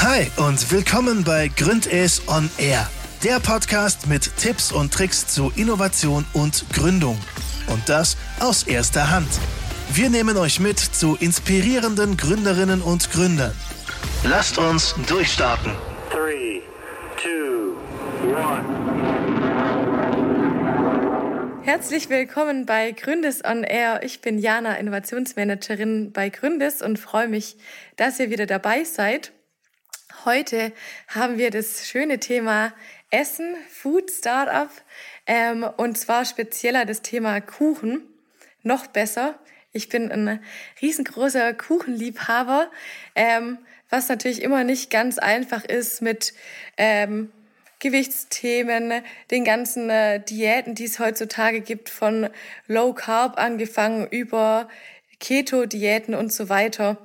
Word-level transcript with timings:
Hi 0.00 0.30
und 0.36 0.70
willkommen 0.70 1.24
bei 1.24 1.48
Gründes 1.48 2.22
on 2.28 2.48
Air, 2.56 2.88
der 3.24 3.40
Podcast 3.40 4.06
mit 4.06 4.30
Tipps 4.36 4.70
und 4.70 4.94
Tricks 4.94 5.26
zu 5.26 5.50
Innovation 5.56 6.24
und 6.34 6.64
Gründung. 6.72 7.18
Und 7.66 7.88
das 7.88 8.16
aus 8.38 8.62
erster 8.62 9.10
Hand. 9.10 9.26
Wir 9.92 10.08
nehmen 10.08 10.36
euch 10.36 10.60
mit 10.60 10.78
zu 10.78 11.16
inspirierenden 11.16 12.16
Gründerinnen 12.16 12.80
und 12.80 13.10
Gründern. 13.10 13.50
Lasst 14.22 14.56
uns 14.56 14.94
durchstarten. 15.08 15.72
3, 16.12 16.62
2, 17.20 17.28
1. 21.58 21.66
Herzlich 21.66 22.08
willkommen 22.08 22.66
bei 22.66 22.92
Gründes 22.92 23.44
on 23.44 23.64
Air. 23.64 24.04
Ich 24.04 24.20
bin 24.20 24.38
Jana, 24.38 24.74
Innovationsmanagerin 24.76 26.12
bei 26.12 26.28
Gründes 26.28 26.82
und 26.82 27.00
freue 27.00 27.26
mich, 27.26 27.56
dass 27.96 28.20
ihr 28.20 28.30
wieder 28.30 28.46
dabei 28.46 28.84
seid. 28.84 29.32
Heute 30.28 30.72
haben 31.06 31.38
wir 31.38 31.50
das 31.50 31.88
schöne 31.88 32.20
Thema 32.20 32.74
Essen, 33.08 33.56
Food 33.70 34.10
Startup 34.10 34.68
ähm, 35.26 35.66
und 35.78 35.96
zwar 35.96 36.26
spezieller 36.26 36.84
das 36.84 37.00
Thema 37.00 37.40
Kuchen. 37.40 38.02
Noch 38.62 38.88
besser. 38.88 39.38
Ich 39.72 39.88
bin 39.88 40.12
ein 40.12 40.44
riesengroßer 40.82 41.54
Kuchenliebhaber, 41.54 42.70
ähm, 43.14 43.56
was 43.88 44.10
natürlich 44.10 44.42
immer 44.42 44.64
nicht 44.64 44.90
ganz 44.90 45.16
einfach 45.16 45.64
ist 45.64 46.02
mit 46.02 46.34
ähm, 46.76 47.32
Gewichtsthemen, 47.78 49.02
den 49.30 49.46
ganzen 49.46 49.88
äh, 49.88 50.20
Diäten, 50.22 50.74
die 50.74 50.84
es 50.84 50.98
heutzutage 50.98 51.62
gibt, 51.62 51.88
von 51.88 52.28
Low 52.66 52.92
Carb 52.92 53.38
angefangen 53.38 54.06
über 54.06 54.68
Keto-Diäten 55.20 56.14
und 56.14 56.34
so 56.34 56.50
weiter. 56.50 56.98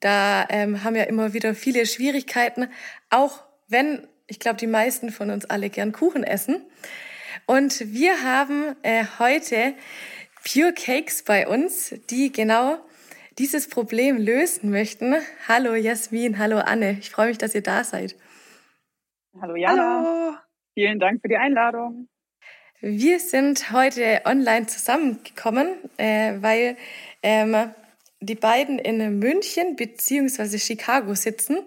Da 0.00 0.46
ähm, 0.48 0.84
haben 0.84 0.96
ja 0.96 1.04
immer 1.04 1.32
wieder 1.32 1.54
viele 1.54 1.86
Schwierigkeiten, 1.86 2.68
auch 3.10 3.44
wenn 3.68 4.06
ich 4.28 4.38
glaube, 4.38 4.58
die 4.58 4.66
meisten 4.66 5.10
von 5.10 5.30
uns 5.30 5.46
alle 5.46 5.70
gern 5.70 5.92
Kuchen 5.92 6.22
essen. 6.22 6.62
Und 7.46 7.80
wir 7.92 8.22
haben 8.22 8.76
äh, 8.82 9.04
heute 9.18 9.74
Pure 10.44 10.72
Cakes 10.74 11.24
bei 11.24 11.48
uns, 11.48 11.94
die 12.10 12.30
genau 12.30 12.78
dieses 13.38 13.68
Problem 13.68 14.18
lösen 14.18 14.70
möchten. 14.70 15.14
Hallo 15.46 15.74
Jasmin, 15.74 16.38
hallo 16.38 16.58
Anne. 16.58 16.98
Ich 17.00 17.10
freue 17.10 17.28
mich, 17.28 17.38
dass 17.38 17.54
ihr 17.54 17.62
da 17.62 17.84
seid. 17.84 18.16
Hallo 19.40 19.56
Jana. 19.56 20.02
Hallo. 20.04 20.36
Vielen 20.74 20.98
Dank 20.98 21.22
für 21.22 21.28
die 21.28 21.36
Einladung. 21.36 22.08
Wir 22.80 23.18
sind 23.18 23.72
heute 23.72 24.22
online 24.24 24.66
zusammengekommen, 24.66 25.74
äh, 25.96 26.34
weil 26.40 26.76
ähm, 27.22 27.72
die 28.20 28.34
beiden 28.34 28.78
in 28.78 29.18
München 29.18 29.76
beziehungsweise 29.76 30.58
Chicago 30.58 31.14
sitzen. 31.14 31.58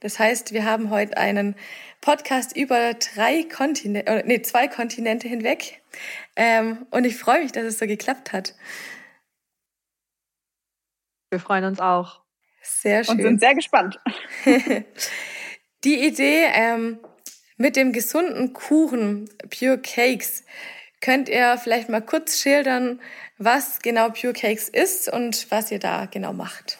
Das 0.00 0.18
heißt, 0.18 0.52
wir 0.52 0.64
haben 0.64 0.90
heute 0.90 1.16
einen 1.16 1.54
Podcast 2.00 2.56
über 2.56 2.94
drei 2.94 3.42
Kontinente, 3.42 4.22
nee, 4.26 4.40
zwei 4.42 4.68
Kontinente 4.68 5.28
hinweg. 5.28 5.82
Ähm, 6.36 6.86
und 6.90 7.04
ich 7.04 7.16
freue 7.16 7.42
mich, 7.42 7.52
dass 7.52 7.64
es 7.64 7.78
so 7.78 7.86
geklappt 7.86 8.32
hat. 8.32 8.54
Wir 11.30 11.40
freuen 11.40 11.64
uns 11.64 11.80
auch. 11.80 12.20
Sehr 12.62 13.04
schön. 13.04 13.16
Und 13.16 13.22
sind 13.22 13.40
sehr 13.40 13.54
gespannt. 13.54 13.98
die 15.84 16.06
Idee 16.06 16.46
ähm, 16.52 16.98
mit 17.56 17.76
dem 17.76 17.92
gesunden 17.92 18.52
Kuchen, 18.54 19.28
Pure 19.50 19.78
Cakes, 19.78 20.44
könnt 21.00 21.28
ihr 21.28 21.56
vielleicht 21.58 21.88
mal 21.88 22.00
kurz 22.00 22.40
schildern, 22.40 23.00
was 23.38 23.80
genau 23.80 24.10
Pure 24.10 24.32
Cakes 24.32 24.68
ist 24.68 25.12
und 25.12 25.50
was 25.50 25.70
ihr 25.70 25.78
da 25.78 26.06
genau 26.06 26.32
macht. 26.32 26.78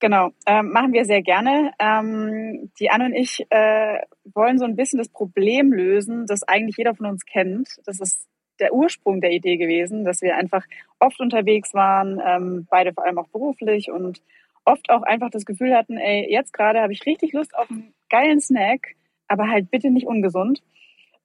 Genau, 0.00 0.30
ähm, 0.46 0.70
machen 0.70 0.92
wir 0.92 1.04
sehr 1.04 1.22
gerne. 1.22 1.72
Ähm, 1.80 2.70
die 2.78 2.88
Anne 2.88 3.06
und 3.06 3.14
ich 3.14 3.44
äh, 3.50 3.98
wollen 4.32 4.58
so 4.58 4.64
ein 4.64 4.76
bisschen 4.76 4.98
das 4.98 5.08
Problem 5.08 5.72
lösen, 5.72 6.26
das 6.26 6.44
eigentlich 6.44 6.76
jeder 6.76 6.94
von 6.94 7.06
uns 7.06 7.26
kennt. 7.26 7.68
Das 7.84 7.98
ist 7.98 8.28
der 8.60 8.72
Ursprung 8.72 9.20
der 9.20 9.32
Idee 9.32 9.56
gewesen, 9.56 10.04
dass 10.04 10.22
wir 10.22 10.36
einfach 10.36 10.64
oft 11.00 11.20
unterwegs 11.20 11.74
waren, 11.74 12.20
ähm, 12.24 12.66
beide 12.70 12.92
vor 12.92 13.04
allem 13.04 13.18
auch 13.18 13.28
beruflich 13.28 13.90
und 13.90 14.22
oft 14.64 14.88
auch 14.90 15.02
einfach 15.02 15.30
das 15.30 15.44
Gefühl 15.44 15.74
hatten, 15.74 15.96
ey, 15.96 16.30
jetzt 16.30 16.52
gerade 16.52 16.80
habe 16.80 16.92
ich 16.92 17.06
richtig 17.06 17.32
Lust 17.32 17.56
auf 17.56 17.70
einen 17.70 17.92
geilen 18.08 18.40
Snack, 18.40 18.94
aber 19.26 19.48
halt 19.48 19.70
bitte 19.70 19.90
nicht 19.90 20.06
ungesund. 20.06 20.62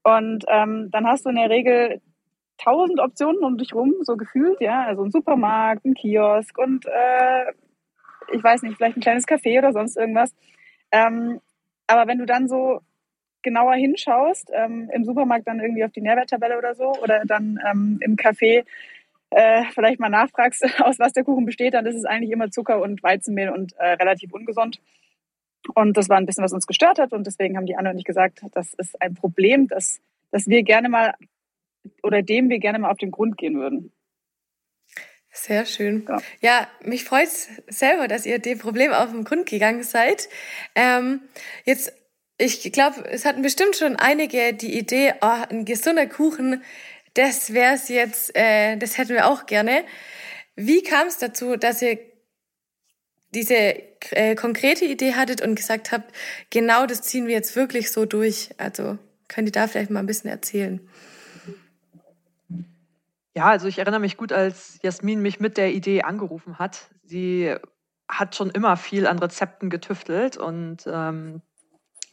Und 0.03 0.45
ähm, 0.49 0.89
dann 0.91 1.07
hast 1.07 1.25
du 1.25 1.29
in 1.29 1.35
der 1.35 1.49
Regel 1.49 2.01
tausend 2.57 2.99
Optionen 2.99 3.43
um 3.43 3.57
dich 3.57 3.73
rum, 3.73 3.93
so 4.01 4.15
gefühlt, 4.15 4.59
ja, 4.61 4.83
also 4.83 5.03
ein 5.03 5.11
Supermarkt, 5.11 5.85
ein 5.85 5.93
Kiosk 5.93 6.57
und 6.57 6.85
äh, 6.85 7.51
ich 8.31 8.43
weiß 8.43 8.61
nicht, 8.63 8.77
vielleicht 8.77 8.97
ein 8.97 9.01
kleines 9.01 9.27
Café 9.27 9.57
oder 9.57 9.73
sonst 9.73 9.97
irgendwas. 9.97 10.33
Ähm, 10.91 11.41
aber 11.87 12.07
wenn 12.07 12.19
du 12.19 12.25
dann 12.25 12.47
so 12.47 12.81
genauer 13.41 13.73
hinschaust, 13.75 14.49
ähm, 14.53 14.89
im 14.93 15.03
Supermarkt 15.03 15.47
dann 15.47 15.59
irgendwie 15.59 15.83
auf 15.83 15.91
die 15.91 16.01
Nährwerttabelle 16.01 16.57
oder 16.57 16.75
so 16.75 16.93
oder 17.01 17.23
dann 17.25 17.59
ähm, 17.69 17.97
im 18.01 18.15
Café 18.15 18.63
äh, 19.31 19.63
vielleicht 19.73 19.99
mal 19.99 20.09
nachfragst, 20.09 20.63
aus 20.81 20.99
was 20.99 21.13
der 21.13 21.23
Kuchen 21.23 21.45
besteht, 21.45 21.73
dann 21.73 21.85
ist 21.85 21.95
es 21.95 22.05
eigentlich 22.05 22.31
immer 22.31 22.51
Zucker 22.51 22.81
und 22.81 23.03
Weizenmehl 23.03 23.49
und 23.49 23.73
äh, 23.77 23.93
relativ 23.93 24.33
ungesund. 24.33 24.79
Und 25.73 25.97
das 25.97 26.09
war 26.09 26.17
ein 26.17 26.25
bisschen, 26.25 26.43
was 26.43 26.53
uns 26.53 26.67
gestört 26.67 26.99
hat. 26.99 27.13
Und 27.13 27.25
deswegen 27.25 27.57
haben 27.57 27.65
die 27.65 27.75
anderen 27.75 27.95
nicht 27.95 28.05
gesagt, 28.05 28.41
das 28.53 28.73
ist 28.73 29.01
ein 29.01 29.13
Problem, 29.13 29.67
das, 29.67 29.99
das 30.31 30.47
wir 30.47 30.63
gerne 30.63 30.89
mal 30.89 31.13
oder 32.01 32.21
dem 32.21 32.49
wir 32.49 32.59
gerne 32.59 32.79
mal 32.79 32.91
auf 32.91 32.97
den 32.97 33.11
Grund 33.11 33.37
gehen 33.37 33.55
würden. 33.55 33.91
Sehr 35.31 35.65
schön. 35.65 36.05
Ja, 36.07 36.21
ja 36.41 36.67
mich 36.83 37.03
freut 37.03 37.27
es 37.27 37.49
selber, 37.67 38.07
dass 38.07 38.25
ihr 38.25 38.39
dem 38.39 38.59
Problem 38.59 38.93
auf 38.93 39.11
den 39.11 39.23
Grund 39.23 39.47
gegangen 39.47 39.83
seid. 39.83 40.29
Ähm, 40.75 41.21
jetzt, 41.65 41.91
ich 42.37 42.71
glaube, 42.71 43.03
es 43.09 43.25
hatten 43.25 43.41
bestimmt 43.41 43.75
schon 43.75 43.95
einige 43.95 44.53
die 44.53 44.77
Idee, 44.77 45.13
oh, 45.21 45.43
ein 45.49 45.65
gesunder 45.65 46.05
Kuchen, 46.05 46.63
das 47.15 47.53
wäre 47.53 47.75
es 47.75 47.89
jetzt, 47.89 48.35
äh, 48.35 48.77
das 48.77 48.97
hätten 48.97 49.13
wir 49.13 49.27
auch 49.27 49.45
gerne. 49.47 49.83
Wie 50.55 50.83
kam 50.83 51.07
es 51.07 51.17
dazu, 51.17 51.57
dass 51.57 51.81
ihr 51.81 51.97
diese 53.33 53.55
äh, 54.11 54.35
konkrete 54.35 54.85
Idee 54.85 55.15
hattet 55.15 55.41
und 55.41 55.55
gesagt 55.55 55.91
habt, 55.91 56.13
genau 56.49 56.85
das 56.85 57.01
ziehen 57.01 57.27
wir 57.27 57.33
jetzt 57.33 57.55
wirklich 57.55 57.91
so 57.91 58.05
durch? 58.05 58.49
Also 58.57 58.97
könnt 59.27 59.47
ihr 59.47 59.51
da 59.51 59.67
vielleicht 59.67 59.89
mal 59.91 59.99
ein 59.99 60.05
bisschen 60.05 60.29
erzählen? 60.29 60.79
Ja, 63.35 63.45
also 63.45 63.67
ich 63.67 63.79
erinnere 63.79 63.99
mich 63.99 64.17
gut, 64.17 64.31
als 64.31 64.79
Jasmin 64.83 65.21
mich 65.21 65.39
mit 65.39 65.57
der 65.57 65.73
Idee 65.73 66.03
angerufen 66.03 66.59
hat. 66.59 66.89
Sie 67.03 67.55
hat 68.07 68.35
schon 68.35 68.51
immer 68.51 68.77
viel 68.77 69.07
an 69.07 69.17
Rezepten 69.17 69.69
getüftelt 69.69 70.37
und 70.37 70.85
ähm, 70.85 71.41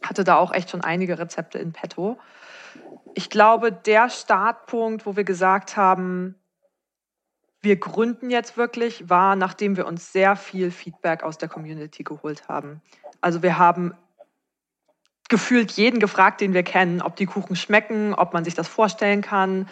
hatte 0.03 0.25
da 0.25 0.36
auch 0.36 0.53
echt 0.53 0.70
schon 0.70 0.80
einige 0.80 1.19
Rezepte 1.19 1.59
in 1.59 1.72
petto. 1.72 2.19
Ich 3.14 3.28
glaube, 3.28 3.70
der 3.70 4.09
Startpunkt, 4.09 5.04
wo 5.04 5.16
wir 5.16 5.25
gesagt 5.25 5.76
haben, 5.76 6.40
wir 7.62 7.76
gründen 7.76 8.31
jetzt 8.31 8.56
wirklich, 8.56 9.09
war, 9.09 9.37
nachdem 9.37 9.76
wir 9.76 9.87
uns 9.87 10.12
sehr 10.12 10.37
viel 10.37 10.71
Feedback 10.71 11.22
aus 11.22 11.38
der 11.38 11.48
Community 11.48 12.03
geholt 12.03 12.48
haben. 12.48 12.81
Also 13.21 13.43
wir 13.43 13.59
haben 13.59 13.94
gefühlt 15.28 15.72
jeden 15.72 16.00
gefragt, 16.00 16.41
den 16.41 16.54
wir 16.54 16.62
kennen, 16.62 17.03
ob 17.03 17.16
die 17.16 17.26
Kuchen 17.26 17.56
schmecken, 17.56 18.15
ob 18.15 18.32
man 18.32 18.44
sich 18.44 18.54
das 18.54 18.66
vorstellen 18.66 19.22
kann, 19.22 19.69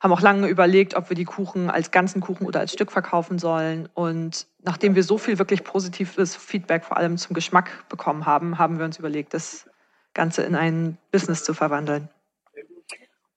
haben 0.00 0.12
auch 0.12 0.20
lange 0.20 0.48
überlegt, 0.48 0.94
ob 0.94 1.10
wir 1.10 1.14
die 1.14 1.24
Kuchen 1.24 1.70
als 1.70 1.92
ganzen 1.92 2.20
Kuchen 2.20 2.46
oder 2.46 2.58
als 2.58 2.72
Stück 2.72 2.90
verkaufen 2.90 3.38
sollen. 3.38 3.88
Und 3.94 4.48
nachdem 4.62 4.96
wir 4.96 5.04
so 5.04 5.16
viel 5.16 5.38
wirklich 5.38 5.62
positives 5.62 6.34
Feedback 6.34 6.84
vor 6.84 6.96
allem 6.96 7.18
zum 7.18 7.34
Geschmack 7.34 7.88
bekommen 7.88 8.26
haben, 8.26 8.58
haben 8.58 8.78
wir 8.78 8.84
uns 8.84 8.98
überlegt, 8.98 9.32
das 9.32 9.70
Ganze 10.12 10.42
in 10.42 10.56
ein 10.56 10.98
Business 11.12 11.44
zu 11.44 11.54
verwandeln. 11.54 12.08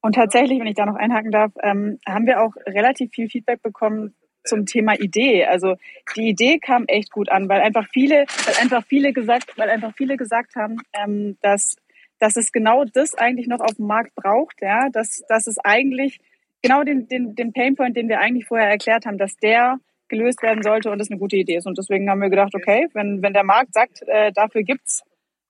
Und 0.00 0.14
tatsächlich, 0.14 0.60
wenn 0.60 0.66
ich 0.66 0.74
da 0.74 0.86
noch 0.86 0.96
einhaken 0.96 1.30
darf, 1.30 1.52
ähm, 1.62 1.98
haben 2.06 2.26
wir 2.26 2.42
auch 2.42 2.54
relativ 2.66 3.10
viel 3.12 3.28
Feedback 3.28 3.62
bekommen 3.62 4.14
zum 4.44 4.66
Thema 4.66 4.94
Idee. 4.94 5.44
Also 5.44 5.74
die 6.14 6.28
Idee 6.28 6.58
kam 6.58 6.84
echt 6.86 7.10
gut 7.10 7.28
an, 7.30 7.48
weil 7.48 7.60
einfach 7.60 7.88
viele, 7.92 8.26
weil 8.44 8.54
einfach 8.62 8.84
viele 8.86 9.12
gesagt, 9.12 9.58
weil 9.58 9.70
einfach 9.70 9.92
viele 9.96 10.16
gesagt 10.16 10.54
haben, 10.54 10.76
ähm, 10.92 11.36
dass 11.42 11.76
dass 12.18 12.36
es 12.36 12.52
genau 12.52 12.84
das 12.84 13.14
eigentlich 13.14 13.46
noch 13.46 13.60
auf 13.60 13.74
dem 13.74 13.86
Markt 13.86 14.14
braucht, 14.14 14.62
ja, 14.62 14.88
dass, 14.88 15.22
dass 15.28 15.46
es 15.46 15.58
eigentlich 15.58 16.18
genau 16.62 16.82
den, 16.82 17.08
den, 17.08 17.34
den 17.34 17.52
Painpoint, 17.52 17.96
den 17.96 18.08
wir 18.08 18.20
eigentlich 18.20 18.46
vorher 18.46 18.68
erklärt 18.68 19.06
haben, 19.06 19.18
dass 19.18 19.36
der 19.36 19.78
gelöst 20.08 20.42
werden 20.42 20.62
sollte 20.62 20.90
und 20.90 20.98
das 20.98 21.10
eine 21.10 21.18
gute 21.18 21.36
Idee 21.36 21.56
ist. 21.56 21.66
Und 21.66 21.78
deswegen 21.78 22.08
haben 22.08 22.20
wir 22.20 22.30
gedacht, 22.30 22.54
okay, 22.54 22.88
wenn, 22.94 23.22
wenn 23.22 23.32
der 23.32 23.44
Markt 23.44 23.74
sagt, 23.74 24.02
äh, 24.06 24.32
dafür 24.32 24.62
gibt's 24.62 25.02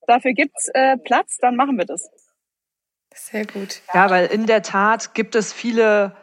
dafür 0.07 0.33
gibt's 0.33 0.69
äh, 0.73 0.97
Platz, 0.99 1.39
dann 1.39 1.57
machen 1.57 1.77
wir 1.79 1.85
das. 1.85 2.09
Sehr 3.17 3.47
gut. 3.47 3.83
Ja, 3.95 4.11
weil 4.11 4.27
in 4.27 4.47
der 4.47 4.63
Tat 4.63 5.15
gibt 5.15 5.35
es 5.35 5.53
viele 5.53 6.15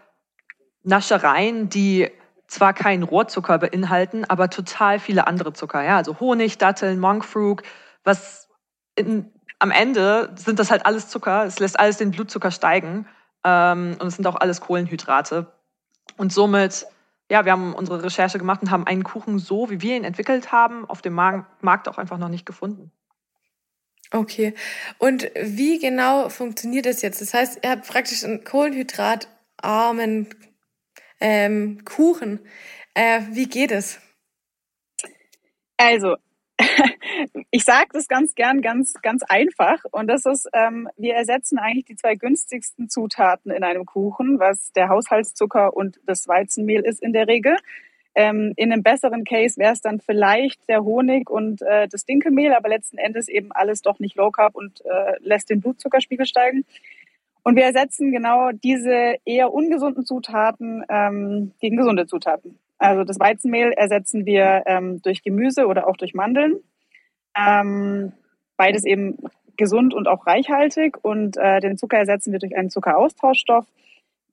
Naschereien, 0.83 1.69
die 1.69 2.09
zwar 2.47 2.73
keinen 2.73 3.03
Rohrzucker 3.03 3.57
beinhalten, 3.57 4.25
aber 4.25 4.49
total 4.49 4.99
viele 4.99 5.27
andere 5.27 5.53
Zucker. 5.53 5.83
Ja, 5.83 5.97
also 5.97 6.19
Honig, 6.19 6.57
Datteln, 6.57 6.99
Monkfruit, 6.99 7.63
was 8.03 8.47
in, 8.95 9.31
am 9.59 9.71
Ende 9.71 10.33
sind 10.35 10.59
das 10.59 10.69
halt 10.69 10.85
alles 10.85 11.09
Zucker. 11.09 11.45
Es 11.45 11.59
lässt 11.59 11.79
alles 11.79 11.97
den 11.97 12.11
Blutzucker 12.11 12.51
steigen. 12.51 13.07
Ähm, 13.43 13.97
und 13.99 14.07
es 14.07 14.15
sind 14.15 14.27
auch 14.27 14.35
alles 14.35 14.61
Kohlenhydrate. 14.61 15.47
Und 16.17 16.31
somit 16.31 16.85
ja, 17.29 17.45
wir 17.45 17.51
haben 17.51 17.73
unsere 17.73 18.03
Recherche 18.03 18.37
gemacht 18.37 18.61
und 18.61 18.71
haben 18.71 18.85
einen 18.85 19.03
Kuchen 19.03 19.39
so, 19.39 19.69
wie 19.69 19.81
wir 19.81 19.95
ihn 19.95 20.03
entwickelt 20.03 20.51
haben, 20.51 20.87
auf 20.87 21.01
dem 21.01 21.13
Markt 21.13 21.87
auch 21.87 21.97
einfach 21.97 22.17
noch 22.17 22.29
nicht 22.29 22.45
gefunden. 22.45 22.91
Okay. 24.13 24.53
Und 24.99 25.31
wie 25.35 25.79
genau 25.79 26.29
funktioniert 26.29 26.85
das 26.85 27.01
jetzt? 27.01 27.19
Das 27.19 27.33
heißt, 27.33 27.59
ihr 27.63 27.71
habt 27.71 27.87
praktisch 27.87 28.23
einen 28.23 28.43
kohlenhydratarmen 28.43 30.29
ähm, 31.19 31.83
Kuchen. 31.83 32.39
Äh, 32.93 33.21
wie 33.31 33.47
geht 33.49 33.71
es? 33.71 33.99
Also, 35.77 36.17
ich 37.49 37.63
sage 37.63 37.89
das 37.93 38.07
ganz 38.07 38.35
gern 38.35 38.61
ganz, 38.61 38.93
ganz 39.01 39.23
einfach. 39.23 39.83
Und 39.91 40.05
das 40.07 40.27
ist, 40.27 40.47
ähm, 40.53 40.87
wir 40.95 41.15
ersetzen 41.15 41.57
eigentlich 41.57 41.85
die 41.85 41.95
zwei 41.95 42.13
günstigsten 42.13 42.89
Zutaten 42.89 43.51
in 43.51 43.63
einem 43.63 43.85
Kuchen, 43.85 44.37
was 44.37 44.71
der 44.73 44.89
Haushaltszucker 44.89 45.75
und 45.75 45.99
das 46.05 46.27
Weizenmehl 46.27 46.81
ist 46.81 47.01
in 47.01 47.13
der 47.13 47.27
Regel. 47.27 47.57
Ähm, 48.15 48.53
in 48.55 48.71
einem 48.71 48.83
besseren 48.83 49.23
Case 49.23 49.57
wäre 49.57 49.73
es 49.73 49.81
dann 49.81 49.99
vielleicht 49.99 50.67
der 50.69 50.83
Honig 50.83 51.29
und 51.29 51.61
äh, 51.63 51.87
das 51.87 52.05
Dinkelmehl, 52.05 52.53
aber 52.53 52.69
letzten 52.69 52.97
Endes 52.97 53.27
eben 53.27 53.51
alles 53.51 53.81
doch 53.81 53.99
nicht 53.99 54.15
Low 54.15 54.29
Carb 54.29 54.55
und 54.55 54.85
äh, 54.85 55.15
lässt 55.19 55.49
den 55.49 55.61
Blutzuckerspiegel 55.61 56.25
steigen. 56.25 56.65
Und 57.43 57.55
wir 57.55 57.63
ersetzen 57.63 58.11
genau 58.11 58.51
diese 58.51 59.15
eher 59.25 59.53
ungesunden 59.53 60.05
Zutaten 60.05 60.83
ähm, 60.89 61.51
gegen 61.59 61.75
gesunde 61.75 62.05
Zutaten. 62.05 62.57
Also 62.77 63.03
das 63.03 63.19
Weizenmehl 63.19 63.71
ersetzen 63.71 64.25
wir 64.25 64.63
ähm, 64.65 65.01
durch 65.01 65.23
Gemüse 65.23 65.67
oder 65.67 65.87
auch 65.87 65.97
durch 65.97 66.13
Mandeln. 66.13 66.57
Ähm, 67.35 68.13
beides 68.57 68.85
eben 68.85 69.17
gesund 69.57 69.93
und 69.93 70.07
auch 70.07 70.27
reichhaltig. 70.27 70.97
Und 71.03 71.37
äh, 71.37 71.59
den 71.59 71.77
Zucker 71.77 71.97
ersetzen 71.97 72.31
wir 72.31 72.39
durch 72.39 72.55
einen 72.55 72.69
Zuckeraustauschstoff 72.69 73.65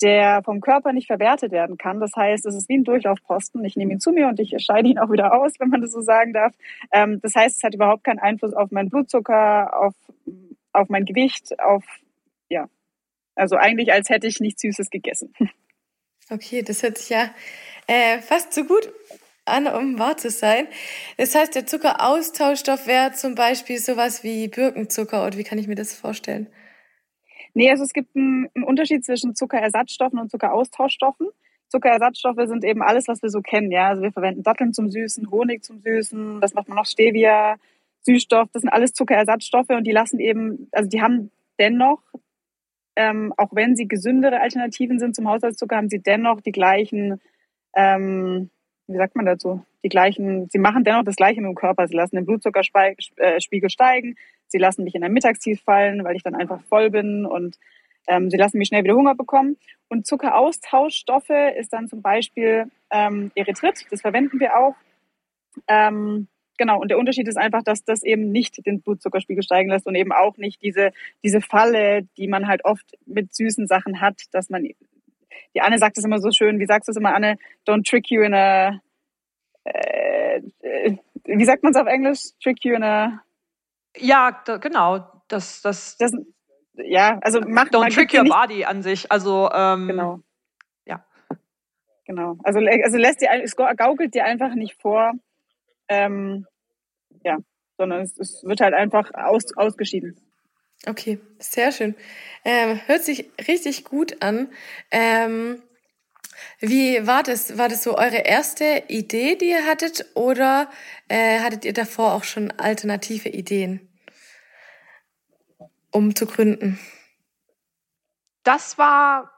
der 0.03 0.43
vom 0.43 0.61
Körper 0.61 0.93
nicht 0.93 1.07
verwertet 1.07 1.53
werden 1.53 1.79
kann. 1.79 2.01
Das 2.01 2.13
heißt, 2.17 2.47
es 2.47 2.55
ist 2.55 2.69
wie 2.69 2.79
ein 2.79 2.85
Durchlaufposten. 2.85 3.65
Ich 3.65 3.77
nehme 3.77 3.93
ihn 3.93 4.01
zu 4.01 4.13
mir 4.13 4.29
und 4.29 4.41
ich 4.41 4.55
scheide 4.59 4.89
ihn 4.89 4.99
auch 4.99 5.11
wieder 5.11 5.35
aus, 5.35 5.53
wenn 5.59 5.69
man 5.69 5.81
das 5.81 5.93
so 5.93 6.01
sagen 6.01 6.33
darf. 6.33 6.55
Ähm, 6.93 7.21
das 7.21 7.35
heißt, 7.35 7.59
es 7.59 7.63
hat 7.63 7.75
überhaupt 7.75 8.05
keinen 8.05 8.19
Einfluss 8.19 8.55
auf 8.55 8.71
meinen 8.71 8.91
Blutzucker, 8.91 9.79
auf, 9.79 9.95
auf 10.73 10.89
mein 10.89 11.05
Gewicht, 11.05 11.59
auf, 11.61 11.85
ja. 12.49 12.69
Also 13.35 13.57
eigentlich, 13.57 13.93
als 13.93 14.09
hätte 14.09 14.27
ich 14.27 14.41
nichts 14.41 14.63
Süßes 14.63 14.91
gegessen. 14.91 15.33
Okay, 16.33 16.63
das 16.63 16.85
hört 16.85 16.97
sich 16.97 17.11
ja 17.11 17.31
äh, 17.89 18.21
fast 18.21 18.53
so 18.53 18.63
gut 18.63 18.93
an, 19.47 19.67
um 19.67 19.99
wahr 19.99 20.17
zu 20.17 20.31
sein. 20.31 20.69
Das 21.17 21.35
heißt, 21.35 21.55
der 21.55 21.67
Zuckeraustauschstoff 21.67 22.87
wäre 22.87 23.13
zum 23.13 23.35
Beispiel 23.35 23.79
sowas 23.79 24.23
wie 24.23 24.47
Birkenzucker 24.47 25.27
oder 25.27 25.37
wie 25.37 25.45
kann 25.45 25.59
ich 25.59 25.67
mir 25.67 25.75
das 25.75 25.95
vorstellen? 25.95 26.47
Nee, 27.55 27.71
also 27.71 27.85
es 27.85 27.93
gibt 27.93 28.15
einen, 28.17 28.49
einen 28.55 28.65
Unterschied 28.65 29.05
zwischen 29.05 29.35
Zuckerersatzstoffen 29.35 30.19
und 30.19 30.31
Zuckeraustauschstoffen. 30.31 31.29
Zuckerersatzstoffe 31.69 32.47
sind 32.47 32.65
eben 32.65 32.83
alles, 32.83 33.09
was 33.09 33.23
wir 33.23 33.31
so 33.31 33.41
kennen. 33.41 33.71
Ja, 33.71 33.89
also 33.89 34.03
wir 34.03 34.13
verwenden 34.13 34.43
Datteln 34.43 34.73
zum 34.73 34.91
Süßen, 34.91 35.31
Honig 35.31 35.63
zum 35.63 35.81
Süßen, 35.81 36.43
was 36.43 36.55
macht 36.55 36.69
man 36.69 36.77
noch? 36.77 36.87
Stevia, 36.87 37.57
Süßstoff. 38.03 38.49
Das 38.53 38.63
sind 38.63 38.71
alles 38.71 38.93
Zuckerersatzstoffe 38.93 39.71
und 39.71 39.85
die 39.85 39.93
lassen 39.93 40.19
eben, 40.19 40.69
also 40.73 40.89
die 40.89 41.01
haben 41.01 41.31
dennoch, 41.59 42.03
ähm, 42.97 43.33
auch 43.37 43.51
wenn 43.53 43.77
sie 43.77 43.87
gesündere 43.87 44.41
Alternativen 44.41 44.99
sind 44.99 45.15
zum 45.15 45.29
Haushaltszucker, 45.29 45.77
haben 45.77 45.89
sie 45.89 46.01
dennoch 46.01 46.41
die 46.41 46.53
gleichen, 46.53 47.21
ähm, 47.75 48.51
wie 48.89 48.97
sagt 48.97 49.15
man 49.15 49.27
dazu? 49.27 49.65
Die 49.85 49.89
gleichen, 49.89 50.49
sie 50.51 50.59
machen 50.59 50.85
dennoch 50.85 51.05
das 51.05 51.17
Gleiche 51.17 51.41
mit 51.41 51.51
dem 51.51 51.55
Körper. 51.55 51.87
Sie 51.87 51.95
lassen 51.97 52.17
den 52.17 52.27
Blutzuckerspiegel 52.27 52.97
äh, 53.17 53.71
steigen, 53.71 54.17
Sie 54.51 54.59
lassen 54.59 54.85
mich 54.85 54.95
in 54.95 55.05
ein 55.05 55.13
Mittagstief 55.13 55.63
fallen, 55.63 56.05
weil 56.05 56.17
ich 56.17 56.23
dann 56.23 56.35
einfach 56.35 56.61
voll 56.65 56.91
bin 56.91 57.25
und 57.25 57.57
ähm, 58.07 58.31
sie 58.31 58.37
lassen 58.37 58.59
mich 58.59 58.69
schnell 58.69 58.83
wieder 58.83 58.95
Hunger 58.95 59.15
bekommen. 59.15 59.57
Und 59.89 60.07
Zuckeraustauschstoffe 60.07 61.31
ist 61.57 61.73
dann 61.73 61.89
zum 61.89 62.03
Beispiel 62.03 62.71
ähm, 62.91 63.31
Erythrit, 63.35 63.87
das 63.91 64.01
verwenden 64.01 64.41
wir 64.41 64.57
auch. 64.57 64.75
Ähm, 65.69 66.27
genau, 66.59 66.81
und 66.81 66.91
der 66.91 66.99
Unterschied 66.99 67.29
ist 67.29 67.37
einfach, 67.37 67.63
dass 67.63 67.85
das 67.85 68.03
eben 68.03 68.33
nicht 68.33 68.67
den 68.67 68.81
Blutzuckerspiegel 68.83 69.45
steigen 69.45 69.71
lässt 69.71 69.87
und 69.87 69.95
eben 69.95 70.13
auch 70.13 70.37
nicht 70.37 70.61
diese, 70.63 70.91
diese 71.23 71.41
Falle, 71.41 72.09
die 72.17 72.27
man 72.27 72.49
halt 72.49 72.65
oft 72.65 72.87
mit 73.07 73.35
süßen 73.35 73.69
Sachen 73.69 74.01
hat, 74.01 74.23
dass 74.33 74.51
man, 74.51 74.65
die 75.55 75.61
Anne 75.61 75.79
sagt 75.79 75.97
es 75.97 76.05
immer 76.05 76.21
so 76.21 76.33
schön, 76.33 76.59
wie 76.59 76.67
sagst 76.67 76.89
du 76.89 76.91
es 76.91 76.97
immer, 76.97 77.15
Anne, 77.15 77.39
don't 77.67 77.89
trick 77.89 78.11
you 78.11 78.23
in 78.23 78.35
a, 78.35 78.81
äh, 79.65 80.41
äh 80.63 80.97
wie 81.25 81.45
sagt 81.45 81.63
man 81.63 81.73
es 81.73 81.79
auf 81.79 81.87
Englisch? 81.87 82.31
Trick 82.43 82.65
you 82.65 82.75
in 82.75 82.83
a 82.83 83.23
ja, 83.97 84.41
da, 84.45 84.57
genau. 84.59 85.07
Das, 85.29 85.63
das, 85.63 85.97
das, 85.97 86.13
ja, 86.75 87.19
also 87.23 87.41
macht 87.41 87.75
Don't 87.75 87.93
trick 87.93 88.13
your 88.15 88.25
body 88.25 88.65
an 88.65 88.83
sich. 88.83 89.11
Also, 89.11 89.51
ähm, 89.53 89.87
genau. 89.89 90.21
Ja. 90.87 91.05
Genau. 92.07 92.37
Also, 92.43 92.61
also 92.61 92.99
lässt 92.99 93.21
dir, 93.21 93.31
es 93.43 93.57
gaukelt 93.57 94.15
dir 94.15 94.25
einfach 94.25 94.55
nicht 94.55 94.81
vor, 94.81 95.13
ähm, 95.89 96.47
ja, 97.25 97.39
sondern 97.77 98.03
es, 98.03 98.19
es 98.19 98.43
wird 98.45 98.61
halt 98.61 98.75
einfach 98.75 99.13
aus, 99.15 99.57
ausgeschieden. 99.57 100.17
Okay, 100.87 101.21
sehr 101.39 101.73
schön. 101.73 101.95
Ähm, 102.45 102.81
hört 102.87 103.03
sich 103.05 103.31
richtig 103.47 103.85
gut 103.85 104.23
an. 104.23 104.49
Ähm, 104.91 105.63
wie 106.61 107.07
war 107.07 107.23
das? 107.23 107.59
War 107.59 107.69
das 107.69 107.83
so 107.83 107.97
eure 107.97 108.19
erste 108.19 108.85
Idee, 108.89 109.37
die 109.37 109.51
ihr 109.51 109.67
hattet, 109.67 110.07
oder 110.15 110.69
äh, 111.09 111.41
hattet 111.41 111.65
ihr 111.65 111.73
davor 111.73 112.15
auch 112.15 112.25
schon 112.25 112.51
alternative 112.53 113.29
Ideen, 113.29 113.89
um 115.91 116.15
zu 116.15 116.27
gründen? 116.27 116.79
Das 118.43 118.79
war, 118.79 119.31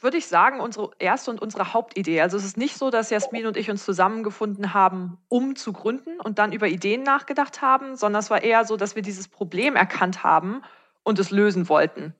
würde 0.00 0.16
ich 0.16 0.26
sagen, 0.26 0.60
unsere 0.60 0.90
erste 0.98 1.30
und 1.30 1.40
unsere 1.42 1.72
Hauptidee. 1.72 2.20
Also 2.20 2.36
es 2.36 2.44
ist 2.44 2.56
nicht 2.56 2.76
so, 2.76 2.90
dass 2.90 3.10
Jasmin 3.10 3.46
und 3.46 3.56
ich 3.56 3.70
uns 3.70 3.84
zusammengefunden 3.84 4.74
haben, 4.74 5.18
um 5.28 5.56
zu 5.56 5.72
gründen 5.72 6.20
und 6.20 6.38
dann 6.38 6.52
über 6.52 6.68
Ideen 6.68 7.02
nachgedacht 7.02 7.62
haben, 7.62 7.96
sondern 7.96 8.20
es 8.20 8.30
war 8.30 8.42
eher 8.42 8.64
so, 8.64 8.76
dass 8.76 8.94
wir 8.94 9.02
dieses 9.02 9.28
Problem 9.28 9.76
erkannt 9.76 10.22
haben 10.22 10.62
und 11.02 11.18
es 11.18 11.30
lösen 11.30 11.68
wollten. 11.68 12.14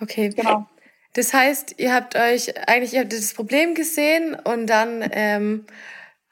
Okay, 0.00 0.30
genau. 0.30 0.66
Das 1.14 1.32
heißt, 1.32 1.76
ihr 1.78 1.94
habt 1.94 2.16
euch 2.16 2.68
eigentlich, 2.68 2.92
ihr 2.92 3.00
habt 3.00 3.12
das 3.12 3.34
Problem 3.34 3.74
gesehen 3.74 4.34
und 4.34 4.66
dann 4.66 5.08
ähm, 5.12 5.64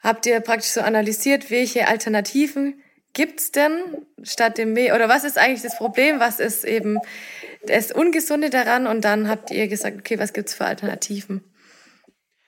habt 0.01 0.25
ihr 0.25 0.39
praktisch 0.41 0.71
so 0.71 0.81
analysiert, 0.81 1.49
welche 1.49 1.87
Alternativen 1.87 2.81
gibt's 3.13 3.51
denn 3.51 3.71
statt 4.23 4.57
dem 4.57 4.73
Mehl? 4.73 4.93
Oder 4.93 5.07
was 5.07 5.23
ist 5.23 5.37
eigentlich 5.37 5.61
das 5.61 5.77
Problem? 5.77 6.19
Was 6.19 6.39
ist 6.39 6.65
eben 6.65 6.99
das 7.65 7.91
Ungesunde 7.91 8.49
daran? 8.49 8.85
Und 8.87 9.05
dann 9.05 9.29
habt 9.29 9.51
ihr 9.51 9.67
gesagt, 9.67 9.97
okay, 9.99 10.19
was 10.19 10.33
gibt's 10.33 10.53
für 10.53 10.65
Alternativen? 10.65 11.43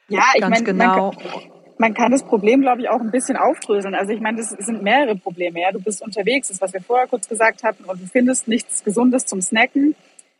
Ja, 0.10 0.24
ich 0.36 0.42
meine, 0.42 0.64
genau. 0.64 1.12
Man 1.12 1.18
kann, 1.18 1.52
man 1.78 1.94
kann 1.94 2.12
das 2.12 2.24
Problem, 2.24 2.62
glaube 2.62 2.82
ich, 2.82 2.90
auch 2.90 3.00
ein 3.00 3.12
bisschen 3.12 3.38
aufdröseln. 3.38 3.96
Also 3.96 4.12
ich 4.12 4.20
meine, 4.20 4.38
das 4.38 4.50
sind 4.50 4.84
mehrere 4.84 5.16
Probleme. 5.16 5.62
Ja, 5.62 5.72
du 5.72 5.80
bist 5.80 6.02
unterwegs, 6.02 6.50
das 6.50 6.60
was 6.60 6.74
wir 6.74 6.82
vorher 6.82 7.08
kurz 7.08 7.30
gesagt 7.30 7.64
hatten, 7.64 7.86
und 7.86 8.02
du 8.02 8.06
findest 8.08 8.48
nichts 8.48 8.84
Gesundes 8.84 9.26
zum 9.26 9.42
Snacken. 9.42 9.96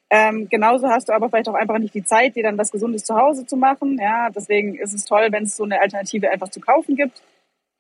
Ähm, 0.10 0.48
genauso 0.50 0.88
hast 0.88 1.10
du 1.10 1.14
aber 1.14 1.30
vielleicht 1.30 1.50
auch 1.50 1.56
einfach 1.56 1.80
nicht 1.80 1.94
die 1.94 2.04
Zeit, 2.04 2.36
dir 2.36 2.44
dann 2.44 2.58
was 2.58 2.72
Gesundes 2.72 3.04
zu 3.04 3.16
Hause 3.16 3.46
zu 3.46 3.58
machen. 3.58 3.98
Ja, 4.00 4.30
deswegen 4.30 4.76
ist 4.76 4.94
es 4.94 5.06
toll, 5.06 5.28
wenn 5.32 5.44
es 5.44 5.56
so 5.56 5.64
eine 5.64 5.82
Alternative 5.82 6.30
einfach 6.30 6.50
zu 6.50 6.60
kaufen 6.60 6.96
gibt. 6.96 7.24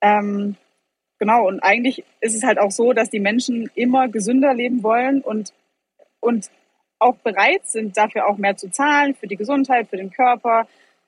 Ähm, 0.01 0.55
genau, 1.19 1.47
und 1.47 1.59
eigentlich 1.61 2.03
ist 2.21 2.35
es 2.35 2.43
halt 2.43 2.57
auch 2.57 2.71
so, 2.71 2.93
dass 2.93 3.09
die 3.09 3.19
Menschen 3.19 3.69
immer 3.75 4.07
gesünder 4.07 4.53
leben 4.53 4.81
wollen 4.83 5.21
und, 5.21 5.53
und 6.19 6.49
auch 6.99 7.15
bereit 7.17 7.65
sind, 7.65 7.95
dafür 7.95 8.27
auch 8.27 8.37
mehr 8.37 8.57
zu 8.57 8.71
zahlen, 8.71 9.15
für 9.15 9.27
die 9.27 9.35
Gesundheit, 9.35 9.89
für 9.89 9.97
den 9.97 10.11
Körper. 10.11 10.67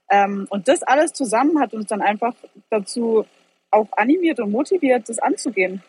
Ähm, 0.10 0.48
und 0.50 0.68
das 0.68 0.84
alles 0.84 1.14
zusammen 1.14 1.60
hat 1.60 1.74
uns 1.74 1.88
dann 1.88 2.02
einfach 2.02 2.36
dazu 2.70 3.26
auch 3.72 3.88
animiert 3.92 4.40
und 4.40 4.52
motiviert, 4.52 5.10
das 5.10 5.20
anzugehen. 5.20 5.82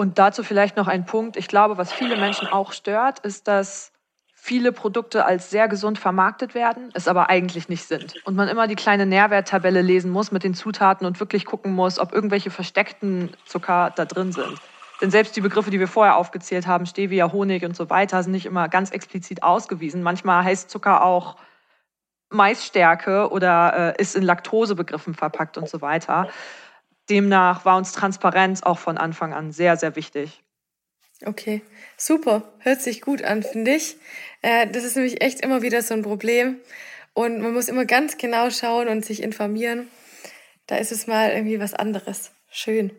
Und 0.00 0.18
dazu 0.18 0.42
vielleicht 0.42 0.78
noch 0.78 0.88
ein 0.88 1.04
Punkt. 1.04 1.36
Ich 1.36 1.46
glaube, 1.46 1.76
was 1.76 1.92
viele 1.92 2.16
Menschen 2.16 2.48
auch 2.48 2.72
stört, 2.72 3.18
ist, 3.18 3.46
dass 3.46 3.92
viele 4.34 4.72
Produkte 4.72 5.26
als 5.26 5.50
sehr 5.50 5.68
gesund 5.68 5.98
vermarktet 5.98 6.54
werden, 6.54 6.88
es 6.94 7.06
aber 7.06 7.28
eigentlich 7.28 7.68
nicht 7.68 7.84
sind. 7.84 8.14
Und 8.24 8.34
man 8.34 8.48
immer 8.48 8.66
die 8.66 8.76
kleine 8.76 9.04
Nährwerttabelle 9.04 9.82
lesen 9.82 10.10
muss 10.10 10.32
mit 10.32 10.42
den 10.42 10.54
Zutaten 10.54 11.06
und 11.06 11.20
wirklich 11.20 11.44
gucken 11.44 11.74
muss, 11.74 11.98
ob 11.98 12.14
irgendwelche 12.14 12.50
versteckten 12.50 13.28
Zucker 13.44 13.92
da 13.94 14.06
drin 14.06 14.32
sind. 14.32 14.58
Denn 15.02 15.10
selbst 15.10 15.36
die 15.36 15.42
Begriffe, 15.42 15.70
die 15.70 15.78
wir 15.78 15.86
vorher 15.86 16.16
aufgezählt 16.16 16.66
haben, 16.66 16.86
Stevia, 16.86 17.30
Honig 17.30 17.66
und 17.66 17.76
so 17.76 17.90
weiter, 17.90 18.22
sind 18.22 18.32
nicht 18.32 18.46
immer 18.46 18.70
ganz 18.70 18.92
explizit 18.92 19.42
ausgewiesen. 19.42 20.02
Manchmal 20.02 20.44
heißt 20.44 20.70
Zucker 20.70 21.04
auch 21.04 21.36
Maisstärke 22.30 23.28
oder 23.30 23.96
äh, 23.98 24.00
ist 24.00 24.16
in 24.16 24.22
Laktosebegriffen 24.22 25.12
verpackt 25.12 25.58
und 25.58 25.68
so 25.68 25.82
weiter. 25.82 26.30
Demnach 27.10 27.64
war 27.64 27.76
uns 27.76 27.92
Transparenz 27.92 28.62
auch 28.62 28.78
von 28.78 28.96
Anfang 28.96 29.34
an 29.34 29.52
sehr, 29.52 29.76
sehr 29.76 29.96
wichtig. 29.96 30.42
Okay, 31.24 31.60
super. 31.96 32.50
Hört 32.60 32.80
sich 32.80 33.02
gut 33.02 33.22
an, 33.22 33.42
finde 33.42 33.72
ich. 33.72 33.96
Äh, 34.40 34.68
das 34.68 34.84
ist 34.84 34.96
nämlich 34.96 35.20
echt 35.20 35.40
immer 35.40 35.60
wieder 35.60 35.82
so 35.82 35.92
ein 35.94 36.02
Problem. 36.02 36.60
Und 37.12 37.40
man 37.40 37.52
muss 37.52 37.68
immer 37.68 37.84
ganz 37.84 38.16
genau 38.16 38.50
schauen 38.50 38.88
und 38.88 39.04
sich 39.04 39.22
informieren. 39.22 39.88
Da 40.66 40.76
ist 40.76 40.92
es 40.92 41.06
mal 41.06 41.30
irgendwie 41.30 41.60
was 41.60 41.74
anderes. 41.74 42.30
Schön. 42.50 42.92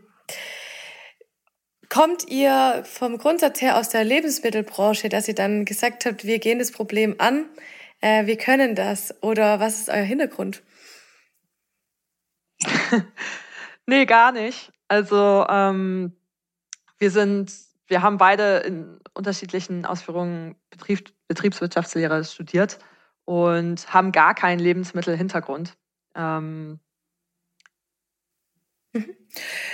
Kommt 1.89 2.27
ihr 2.29 2.83
vom 2.85 3.17
Grundsatz 3.17 3.61
her 3.61 3.77
aus 3.77 3.89
der 3.89 4.03
Lebensmittelbranche, 4.03 5.09
dass 5.09 5.27
ihr 5.27 5.35
dann 5.35 5.65
gesagt 5.65 6.05
habt, 6.05 6.25
wir 6.25 6.39
gehen 6.39 6.59
das 6.59 6.71
Problem 6.71 7.15
an? 7.17 7.45
äh, 8.01 8.25
wir 8.25 8.37
können 8.37 8.75
das 8.75 9.15
oder 9.21 9.59
was 9.59 9.79
ist 9.79 9.89
euer 9.89 10.03
Hintergrund? 10.03 10.61
nee, 13.85 14.05
gar 14.05 14.31
nicht. 14.31 14.71
Also 14.87 15.45
ähm, 15.49 16.13
wir 16.97 17.11
sind, 17.11 17.51
wir 17.87 18.01
haben 18.01 18.17
beide 18.17 18.57
in 18.57 18.99
unterschiedlichen 19.13 19.85
Ausführungen 19.85 20.55
Betrieb, 20.69 21.11
Betriebswirtschaftslehre 21.27 22.23
studiert 22.23 22.79
und 23.25 23.93
haben 23.93 24.11
gar 24.11 24.35
keinen 24.35 24.59
Lebensmittelhintergrund. 24.59 25.77
Ähm, 26.15 26.79
mhm. 28.93 29.15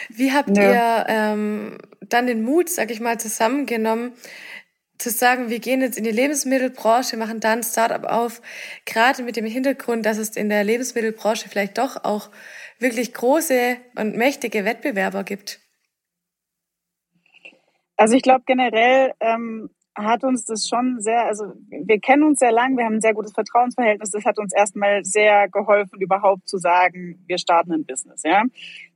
Wie 0.09 0.31
habt 0.31 0.55
ja. 0.55 0.63
ihr 0.63 1.05
ähm, 1.07 1.77
dann 2.01 2.27
den 2.27 2.43
Mut, 2.43 2.69
sag 2.69 2.91
ich 2.91 2.99
mal, 2.99 3.19
zusammengenommen, 3.19 4.13
zu 4.97 5.09
sagen, 5.11 5.49
wir 5.49 5.59
gehen 5.59 5.81
jetzt 5.81 5.97
in 5.97 6.03
die 6.03 6.11
Lebensmittelbranche, 6.11 7.17
machen 7.17 7.39
da 7.39 7.53
ein 7.53 7.63
Startup 7.63 8.03
auf, 8.03 8.41
gerade 8.85 9.23
mit 9.23 9.35
dem 9.35 9.45
Hintergrund, 9.45 10.05
dass 10.05 10.17
es 10.17 10.35
in 10.35 10.49
der 10.49 10.63
Lebensmittelbranche 10.63 11.49
vielleicht 11.49 11.77
doch 11.77 12.03
auch 12.03 12.31
wirklich 12.79 13.13
große 13.13 13.77
und 13.95 14.15
mächtige 14.15 14.65
Wettbewerber 14.65 15.23
gibt? 15.23 15.59
Also 17.95 18.15
ich 18.15 18.21
glaube 18.21 18.43
generell 18.45 19.13
ähm, 19.19 19.69
hat 19.97 20.23
uns 20.23 20.45
das 20.45 20.67
schon 20.67 20.99
sehr, 20.99 21.25
also 21.25 21.45
wir 21.69 21.99
kennen 21.99 22.23
uns 22.23 22.39
sehr 22.39 22.51
lang, 22.51 22.77
wir 22.77 22.85
haben 22.85 22.95
ein 22.95 23.01
sehr 23.01 23.15
gutes 23.15 23.33
Vertrauensverhältnis. 23.33 24.11
Das 24.11 24.25
hat 24.25 24.37
uns 24.37 24.53
erstmal 24.53 25.03
sehr 25.03 25.49
geholfen, 25.49 25.99
überhaupt 25.99 26.47
zu 26.47 26.57
sagen, 26.59 27.23
wir 27.25 27.39
starten 27.39 27.73
ein 27.73 27.85
Business. 27.85 28.21
Ja, 28.23 28.43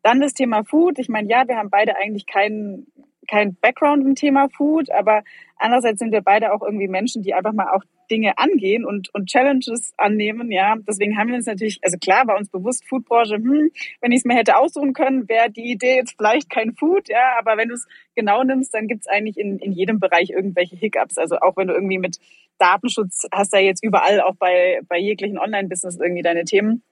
dann 0.04 0.22
das 0.22 0.34
Thema 0.34 0.64
Food. 0.64 1.00
Ich 1.00 1.10
meine, 1.10 1.28
ja, 1.28 1.48
wir 1.48 1.58
haben 1.58 1.72
beide 1.72 1.96
eigentlich 1.98 2.28
keinen 2.28 2.86
kein 3.28 3.56
Background 3.56 4.06
im 4.06 4.16
Thema 4.16 4.50
Food, 4.50 4.92
aber 4.92 5.24
andererseits 5.58 6.00
sind 6.00 6.12
wir 6.12 6.22
beide 6.22 6.54
auch 6.54 6.62
irgendwie 6.62 6.88
Menschen, 6.88 7.22
die 7.22 7.34
einfach 7.34 7.54
mal 7.54 7.72
auch 7.72 7.84
Dinge 8.10 8.38
angehen 8.38 8.84
und, 8.86 9.14
und 9.14 9.30
Challenges 9.30 9.94
annehmen, 9.98 10.52
ja. 10.52 10.76
Deswegen 10.88 11.18
haben 11.18 11.30
wir 11.30 11.36
uns 11.36 11.46
natürlich, 11.46 11.80
also 11.82 11.98
klar 11.98 12.28
war 12.28 12.38
uns 12.38 12.50
bewusst, 12.50 12.84
Foodbranche, 12.90 13.36
hm, 13.36 13.72
wenn 14.02 14.12
ich 14.12 14.20
es 14.20 14.26
mir 14.26 14.36
hätte 14.36 14.58
aussuchen 14.58 14.94
können, 14.94 15.30
wäre 15.30 15.50
die 15.50 15.72
Idee 15.72 15.96
jetzt 15.96 16.16
vielleicht 16.18 16.50
kein 16.50 16.74
Food, 16.74 17.08
ja, 17.08 17.38
aber 17.40 17.58
wenn 17.58 17.70
du 17.70 17.76
es 17.76 17.88
genau 18.16 18.44
nimmst, 18.44 18.74
dann 18.74 18.88
gibt 18.88 19.02
es 19.02 19.08
eigentlich 19.08 19.38
in, 19.38 19.60
in 19.60 19.72
jedem 19.72 20.00
Bereich 20.00 20.32
irgendwelche 20.32 20.76
Hiccups. 20.76 21.18
Also 21.18 21.38
auch 21.38 21.56
wenn 21.56 21.68
du 21.68 21.74
irgendwie 21.74 22.00
mit 22.00 22.18
Datenschutz 22.58 23.28
hast 23.32 23.54
da 23.54 23.60
jetzt 23.60 23.84
überall, 23.84 24.22
auch 24.22 24.36
bei, 24.36 24.82
bei 24.88 24.98
jeglichen 24.98 25.40
Online-Business 25.40 25.98
irgendwie 26.00 26.22
deine 26.22 26.44
Themen. 26.44 26.84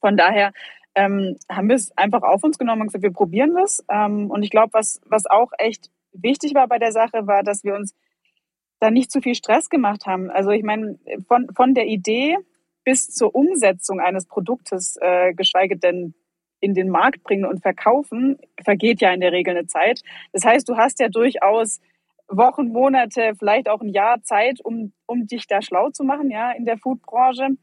Von 0.00 0.16
daher 0.16 0.52
ähm, 0.94 1.36
haben 1.50 1.68
wir 1.68 1.76
es 1.76 1.96
einfach 1.96 2.22
auf 2.22 2.42
uns 2.42 2.58
genommen 2.58 2.82
und 2.82 2.88
gesagt, 2.88 3.02
wir 3.02 3.12
probieren 3.12 3.54
das. 3.54 3.84
Ähm, 3.88 4.30
und 4.30 4.42
ich 4.42 4.50
glaube, 4.50 4.72
was, 4.72 5.00
was 5.06 5.26
auch 5.26 5.52
echt 5.58 5.90
wichtig 6.12 6.54
war 6.54 6.66
bei 6.68 6.78
der 6.78 6.92
Sache, 6.92 7.26
war, 7.26 7.42
dass 7.42 7.64
wir 7.64 7.74
uns 7.74 7.94
da 8.80 8.90
nicht 8.90 9.10
zu 9.10 9.20
viel 9.20 9.34
Stress 9.34 9.68
gemacht 9.68 10.06
haben. 10.06 10.30
Also 10.30 10.50
ich 10.50 10.62
meine, 10.62 10.98
von, 11.28 11.48
von 11.54 11.74
der 11.74 11.86
Idee 11.86 12.38
bis 12.84 13.10
zur 13.10 13.34
Umsetzung 13.34 14.00
eines 14.00 14.26
Produktes, 14.26 14.96
äh, 15.00 15.34
geschweige 15.34 15.76
denn 15.76 16.14
in 16.60 16.74
den 16.74 16.88
Markt 16.88 17.22
bringen 17.22 17.44
und 17.44 17.62
verkaufen, 17.62 18.38
vergeht 18.62 19.00
ja 19.00 19.12
in 19.12 19.20
der 19.20 19.32
Regel 19.32 19.56
eine 19.56 19.66
Zeit. 19.66 20.02
Das 20.32 20.44
heißt, 20.44 20.68
du 20.68 20.76
hast 20.76 21.00
ja 21.00 21.08
durchaus 21.08 21.80
Wochen, 22.28 22.68
Monate, 22.68 23.32
vielleicht 23.38 23.68
auch 23.68 23.80
ein 23.80 23.88
Jahr 23.88 24.22
Zeit, 24.22 24.60
um, 24.64 24.92
um 25.06 25.26
dich 25.26 25.46
da 25.46 25.62
schlau 25.62 25.90
zu 25.90 26.04
machen, 26.04 26.30
ja, 26.30 26.52
in 26.52 26.64
der 26.64 26.78
Foodbranche. 26.78 27.56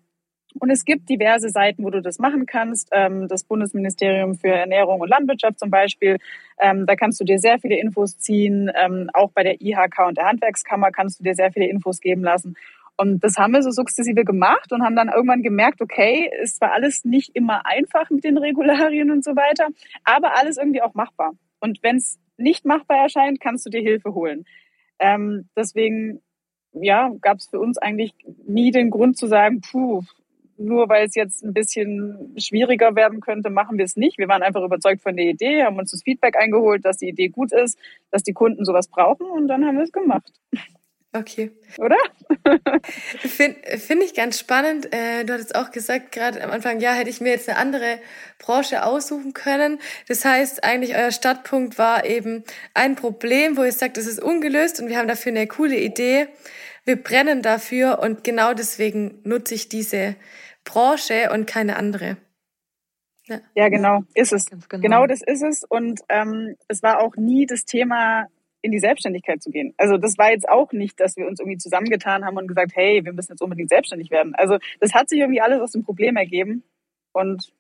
Und 0.60 0.70
es 0.70 0.86
gibt 0.86 1.10
diverse 1.10 1.50
Seiten, 1.50 1.84
wo 1.84 1.90
du 1.90 2.02
das 2.02 2.20
machen 2.20 2.46
kannst. 2.46 2.90
Ähm, 2.92 3.28
das 3.28 3.44
Bundesministerium 3.44 4.36
für 4.36 4.50
Ernährung 4.50 5.02
und 5.02 5.10
Landwirtschaft 5.10 5.60
zum 5.60 5.70
Beispiel. 5.70 6.18
Ähm, 6.60 6.86
da 6.86 6.96
kannst 6.96 7.20
du 7.20 7.24
dir 7.24 7.40
sehr 7.40 7.60
viele 7.60 7.80
Infos 7.80 8.18
ziehen. 8.18 8.72
Ähm, 8.76 9.10
auch 9.14 9.32
bei 9.32 9.44
der 9.44 9.62
IHK 9.62 10.08
und 10.08 10.18
der 10.18 10.26
Handwerkskammer 10.26 10.92
kannst 10.92 11.20
du 11.20 11.24
dir 11.24 11.36
sehr 11.36 11.52
viele 11.52 11.68
Infos 11.68 12.00
geben 12.00 12.24
lassen. 12.24 12.56
Und 12.98 13.24
das 13.24 13.38
haben 13.38 13.54
wir 13.54 13.62
so 13.62 13.70
sukzessive 13.70 14.24
gemacht 14.24 14.72
und 14.72 14.84
haben 14.84 14.96
dann 14.96 15.10
irgendwann 15.10 15.44
gemerkt, 15.44 15.82
okay, 15.82 16.32
es 16.42 16.60
war 16.60 16.72
alles 16.74 17.06
nicht 17.06 17.36
immer 17.36 17.66
einfach 17.66 18.10
mit 18.10 18.24
den 18.24 18.38
Regularien 18.38 19.12
und 19.12 19.24
so 19.24 19.36
weiter, 19.36 19.68
aber 20.04 20.36
alles 20.36 20.58
irgendwie 20.58 20.82
auch 20.82 20.96
machbar. 20.96 21.34
Und 21.60 21.84
wenn 21.84 21.98
es 21.98 22.20
nicht 22.38 22.66
machbar 22.66 22.98
erscheint, 23.04 23.40
kannst 23.40 23.66
du 23.66 23.70
dir 23.70 23.82
Hilfe 23.82 24.16
holen. 24.16 24.46
Ähm, 25.00 25.48
deswegen 25.56 26.22
ja, 26.74 27.12
gab 27.22 27.38
es 27.38 27.48
für 27.48 27.60
uns 27.60 27.78
eigentlich 27.78 28.14
nie 28.46 28.72
den 28.72 28.90
Grund 28.90 29.18
zu 29.18 29.28
sagen, 29.28 29.62
puh, 29.62 30.04
nur 30.58 30.90
weil 30.90 31.06
es 31.06 31.16
jetzt 31.16 31.44
ein 31.44 31.54
bisschen 31.54 32.36
schwieriger 32.38 32.96
werden 32.96 33.22
könnte, 33.22 33.50
machen 33.50 33.78
wir 33.78 33.86
es 33.86 33.96
nicht. 33.96 34.18
Wir 34.18 34.28
waren 34.28 34.44
einfach 34.44 34.64
überzeugt 34.64 35.02
von 35.02 35.16
der 35.16 35.26
Idee, 35.26 35.64
haben 35.64 35.78
uns 35.78 35.92
das 35.92 36.04
Feedback 36.04 36.36
eingeholt, 36.38 36.86
dass 36.86 36.98
die 36.98 37.10
Idee 37.10 37.30
gut 37.30 37.52
ist, 37.52 37.78
dass 38.12 38.24
die 38.24 38.34
Kunden 38.34 38.66
sowas 38.66 38.88
brauchen 38.88 39.28
und 39.28 39.48
dann 39.48 39.66
haben 39.66 39.78
wir 39.78 39.84
es 39.84 39.92
gemacht. 39.92 40.32
Okay. 41.14 41.52
Oder? 41.78 41.96
Finde 43.20 43.60
find 43.78 44.04
ich 44.04 44.14
ganz 44.14 44.40
spannend. 44.40 44.94
Äh, 44.94 45.24
du 45.24 45.34
hattest 45.34 45.56
auch 45.56 45.72
gesagt, 45.72 46.12
gerade 46.12 46.44
am 46.44 46.52
Anfang, 46.52 46.80
ja, 46.80 46.94
hätte 46.94 47.10
ich 47.10 47.22
mir 47.22 47.30
jetzt 47.30 47.50
eine 47.50 47.58
andere 47.58 48.00
Branche 48.40 48.84
aussuchen 48.84 49.34
können. 49.34 49.80
Das 50.08 50.26
heißt, 50.26 50.64
eigentlich 50.64 50.96
euer 50.96 51.12
Startpunkt 51.12 51.78
war 51.78 52.06
eben 52.06 52.44
ein 52.74 52.96
Problem, 52.96 53.58
wo 53.58 53.64
ihr 53.64 53.72
sagt, 53.72 53.98
es 53.98 54.06
ist 54.06 54.22
ungelöst 54.22 54.80
und 54.82 54.90
wir 54.90 54.98
haben 54.98 55.08
dafür 55.08 55.32
eine 55.32 55.48
coole 55.48 55.78
Idee. 55.78 56.28
Wir 56.84 56.98
brennen 56.98 57.42
dafür 57.42 58.00
und 58.00 58.24
genau 58.24 58.54
deswegen 58.54 59.20
nutze 59.24 59.56
ich 59.56 59.70
diese 59.70 60.16
Branche 60.68 61.30
und 61.34 61.48
keine 61.48 61.78
andere. 61.78 62.18
Ja, 63.26 63.40
ja 63.56 63.70
genau, 63.70 64.04
ist 64.14 64.34
es. 64.34 64.46
Genau. 64.46 64.82
genau. 64.82 65.08
das 65.08 65.22
ist 65.22 65.44
es. 65.44 65.64
Und 65.64 66.02
ähm, 66.10 66.56
es 66.68 66.84
war 66.84 67.02
auch 67.02 67.16
nie 67.16 67.46
das 67.46 67.66
Thema, 67.66 68.28
in 68.62 68.72
die 68.72 68.80
Selbstständigkeit 68.80 69.42
zu 69.42 69.50
gehen. 69.50 69.74
Also 69.78 69.98
das 69.98 70.18
war 70.18 70.32
jetzt 70.32 70.48
auch 70.48 70.72
nicht, 70.72 71.00
dass 71.00 71.16
wir 71.16 71.28
uns 71.28 71.40
irgendwie 71.40 71.58
zusammengetan 71.58 72.26
haben 72.26 72.38
und 72.38 72.48
gesagt, 72.48 72.72
hey, 72.76 73.04
wir 73.04 73.14
müssen 73.14 73.32
jetzt 73.32 73.42
unbedingt 73.42 73.70
selbstständig 73.70 74.12
werden. 74.12 74.36
Also 74.36 74.58
das 74.80 74.94
hat 74.94 75.10
sich 75.10 75.20
irgendwie 75.20 75.42
alles 75.42 75.62
aus 75.62 75.72
dem 75.72 75.84
Problem 75.84 76.16
ergeben 76.16 76.64
und 77.14 77.54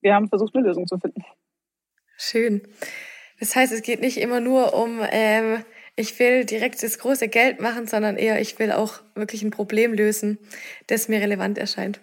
wir 0.00 0.14
haben 0.14 0.28
versucht, 0.28 0.54
eine 0.54 0.66
Lösung 0.66 0.86
zu 0.86 0.98
finden. 0.98 1.24
Schön. 2.16 2.62
Das 3.40 3.56
heißt, 3.56 3.72
es 3.72 3.82
geht 3.82 4.00
nicht 4.00 4.18
immer 4.18 4.40
nur 4.40 4.74
um 4.74 5.00
ähm, 5.10 5.64
ich 5.98 6.16
will 6.20 6.44
direkt 6.44 6.80
das 6.84 7.00
große 7.00 7.26
Geld 7.26 7.60
machen, 7.60 7.88
sondern 7.88 8.16
eher, 8.16 8.40
ich 8.40 8.56
will 8.60 8.70
auch 8.70 9.00
wirklich 9.16 9.42
ein 9.42 9.50
Problem 9.50 9.92
lösen, 9.92 10.38
das 10.86 11.08
mir 11.08 11.20
relevant 11.20 11.58
erscheint. 11.58 12.00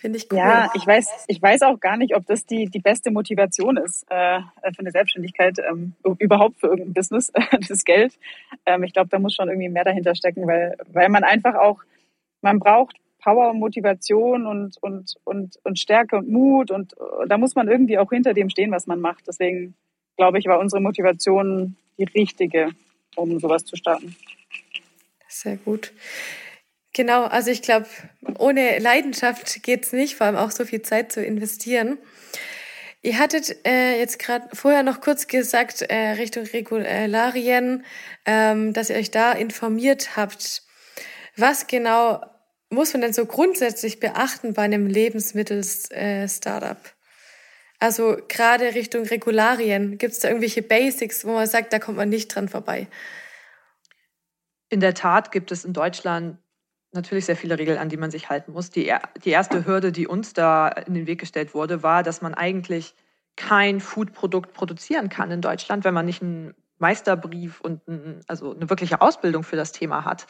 Finde 0.00 0.18
ich 0.18 0.30
cool. 0.30 0.38
Ja, 0.38 0.70
ich 0.74 0.86
weiß, 0.86 1.26
ich 1.28 1.40
weiß 1.40 1.62
auch 1.62 1.80
gar 1.80 1.96
nicht, 1.96 2.14
ob 2.14 2.26
das 2.26 2.46
die, 2.46 2.66
die 2.66 2.78
beste 2.78 3.10
Motivation 3.10 3.76
ist 3.76 4.04
äh, 4.10 4.40
für 4.72 4.78
eine 4.80 4.90
Selbstständigkeit, 4.90 5.58
ähm, 5.58 5.94
überhaupt 6.18 6.60
für 6.60 6.68
irgendein 6.68 6.94
Business, 6.94 7.32
das 7.68 7.84
Geld. 7.84 8.18
Ähm, 8.66 8.82
ich 8.82 8.92
glaube, 8.92 9.08
da 9.08 9.18
muss 9.18 9.34
schon 9.34 9.48
irgendwie 9.48 9.68
mehr 9.68 9.84
dahinter 9.84 10.14
stecken, 10.14 10.46
weil, 10.46 10.76
weil 10.92 11.08
man 11.08 11.24
einfach 11.24 11.54
auch, 11.54 11.82
man 12.42 12.58
braucht 12.58 12.96
Power 13.22 13.50
und 13.50 13.58
Motivation 13.58 14.46
und, 14.46 14.76
und, 14.82 15.14
und, 15.24 15.58
und 15.64 15.78
Stärke 15.78 16.16
und 16.16 16.28
Mut 16.28 16.70
und 16.70 16.94
da 17.26 17.38
muss 17.38 17.54
man 17.54 17.68
irgendwie 17.68 17.96
auch 17.98 18.10
hinter 18.10 18.34
dem 18.34 18.50
stehen, 18.50 18.70
was 18.70 18.86
man 18.86 19.00
macht. 19.00 19.26
Deswegen 19.26 19.74
glaube 20.16 20.38
ich, 20.38 20.46
war 20.46 20.58
unsere 20.58 20.82
Motivation 20.82 21.76
die 21.98 22.04
richtige, 22.04 22.70
um 23.16 23.38
sowas 23.40 23.64
zu 23.64 23.76
starten. 23.76 24.14
Sehr 25.28 25.56
gut. 25.56 25.92
Genau, 26.94 27.24
also 27.24 27.50
ich 27.50 27.60
glaube, 27.60 27.86
ohne 28.38 28.78
Leidenschaft 28.78 29.64
geht 29.64 29.84
es 29.84 29.92
nicht, 29.92 30.14
vor 30.14 30.28
allem 30.28 30.36
auch 30.36 30.52
so 30.52 30.64
viel 30.64 30.80
Zeit 30.82 31.10
zu 31.12 31.22
investieren. 31.22 31.98
Ihr 33.02 33.18
hattet 33.18 33.66
äh, 33.66 33.98
jetzt 33.98 34.20
gerade 34.20 34.48
vorher 34.54 34.84
noch 34.84 35.00
kurz 35.00 35.26
gesagt, 35.26 35.82
äh, 35.82 36.12
Richtung 36.12 36.44
Regularien, 36.44 37.84
ähm, 38.24 38.72
dass 38.72 38.90
ihr 38.90 38.96
euch 38.96 39.10
da 39.10 39.32
informiert 39.32 40.16
habt. 40.16 40.62
Was 41.36 41.66
genau 41.66 42.24
muss 42.70 42.92
man 42.92 43.02
denn 43.02 43.12
so 43.12 43.26
grundsätzlich 43.26 43.98
beachten 43.98 44.54
bei 44.54 44.62
einem 44.62 44.86
Lebensmittel-Startup? 44.86 46.78
Äh, 46.78 46.90
also 47.80 48.16
gerade 48.28 48.74
Richtung 48.74 49.04
Regularien, 49.04 49.98
gibt 49.98 50.14
es 50.14 50.20
da 50.20 50.28
irgendwelche 50.28 50.62
Basics, 50.62 51.24
wo 51.24 51.32
man 51.32 51.48
sagt, 51.48 51.72
da 51.72 51.80
kommt 51.80 51.96
man 51.96 52.08
nicht 52.08 52.28
dran 52.28 52.48
vorbei? 52.48 52.86
In 54.70 54.78
der 54.80 54.94
Tat 54.94 55.32
gibt 55.32 55.50
es 55.52 55.64
in 55.64 55.72
Deutschland 55.72 56.38
natürlich 56.94 57.26
sehr 57.26 57.36
viele 57.36 57.58
Regeln, 57.58 57.78
an 57.78 57.88
die 57.88 57.96
man 57.96 58.10
sich 58.10 58.30
halten 58.30 58.52
muss. 58.52 58.70
Die, 58.70 58.92
die 59.24 59.30
erste 59.30 59.66
Hürde, 59.66 59.92
die 59.92 60.06
uns 60.06 60.32
da 60.32 60.68
in 60.68 60.94
den 60.94 61.06
Weg 61.06 61.20
gestellt 61.20 61.54
wurde, 61.54 61.82
war, 61.82 62.02
dass 62.02 62.22
man 62.22 62.34
eigentlich 62.34 62.94
kein 63.36 63.80
Foodprodukt 63.80 64.52
produzieren 64.52 65.08
kann 65.08 65.30
in 65.30 65.40
Deutschland, 65.40 65.84
wenn 65.84 65.94
man 65.94 66.06
nicht 66.06 66.22
einen 66.22 66.54
Meisterbrief 66.78 67.60
und 67.60 67.86
ein, 67.88 68.20
also 68.28 68.54
eine 68.54 68.70
wirkliche 68.70 69.00
Ausbildung 69.00 69.42
für 69.42 69.56
das 69.56 69.72
Thema 69.72 70.04
hat. 70.04 70.26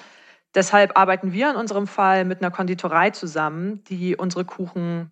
Deshalb 0.54 0.97
arbeiten 0.97 1.33
wir 1.33 1.50
in 1.50 1.56
unserem 1.56 1.87
Fall 1.87 2.25
mit 2.25 2.40
einer 2.40 2.50
Konditorei 2.50 3.11
zusammen, 3.11 3.83
die 3.85 4.16
unsere 4.16 4.44
Kuchen 4.44 5.11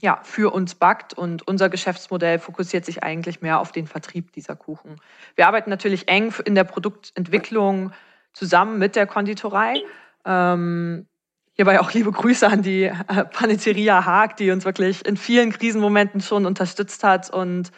ja, 0.00 0.20
für 0.22 0.52
uns 0.52 0.74
backt 0.74 1.14
und 1.14 1.48
unser 1.48 1.70
Geschäftsmodell 1.70 2.38
fokussiert 2.38 2.84
sich 2.84 3.02
eigentlich 3.02 3.40
mehr 3.40 3.60
auf 3.60 3.72
den 3.72 3.86
Vertrieb 3.86 4.32
dieser 4.32 4.54
Kuchen. 4.54 5.00
Wir 5.34 5.46
arbeiten 5.46 5.70
natürlich 5.70 6.08
eng 6.08 6.34
in 6.44 6.54
der 6.54 6.64
Produktentwicklung 6.64 7.92
zusammen 8.34 8.78
mit 8.78 8.94
der 8.94 9.06
Konditorei. 9.06 9.82
Ähm, 10.26 11.06
hierbei 11.52 11.80
auch 11.80 11.92
liebe 11.92 12.12
Grüße 12.12 12.46
an 12.46 12.62
die 12.62 12.84
äh, 12.84 13.24
Paneteria 13.32 14.04
Haag, 14.04 14.36
die 14.36 14.50
uns 14.50 14.64
wirklich 14.64 15.06
in 15.06 15.16
vielen 15.16 15.52
Krisenmomenten 15.52 16.20
schon 16.20 16.44
unterstützt 16.44 17.04
hat 17.04 17.30
und 17.30 17.70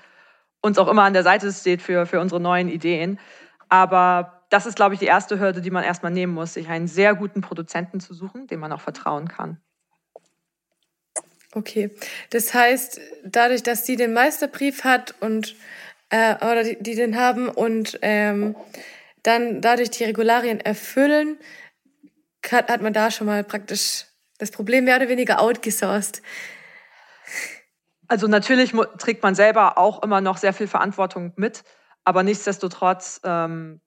uns 0.60 0.78
auch 0.78 0.88
immer 0.88 1.02
an 1.02 1.12
der 1.12 1.22
Seite 1.22 1.52
steht 1.52 1.82
für, 1.82 2.06
für 2.06 2.20
unsere 2.20 2.40
neuen 2.40 2.68
Ideen. 2.68 3.20
Aber 3.68 4.42
das 4.50 4.66
ist, 4.66 4.76
glaube 4.76 4.94
ich, 4.94 5.00
die 5.00 5.06
erste 5.06 5.38
Hürde, 5.38 5.60
die 5.60 5.70
man 5.70 5.84
erstmal 5.84 6.10
nehmen 6.10 6.32
muss, 6.32 6.54
sich 6.54 6.68
einen 6.68 6.88
sehr 6.88 7.14
guten 7.14 7.40
Produzenten 7.40 8.00
zu 8.00 8.14
suchen, 8.14 8.46
dem 8.46 8.60
man 8.60 8.72
auch 8.72 8.80
vertrauen 8.80 9.28
kann. 9.28 9.60
Okay, 11.52 11.90
das 12.30 12.52
heißt, 12.52 13.00
dadurch, 13.24 13.62
dass 13.62 13.86
sie 13.86 13.96
den 13.96 14.12
Meisterbrief 14.12 14.84
hat 14.84 15.14
und 15.20 15.54
äh, 16.10 16.34
oder 16.36 16.62
die, 16.62 16.76
die 16.80 16.94
den 16.94 17.16
haben 17.16 17.48
und 17.48 17.98
ähm, 18.02 18.54
dann 19.22 19.60
dadurch 19.60 19.90
die 19.90 20.04
Regularien 20.04 20.60
erfüllen, 20.60 21.38
hat, 22.50 22.68
hat 22.68 22.82
man 22.82 22.92
da 22.92 23.10
schon 23.10 23.26
mal 23.26 23.44
praktisch 23.44 24.06
das 24.38 24.50
Problem 24.50 24.84
mehr 24.84 24.96
oder 24.96 25.08
weniger 25.08 25.40
outgesourced. 25.40 26.22
Also 28.06 28.26
natürlich 28.26 28.72
trägt 28.98 29.22
man 29.22 29.34
selber 29.34 29.76
auch 29.76 30.02
immer 30.02 30.20
noch 30.20 30.38
sehr 30.38 30.54
viel 30.54 30.66
Verantwortung 30.66 31.32
mit, 31.36 31.62
aber 32.04 32.22
nichtsdestotrotz 32.22 33.20
ähm, 33.24 33.80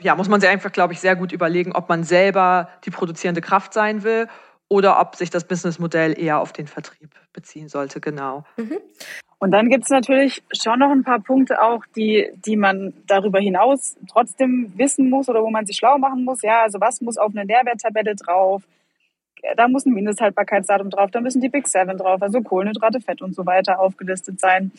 ja, 0.00 0.14
muss 0.14 0.28
man 0.28 0.40
sich 0.40 0.50
einfach, 0.50 0.72
glaube 0.72 0.92
ich, 0.92 1.00
sehr 1.00 1.16
gut 1.16 1.32
überlegen, 1.32 1.72
ob 1.72 1.88
man 1.88 2.04
selber 2.04 2.68
die 2.84 2.90
produzierende 2.90 3.40
Kraft 3.40 3.72
sein 3.72 4.02
will 4.02 4.28
oder 4.68 5.00
ob 5.00 5.16
sich 5.16 5.30
das 5.30 5.44
Businessmodell 5.44 6.18
eher 6.18 6.40
auf 6.40 6.52
den 6.52 6.66
Vertrieb 6.66 7.14
beziehen 7.32 7.68
sollte, 7.68 8.00
genau. 8.00 8.44
Mhm. 8.56 8.78
Und 9.44 9.50
dann 9.50 9.68
gibt 9.68 9.84
es 9.84 9.90
natürlich 9.90 10.42
schon 10.56 10.78
noch 10.78 10.90
ein 10.90 11.04
paar 11.04 11.20
Punkte 11.20 11.60
auch, 11.60 11.84
die, 11.94 12.30
die 12.46 12.56
man 12.56 12.94
darüber 13.06 13.38
hinaus 13.38 13.94
trotzdem 14.10 14.72
wissen 14.74 15.10
muss 15.10 15.28
oder 15.28 15.42
wo 15.42 15.50
man 15.50 15.66
sich 15.66 15.76
schlau 15.76 15.98
machen 15.98 16.24
muss. 16.24 16.40
Ja, 16.40 16.62
also 16.62 16.80
was 16.80 17.02
muss 17.02 17.18
auf 17.18 17.30
eine 17.36 17.44
Nährwerttabelle 17.44 18.14
drauf? 18.14 18.62
Da 19.58 19.68
muss 19.68 19.84
ein 19.84 19.92
Mindesthaltbarkeitsdatum 19.92 20.88
drauf, 20.88 21.10
da 21.10 21.20
müssen 21.20 21.42
die 21.42 21.50
Big 21.50 21.68
Seven 21.68 21.98
drauf, 21.98 22.22
also 22.22 22.40
Kohlenhydrate, 22.40 23.02
Fett 23.02 23.20
und 23.20 23.34
so 23.34 23.44
weiter 23.44 23.80
aufgelistet 23.80 24.40
sein. 24.40 24.72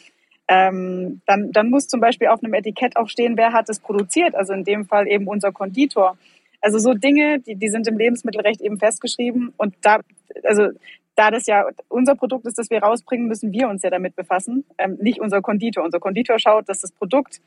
Ähm, 0.47 1.21
dann, 1.27 1.51
dann 1.51 1.69
muss 1.69 1.85
zum 1.87 1.99
Beispiel 1.99 2.29
auf 2.29 2.43
einem 2.43 2.55
Etikett 2.55 2.97
auch 2.97 3.07
stehen, 3.07 3.37
wer 3.37 3.53
hat 3.53 3.69
es 3.69 3.79
produziert, 3.79 4.33
also 4.33 4.53
in 4.53 4.63
dem 4.63 4.87
Fall 4.87 5.07
eben 5.07 5.27
unser 5.27 5.51
Konditor. 5.51 6.17
Also 6.59 6.79
so 6.79 6.95
Dinge, 6.95 7.39
die, 7.39 7.53
die 7.53 7.69
sind 7.69 7.87
im 7.87 7.99
Lebensmittelrecht 7.99 8.61
eben 8.61 8.79
festgeschrieben 8.79 9.53
und 9.57 9.75
da, 9.83 9.99
also 10.43 10.69
da 11.15 11.31
das 11.31 11.47
ja 11.47 11.65
unser 11.87 12.15
Produkt 12.15 12.45
ist, 12.45 12.57
das 12.57 12.69
wir 12.69 12.79
rausbringen, 12.79 13.27
müssen 13.27 13.51
wir 13.51 13.69
uns 13.69 13.83
ja 13.83 13.89
damit 13.89 14.15
befassen, 14.15 14.65
ähm, 14.77 14.97
nicht 15.01 15.19
unser 15.19 15.41
Konditor. 15.41 15.83
Unser 15.83 15.99
Konditor 15.99 16.39
schaut, 16.39 16.67
dass 16.69 16.81
das 16.81 16.91
Produkt 16.91 17.41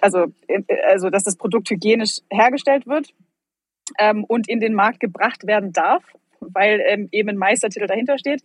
also, 0.00 0.26
äh, 0.48 0.62
also 0.86 1.10
dass 1.10 1.24
das 1.24 1.36
Produkt 1.36 1.70
hygienisch 1.70 2.18
hergestellt 2.30 2.86
wird 2.86 3.14
ähm, 3.98 4.24
und 4.24 4.48
in 4.48 4.60
den 4.60 4.74
Markt 4.74 5.00
gebracht 5.00 5.46
werden 5.46 5.72
darf, 5.72 6.02
weil 6.40 6.82
ähm, 6.86 7.08
eben 7.12 7.30
ein 7.30 7.36
Meistertitel 7.36 7.86
dahinter 7.86 8.18
steht. 8.18 8.42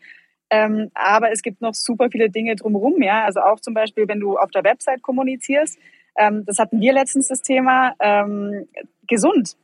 Ähm, 0.51 0.89
aber 0.95 1.31
es 1.31 1.41
gibt 1.41 1.61
noch 1.61 1.75
super 1.75 2.09
viele 2.11 2.29
Dinge 2.29 2.55
drumherum, 2.55 3.01
ja. 3.01 3.23
Also 3.23 3.41
auch 3.41 3.59
zum 3.59 3.73
Beispiel, 3.73 4.07
wenn 4.07 4.19
du 4.19 4.37
auf 4.37 4.49
der 4.51 4.63
Website 4.63 5.01
kommunizierst, 5.01 5.77
ähm, 6.17 6.43
das 6.45 6.57
hatten 6.57 6.79
wir 6.81 6.93
letztens 6.93 7.27
das 7.27 7.41
Thema, 7.41 7.93
ähm, 7.99 8.67
gesund. 9.07 9.55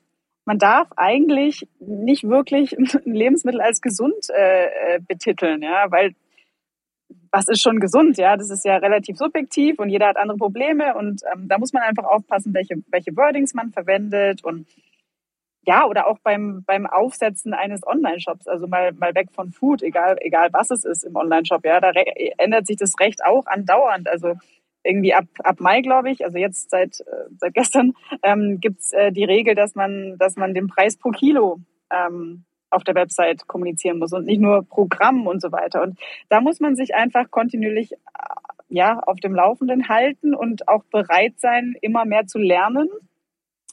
Man 0.45 0.59
darf 0.59 0.87
eigentlich 0.95 1.67
nicht 1.79 2.23
wirklich 2.23 2.77
ein 2.77 3.13
Lebensmittel 3.13 3.61
als 3.61 3.81
gesund 3.81 4.29
äh, 4.29 4.95
äh, 4.95 4.99
betiteln, 4.99 5.61
ja, 5.61 5.91
weil 5.91 6.15
was 7.31 7.49
ist 7.49 7.61
schon 7.61 7.79
gesund, 7.79 8.17
ja? 8.17 8.37
Das 8.37 8.49
ist 8.49 8.63
ja 8.63 8.77
relativ 8.77 9.17
subjektiv 9.17 9.77
und 9.79 9.89
jeder 9.89 10.07
hat 10.07 10.17
andere 10.17 10.37
Probleme 10.37 10.95
und 10.95 11.21
ähm, 11.33 11.47
da 11.47 11.57
muss 11.57 11.73
man 11.73 11.83
einfach 11.83 12.05
aufpassen, 12.05 12.53
welche, 12.53 12.75
welche 12.87 13.15
Wordings 13.15 13.53
man 13.53 13.71
verwendet 13.71 14.43
und 14.43 14.67
ja, 15.67 15.85
oder 15.85 16.07
auch 16.07 16.19
beim, 16.19 16.63
beim 16.65 16.85
Aufsetzen 16.85 17.53
eines 17.53 17.85
Online-Shops, 17.85 18.47
also 18.47 18.67
mal, 18.67 18.93
mal 18.93 19.15
weg 19.15 19.29
von 19.33 19.51
Food, 19.51 19.81
egal, 19.81 20.17
egal 20.21 20.49
was 20.51 20.69
es 20.69 20.85
ist 20.85 21.03
im 21.03 21.15
Online-Shop, 21.15 21.65
ja, 21.65 21.79
da 21.81 21.91
ändert 22.37 22.67
sich 22.67 22.77
das 22.77 22.93
Recht 22.99 23.25
auch 23.25 23.47
andauernd. 23.47 24.07
Also 24.07 24.35
irgendwie 24.85 25.13
ab, 25.13 25.25
ab 25.43 25.59
Mai, 25.59 25.81
glaube 25.81 26.11
ich, 26.11 26.23
also 26.23 26.37
jetzt 26.37 26.69
seit, 26.69 26.99
äh, 27.01 27.29
seit 27.37 27.53
gestern, 27.53 27.93
ähm, 28.23 28.59
gibt's 28.59 28.93
äh, 28.93 29.11
die 29.11 29.23
Regel, 29.23 29.55
dass 29.55 29.75
man, 29.75 30.17
dass 30.17 30.35
man 30.35 30.53
den 30.53 30.67
Preis 30.67 30.97
pro 30.97 31.09
Kilo 31.09 31.59
ähm, 31.91 32.45
auf 32.69 32.83
der 32.83 32.95
Website 32.95 33.47
kommunizieren 33.47 33.99
muss 33.99 34.13
und 34.13 34.25
nicht 34.25 34.41
nur 34.41 34.63
pro 34.63 34.85
Gramm 34.85 35.27
und 35.27 35.41
so 35.41 35.51
weiter. 35.51 35.81
Und 35.81 35.99
da 36.29 36.41
muss 36.41 36.59
man 36.59 36.75
sich 36.75 36.95
einfach 36.95 37.31
kontinuierlich 37.31 37.93
äh, 37.93 37.97
ja, 38.69 38.99
auf 38.99 39.19
dem 39.19 39.33
Laufenden 39.33 39.89
halten 39.89 40.33
und 40.33 40.67
auch 40.67 40.83
bereit 40.85 41.33
sein, 41.37 41.75
immer 41.81 42.05
mehr 42.05 42.27
zu 42.27 42.39
lernen 42.39 42.89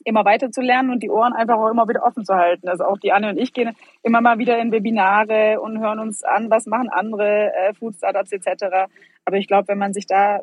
immer 0.05 0.25
weiter 0.25 0.51
zu 0.51 0.61
lernen 0.61 0.89
und 0.89 1.03
die 1.03 1.09
Ohren 1.09 1.33
einfach 1.33 1.57
auch 1.57 1.69
immer 1.69 1.87
wieder 1.87 2.03
offen 2.03 2.25
zu 2.25 2.35
halten. 2.35 2.67
Also 2.67 2.83
auch 2.83 2.97
die 2.97 3.11
Anne 3.11 3.29
und 3.29 3.37
ich 3.37 3.53
gehen 3.53 3.75
immer 4.01 4.21
mal 4.21 4.37
wieder 4.37 4.59
in 4.59 4.71
Webinare 4.71 5.61
und 5.61 5.79
hören 5.79 5.99
uns 5.99 6.23
an, 6.23 6.49
was 6.49 6.65
machen 6.65 6.89
andere 6.89 7.53
äh, 7.53 7.73
Food 7.73 7.95
Startups 7.95 8.31
etc. 8.31 8.89
Aber 9.25 9.37
ich 9.37 9.47
glaube, 9.47 9.69
wenn 9.69 9.77
man 9.77 9.93
sich 9.93 10.07
da 10.07 10.41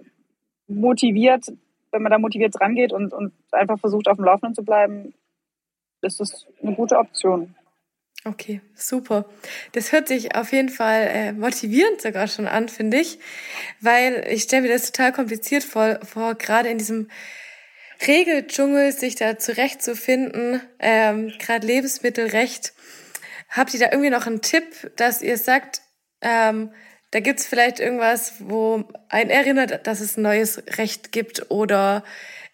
motiviert, 0.70 1.46
wenn 1.92 2.02
man 2.02 2.12
da 2.12 2.18
motiviert 2.18 2.54
drangeht 2.59 2.92
und, 2.92 3.12
und 3.12 3.33
einfach 3.52 3.78
versucht, 3.78 4.09
auf 4.09 4.16
dem 4.16 4.24
Laufenden 4.24 4.54
zu 4.54 4.64
bleiben, 4.64 5.12
ist 6.02 6.20
das 6.20 6.46
eine 6.62 6.74
gute 6.74 6.96
Option. 6.96 7.54
Okay, 8.24 8.61
super. 8.74 9.24
Das 9.72 9.92
hört 9.92 10.09
sich 10.09 10.37
auf 10.37 10.52
jeden 10.52 10.68
Fall 10.68 11.09
äh, 11.11 11.33
motivierend 11.33 12.02
sogar 12.02 12.28
schon 12.28 12.46
an, 12.46 12.68
finde 12.68 12.98
ich, 12.98 13.18
weil 13.80 14.26
ich 14.30 14.42
stelle 14.42 14.62
mir 14.62 14.68
das 14.68 14.92
total 14.92 15.12
kompliziert 15.12 15.64
vor, 15.64 15.98
vor 16.04 16.35
gerade 16.35 16.68
in 16.68 16.76
diesem 16.76 17.09
Regeldschungel, 18.06 18.92
sich 18.92 19.14
da 19.14 19.38
zurechtzufinden, 19.38 20.61
ähm, 20.78 21.33
gerade 21.38 21.66
Lebensmittelrecht. 21.66 22.74
Habt 23.48 23.72
ihr 23.74 23.80
da 23.80 23.87
irgendwie 23.90 24.11
noch 24.11 24.26
einen 24.26 24.42
Tipp, 24.42 24.92
dass 24.96 25.22
ihr 25.22 25.38
sagt, 25.38 25.83
ähm, 26.20 26.72
da 27.11 27.20
gibt's 27.20 27.46
vielleicht 27.46 27.81
irgendwas, 27.81 28.35
wo 28.40 28.85
einen 29.09 29.31
erinnert, 29.31 29.87
dass 29.87 30.01
es 30.01 30.16
ein 30.16 30.23
neues 30.23 30.62
Recht 30.79 31.12
gibt 31.12 31.51
oder 31.51 32.05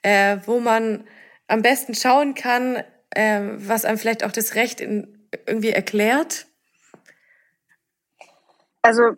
äh, 0.02 0.38
wo 0.46 0.60
man 0.60 1.04
am 1.46 1.62
besten 1.62 1.94
schauen 1.94 2.34
kann, 2.34 2.82
äh, 3.10 3.40
was 3.56 3.84
einem 3.84 3.98
vielleicht 3.98 4.24
auch 4.24 4.32
das 4.32 4.54
Recht 4.54 4.80
in, 4.80 5.28
irgendwie 5.46 5.70
erklärt? 5.70 6.46
Also 8.82 9.16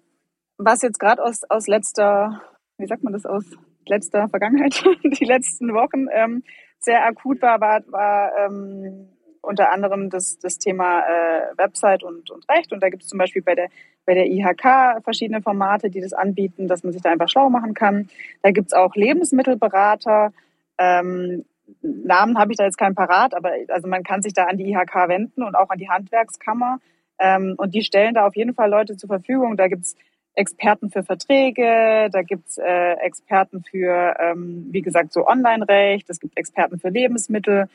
was 0.57 0.83
jetzt 0.83 0.99
gerade 0.99 1.23
aus, 1.23 1.45
aus 1.49 1.69
letzter, 1.69 2.43
wie 2.79 2.87
sagt 2.87 3.05
man 3.05 3.13
das 3.13 3.25
aus 3.25 3.45
letzter 3.87 4.29
Vergangenheit, 4.29 4.83
die 5.05 5.25
letzten 5.25 5.73
Wochen 5.73 6.07
ähm, 6.13 6.43
sehr 6.81 7.05
akut 7.05 7.41
war, 7.43 7.61
war, 7.61 7.83
war 7.89 8.33
ähm, 8.39 9.09
unter 9.49 9.73
anderem 9.73 10.11
das, 10.11 10.39
das 10.39 10.59
Thema 10.59 11.01
äh, 11.01 11.57
Website 11.57 12.03
und, 12.03 12.31
und 12.31 12.49
Recht. 12.51 12.73
Und 12.73 12.83
da 12.83 12.91
gibt 12.91 13.03
es 13.03 13.09
zum 13.09 13.19
Beispiel 13.19 13.43
bei 13.43 13.55
der, 13.55 13.69
bei 14.05 14.15
der 14.15 14.27
IHK 14.27 15.03
verschiedene 15.03 15.41
Formate, 15.41 15.89
die 15.89 16.01
das 16.01 16.13
anbieten, 16.13 16.69
dass 16.69 16.85
man 16.85 16.93
sich 16.93 17.01
da 17.01 17.11
einfach 17.11 17.29
schlau 17.29 17.49
machen 17.49 17.73
kann. 17.73 18.09
Da 18.43 18.51
gibt 18.51 18.69
es 18.69 18.73
auch 18.75 18.95
Lebensmittelberater. 18.95 20.33
Ähm, 20.77 21.47
Namen 21.83 22.39
habe 22.39 22.53
ich 22.53 22.59
da 22.59 22.65
jetzt 22.65 22.79
keinen 22.79 22.95
parat, 22.95 23.35
aber 23.35 23.53
also 23.69 23.89
man 23.89 24.03
kann 24.03 24.23
sich 24.23 24.35
da 24.35 24.45
an 24.45 24.59
die 24.59 24.71
IHK 24.71 25.09
wenden 25.09 25.43
und 25.43 25.55
auch 25.55 25.71
an 25.71 25.79
die 25.79 25.89
Handwerkskammer. 25.89 26.79
Ähm, 27.19 27.55
und 27.57 27.75
die 27.75 27.83
stellen 27.83 28.15
da 28.15 28.27
auf 28.27 28.37
jeden 28.37 28.55
Fall 28.55 28.71
Leute 28.71 28.97
zur 28.97 29.09
Verfügung. 29.09 29.57
Da 29.57 29.69
gibt 29.69 29.85
es 29.85 29.97
Experten 30.35 30.91
für 30.91 31.03
Verträge, 31.03 32.11
da 32.13 32.23
gibt's 32.23 32.59
äh, 32.59 32.93
Experten 33.01 33.65
für, 33.65 34.15
ähm, 34.21 34.69
wie 34.71 34.83
gesagt, 34.83 35.13
so 35.13 35.27
Online-Recht, 35.27 36.09
es 36.09 36.21
gibt 36.21 36.39
Experten 36.39 36.79
für 36.79 36.91
Lebensmittel. 36.91 37.69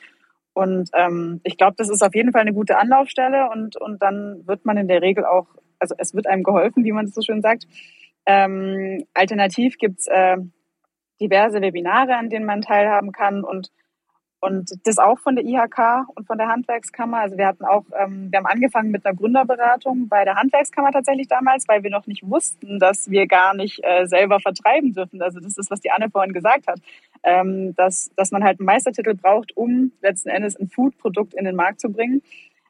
Und 0.53 0.89
ähm, 0.93 1.41
ich 1.43 1.57
glaube, 1.57 1.75
das 1.77 1.89
ist 1.89 2.03
auf 2.03 2.13
jeden 2.13 2.31
Fall 2.31 2.41
eine 2.41 2.53
gute 2.53 2.77
Anlaufstelle 2.77 3.49
und, 3.49 3.75
und 3.75 4.01
dann 4.01 4.45
wird 4.45 4.65
man 4.65 4.77
in 4.77 4.87
der 4.87 5.01
Regel 5.01 5.25
auch, 5.25 5.47
also 5.79 5.95
es 5.97 6.13
wird 6.13 6.27
einem 6.27 6.43
geholfen, 6.43 6.83
wie 6.83 6.91
man 6.91 7.05
es 7.05 7.15
so 7.15 7.21
schön 7.21 7.41
sagt. 7.41 7.65
Ähm, 8.25 9.05
alternativ 9.13 9.77
gibt's 9.77 10.07
äh, 10.07 10.37
diverse 11.19 11.61
Webinare, 11.61 12.15
an 12.15 12.29
denen 12.29 12.45
man 12.45 12.61
teilhaben 12.61 13.11
kann 13.11 13.43
und 13.43 13.71
und 14.43 14.73
das 14.85 14.97
auch 14.97 15.19
von 15.19 15.37
der 15.37 15.45
IHK 15.45 16.05
und 16.15 16.27
von 16.27 16.37
der 16.37 16.49
Handwerkskammer. 16.49 17.19
Also 17.19 17.37
wir 17.37 17.47
hatten 17.47 17.63
auch, 17.63 17.85
ähm, 17.97 18.29
wir 18.29 18.39
haben 18.39 18.45
angefangen 18.45 18.91
mit 18.91 19.05
einer 19.05 19.15
Gründerberatung 19.15 20.09
bei 20.09 20.25
der 20.25 20.35
Handwerkskammer 20.35 20.91
tatsächlich 20.91 21.29
damals, 21.29 21.65
weil 21.69 21.81
wir 21.81 21.89
noch 21.89 22.07
nicht 22.07 22.29
wussten, 22.29 22.77
dass 22.77 23.09
wir 23.09 23.25
gar 23.25 23.53
nicht 23.53 23.79
äh, 23.83 24.05
selber 24.05 24.41
vertreiben 24.41 24.91
dürfen. 24.91 25.21
Also 25.21 25.39
das 25.39 25.57
ist, 25.57 25.71
was 25.71 25.79
die 25.79 25.91
Anne 25.91 26.09
vorhin 26.09 26.33
gesagt 26.33 26.67
hat, 26.67 26.79
ähm, 27.23 27.73
dass, 27.75 28.11
dass 28.17 28.31
man 28.31 28.43
halt 28.43 28.59
einen 28.59 28.65
Meistertitel 28.65 29.13
braucht, 29.13 29.55
um 29.55 29.93
letzten 30.01 30.27
Endes 30.27 30.59
ein 30.59 30.67
Foodprodukt 30.67 31.33
in 31.33 31.45
den 31.45 31.55
Markt 31.55 31.79
zu 31.79 31.89
bringen. 31.89 32.21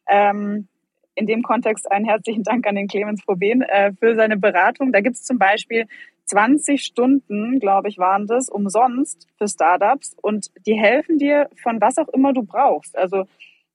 Ähm, 0.07 0.67
in 1.15 1.27
dem 1.27 1.43
Kontext 1.43 1.91
einen 1.91 2.05
herzlichen 2.05 2.43
Dank 2.43 2.65
an 2.67 2.75
den 2.75 2.87
Clemens 2.87 3.23
Proben 3.23 3.61
äh, 3.61 3.93
für 3.93 4.15
seine 4.15 4.37
Beratung. 4.37 4.91
Da 4.91 5.01
gibt 5.01 5.15
es 5.15 5.23
zum 5.23 5.37
Beispiel 5.37 5.85
20 6.25 6.83
Stunden, 6.83 7.59
glaube 7.59 7.89
ich, 7.89 7.97
waren 7.97 8.27
das, 8.27 8.49
umsonst 8.49 9.27
für 9.37 9.47
Startups 9.47 10.15
und 10.21 10.47
die 10.65 10.79
helfen 10.79 11.17
dir 11.17 11.49
von 11.61 11.81
was 11.81 11.97
auch 11.97 12.07
immer 12.09 12.33
du 12.33 12.43
brauchst. 12.43 12.97
Also 12.97 13.25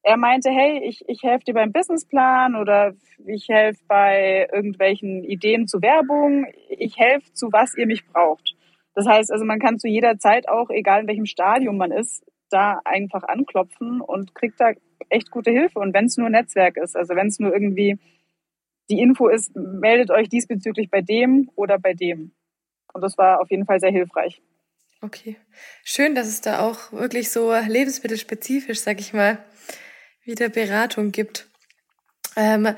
er 0.03 0.17
meinte, 0.17 0.51
hey, 0.51 0.83
ich, 0.85 1.05
ich 1.07 1.23
helfe 1.23 1.45
dir 1.45 1.55
beim 1.55 1.73
Businessplan 1.73 2.57
oder 2.57 2.95
ich 3.27 3.49
helfe 3.49 3.81
bei 3.87 4.49
irgendwelchen 4.53 5.25
Ideen 5.25 5.67
zu 5.67 5.83
Werbung. 5.83 6.47
Ich 6.69 6.99
helfe 6.99 7.33
zu 7.35 7.53
was 7.53 7.77
ihr 7.77 7.87
mich 7.87 8.07
braucht. 8.07 8.55
Das 8.95 9.07
heißt 9.07 9.31
also, 9.31 9.45
man 9.45 9.61
kann 9.61 9.79
zu 9.79 9.87
jeder 9.87 10.19
Zeit 10.19 10.49
auch, 10.49 10.71
egal 10.71 11.03
in 11.03 11.09
welchem 11.09 11.27
Stadium 11.27 11.77
man 11.77 11.93
ist, 11.93 12.25
da 12.51 12.81
einfach 12.85 13.23
anklopfen 13.25 14.01
und 14.01 14.35
kriegt 14.35 14.61
da 14.61 14.73
echt 15.09 15.31
gute 15.31 15.51
Hilfe. 15.51 15.79
Und 15.79 15.95
wenn 15.95 16.07
es 16.07 16.17
nur 16.17 16.31
Netzwerk 16.31 16.77
ist, 16.77 16.97
also 16.97 17.15
wenn 17.15 17.29
es 17.29 17.39
nur 17.39 17.53
irgendwie 17.53 17.99
die 18.91 19.01
Info 19.01 19.29
ist, 19.29 19.55
meldet 19.55 20.11
euch 20.11 20.29
diesbezüglich 20.29 20.91
bei 20.91 21.03
dem 21.03 21.51
oder 21.57 21.79
bei 21.79 21.95
dem. 21.95 22.33
Und 22.93 23.03
das 23.03 23.19
war 23.19 23.41
auf 23.41 23.51
jeden 23.51 23.67
Fall 23.67 23.81
sehr 23.81 23.91
hilfreich. 23.91 24.41
Okay. 25.01 25.37
Schön, 25.85 26.15
dass 26.15 26.27
es 26.27 26.41
da 26.41 26.61
auch 26.61 26.93
wirklich 26.93 27.31
so 27.31 27.55
lebensmittelspezifisch, 27.55 28.81
sag 28.81 28.99
ich 28.99 29.13
mal, 29.13 29.39
wieder 30.25 30.49
Beratung 30.49 31.13
gibt. 31.13 31.47
Ähm, 32.37 32.75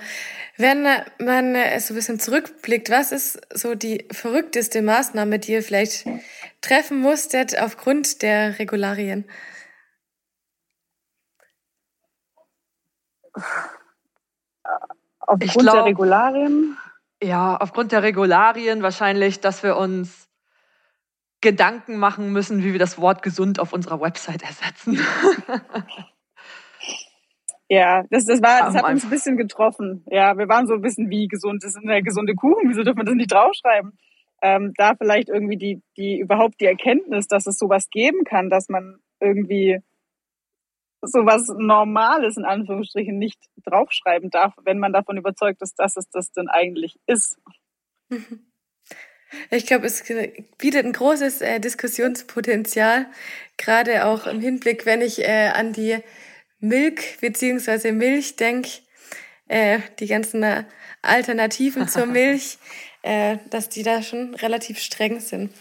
wenn 0.56 0.82
man 1.18 1.54
so 1.80 1.92
ein 1.92 1.96
bisschen 1.96 2.20
zurückblickt, 2.20 2.90
was 2.90 3.12
ist 3.12 3.40
so 3.54 3.74
die 3.74 4.06
verrückteste 4.10 4.82
Maßnahme, 4.82 5.38
die 5.38 5.52
ihr 5.52 5.62
vielleicht 5.62 6.06
treffen 6.60 7.00
musstet 7.00 7.58
aufgrund 7.58 8.22
der 8.22 8.58
Regularien? 8.58 9.24
Aufgrund 15.20 15.52
glaub, 15.52 15.74
der 15.74 15.84
Regularien? 15.84 16.76
Ja, 17.22 17.56
aufgrund 17.56 17.92
der 17.92 18.02
Regularien 18.02 18.82
wahrscheinlich, 18.82 19.40
dass 19.40 19.62
wir 19.62 19.76
uns 19.76 20.28
Gedanken 21.40 21.96
machen 21.96 22.32
müssen, 22.32 22.62
wie 22.64 22.72
wir 22.72 22.78
das 22.78 22.98
Wort 22.98 23.22
gesund 23.22 23.60
auf 23.60 23.72
unserer 23.72 24.00
Website 24.00 24.42
ersetzen. 24.42 24.98
Ja, 27.72 28.02
das, 28.10 28.24
das 28.24 28.42
war, 28.42 28.66
das 28.66 28.74
hat 28.74 28.90
uns 28.90 29.04
ein 29.04 29.10
bisschen 29.10 29.36
getroffen. 29.36 30.04
Ja, 30.10 30.36
wir 30.36 30.48
waren 30.48 30.66
so 30.66 30.74
ein 30.74 30.80
bisschen 30.82 31.08
wie 31.08 31.28
gesund. 31.28 31.62
Das 31.62 31.76
ist 31.76 31.84
eine 31.84 32.02
gesunde 32.02 32.34
Kuchen. 32.34 32.68
Wieso 32.68 32.82
dürfen 32.82 32.98
wir 32.98 33.04
das 33.04 33.14
nicht 33.14 33.30
draufschreiben? 33.30 33.92
Ähm, 34.42 34.72
da 34.76 34.96
vielleicht 34.96 35.28
irgendwie 35.28 35.56
die, 35.56 35.80
die, 35.96 36.18
überhaupt 36.18 36.60
die 36.60 36.64
Erkenntnis, 36.64 37.28
dass 37.28 37.46
es 37.46 37.58
sowas 37.58 37.88
geben 37.88 38.24
kann, 38.24 38.50
dass 38.50 38.68
man 38.68 38.96
irgendwie 39.20 39.78
sowas 41.02 41.48
Normales 41.56 42.36
in 42.36 42.44
Anführungsstrichen 42.44 43.18
nicht 43.18 43.38
draufschreiben 43.64 44.30
darf, 44.30 44.54
wenn 44.64 44.78
man 44.78 44.92
davon 44.92 45.16
überzeugt 45.16 45.62
ist, 45.62 45.78
dass 45.78 45.96
es 45.96 46.08
das 46.10 46.32
denn 46.32 46.48
eigentlich 46.48 46.98
ist. 47.06 47.38
Ich 49.50 49.64
glaube, 49.66 49.86
es 49.86 50.02
bietet 50.58 50.84
ein 50.84 50.92
großes 50.92 51.40
äh, 51.40 51.60
Diskussionspotenzial, 51.60 53.06
gerade 53.56 54.04
auch 54.06 54.26
im 54.26 54.40
Hinblick, 54.40 54.86
wenn 54.86 55.02
ich 55.02 55.20
äh, 55.20 55.52
an 55.54 55.72
die 55.72 55.98
Milk 56.58 57.20
beziehungsweise 57.20 57.92
Milch 57.92 58.34
denke, 58.34 58.70
äh, 59.46 59.78
die 59.98 60.06
ganzen 60.06 60.42
äh, 60.42 60.64
Alternativen 61.02 61.88
zur 61.88 62.06
Milch, 62.06 62.58
äh, 63.02 63.38
dass 63.50 63.68
die 63.68 63.82
da 63.82 64.02
schon 64.02 64.34
relativ 64.34 64.78
streng 64.78 65.20
sind. 65.20 65.52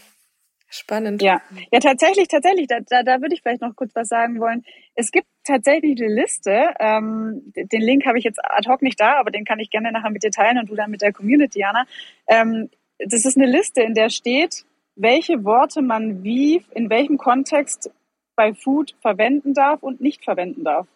Spannend. 0.72 1.20
Ja, 1.20 1.42
ja 1.72 1.80
tatsächlich, 1.80 2.28
tatsächlich, 2.28 2.68
da, 2.68 2.78
da, 2.80 3.02
da 3.02 3.20
würde 3.20 3.34
ich 3.34 3.42
vielleicht 3.42 3.60
noch 3.60 3.74
kurz 3.74 3.94
was 3.96 4.06
sagen 4.08 4.38
wollen. 4.38 4.64
Es 4.94 5.10
gibt 5.10 5.26
tatsächlich 5.44 6.00
eine 6.00 6.14
Liste, 6.14 6.74
ähm, 6.78 7.52
den 7.56 7.82
Link 7.82 8.06
habe 8.06 8.18
ich 8.18 8.24
jetzt 8.24 8.38
ad 8.42 8.68
hoc 8.68 8.80
nicht 8.80 9.00
da, 9.00 9.18
aber 9.18 9.32
den 9.32 9.44
kann 9.44 9.58
ich 9.58 9.70
gerne 9.70 9.90
nachher 9.90 10.10
mit 10.10 10.22
dir 10.22 10.30
teilen 10.30 10.58
und 10.58 10.70
du 10.70 10.76
dann 10.76 10.92
mit 10.92 11.02
der 11.02 11.12
Community, 11.12 11.58
Jana. 11.58 11.86
Ähm, 12.28 12.70
das 12.98 13.24
ist 13.24 13.36
eine 13.36 13.46
Liste, 13.46 13.82
in 13.82 13.94
der 13.94 14.10
steht, 14.10 14.64
welche 14.94 15.44
Worte 15.44 15.82
man 15.82 16.22
wie, 16.22 16.64
in 16.72 16.88
welchem 16.88 17.18
Kontext 17.18 17.90
bei 18.36 18.54
Food 18.54 18.94
verwenden 19.00 19.54
darf 19.54 19.82
und 19.82 20.00
nicht 20.00 20.22
verwenden 20.22 20.62
darf. 20.62 20.86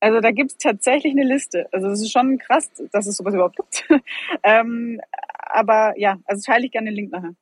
Also 0.00 0.20
da 0.20 0.30
gibt 0.30 0.52
es 0.52 0.58
tatsächlich 0.58 1.12
eine 1.12 1.24
Liste. 1.24 1.68
Also 1.72 1.88
das 1.88 2.00
ist 2.00 2.12
schon 2.12 2.38
krass, 2.38 2.70
dass 2.92 3.06
es 3.06 3.16
sowas 3.16 3.34
überhaupt 3.34 3.56
gibt. 3.56 3.86
ähm, 4.42 5.00
aber 5.46 5.94
ja, 5.98 6.18
also 6.26 6.42
teile 6.44 6.66
ich 6.66 6.72
gerne 6.72 6.90
den 6.90 6.96
Link 6.96 7.12
nachher. 7.12 7.34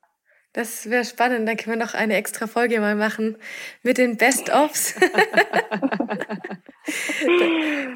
Das 0.53 0.89
wäre 0.89 1.05
spannend. 1.05 1.49
Dann 1.49 1.57
können 1.57 1.79
wir 1.79 1.85
noch 1.85 1.95
eine 1.95 2.17
extra 2.17 2.47
Folge 2.47 2.81
mal 2.81 2.95
machen 2.95 3.37
mit 3.83 3.99
den 3.99 4.17
Best-ofs. 4.17 4.95
da 5.01 5.13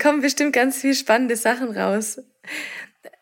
kommen 0.02 0.20
bestimmt 0.20 0.52
ganz 0.52 0.80
viele 0.80 0.94
spannende 0.94 1.36
Sachen 1.36 1.76
raus. 1.76 2.20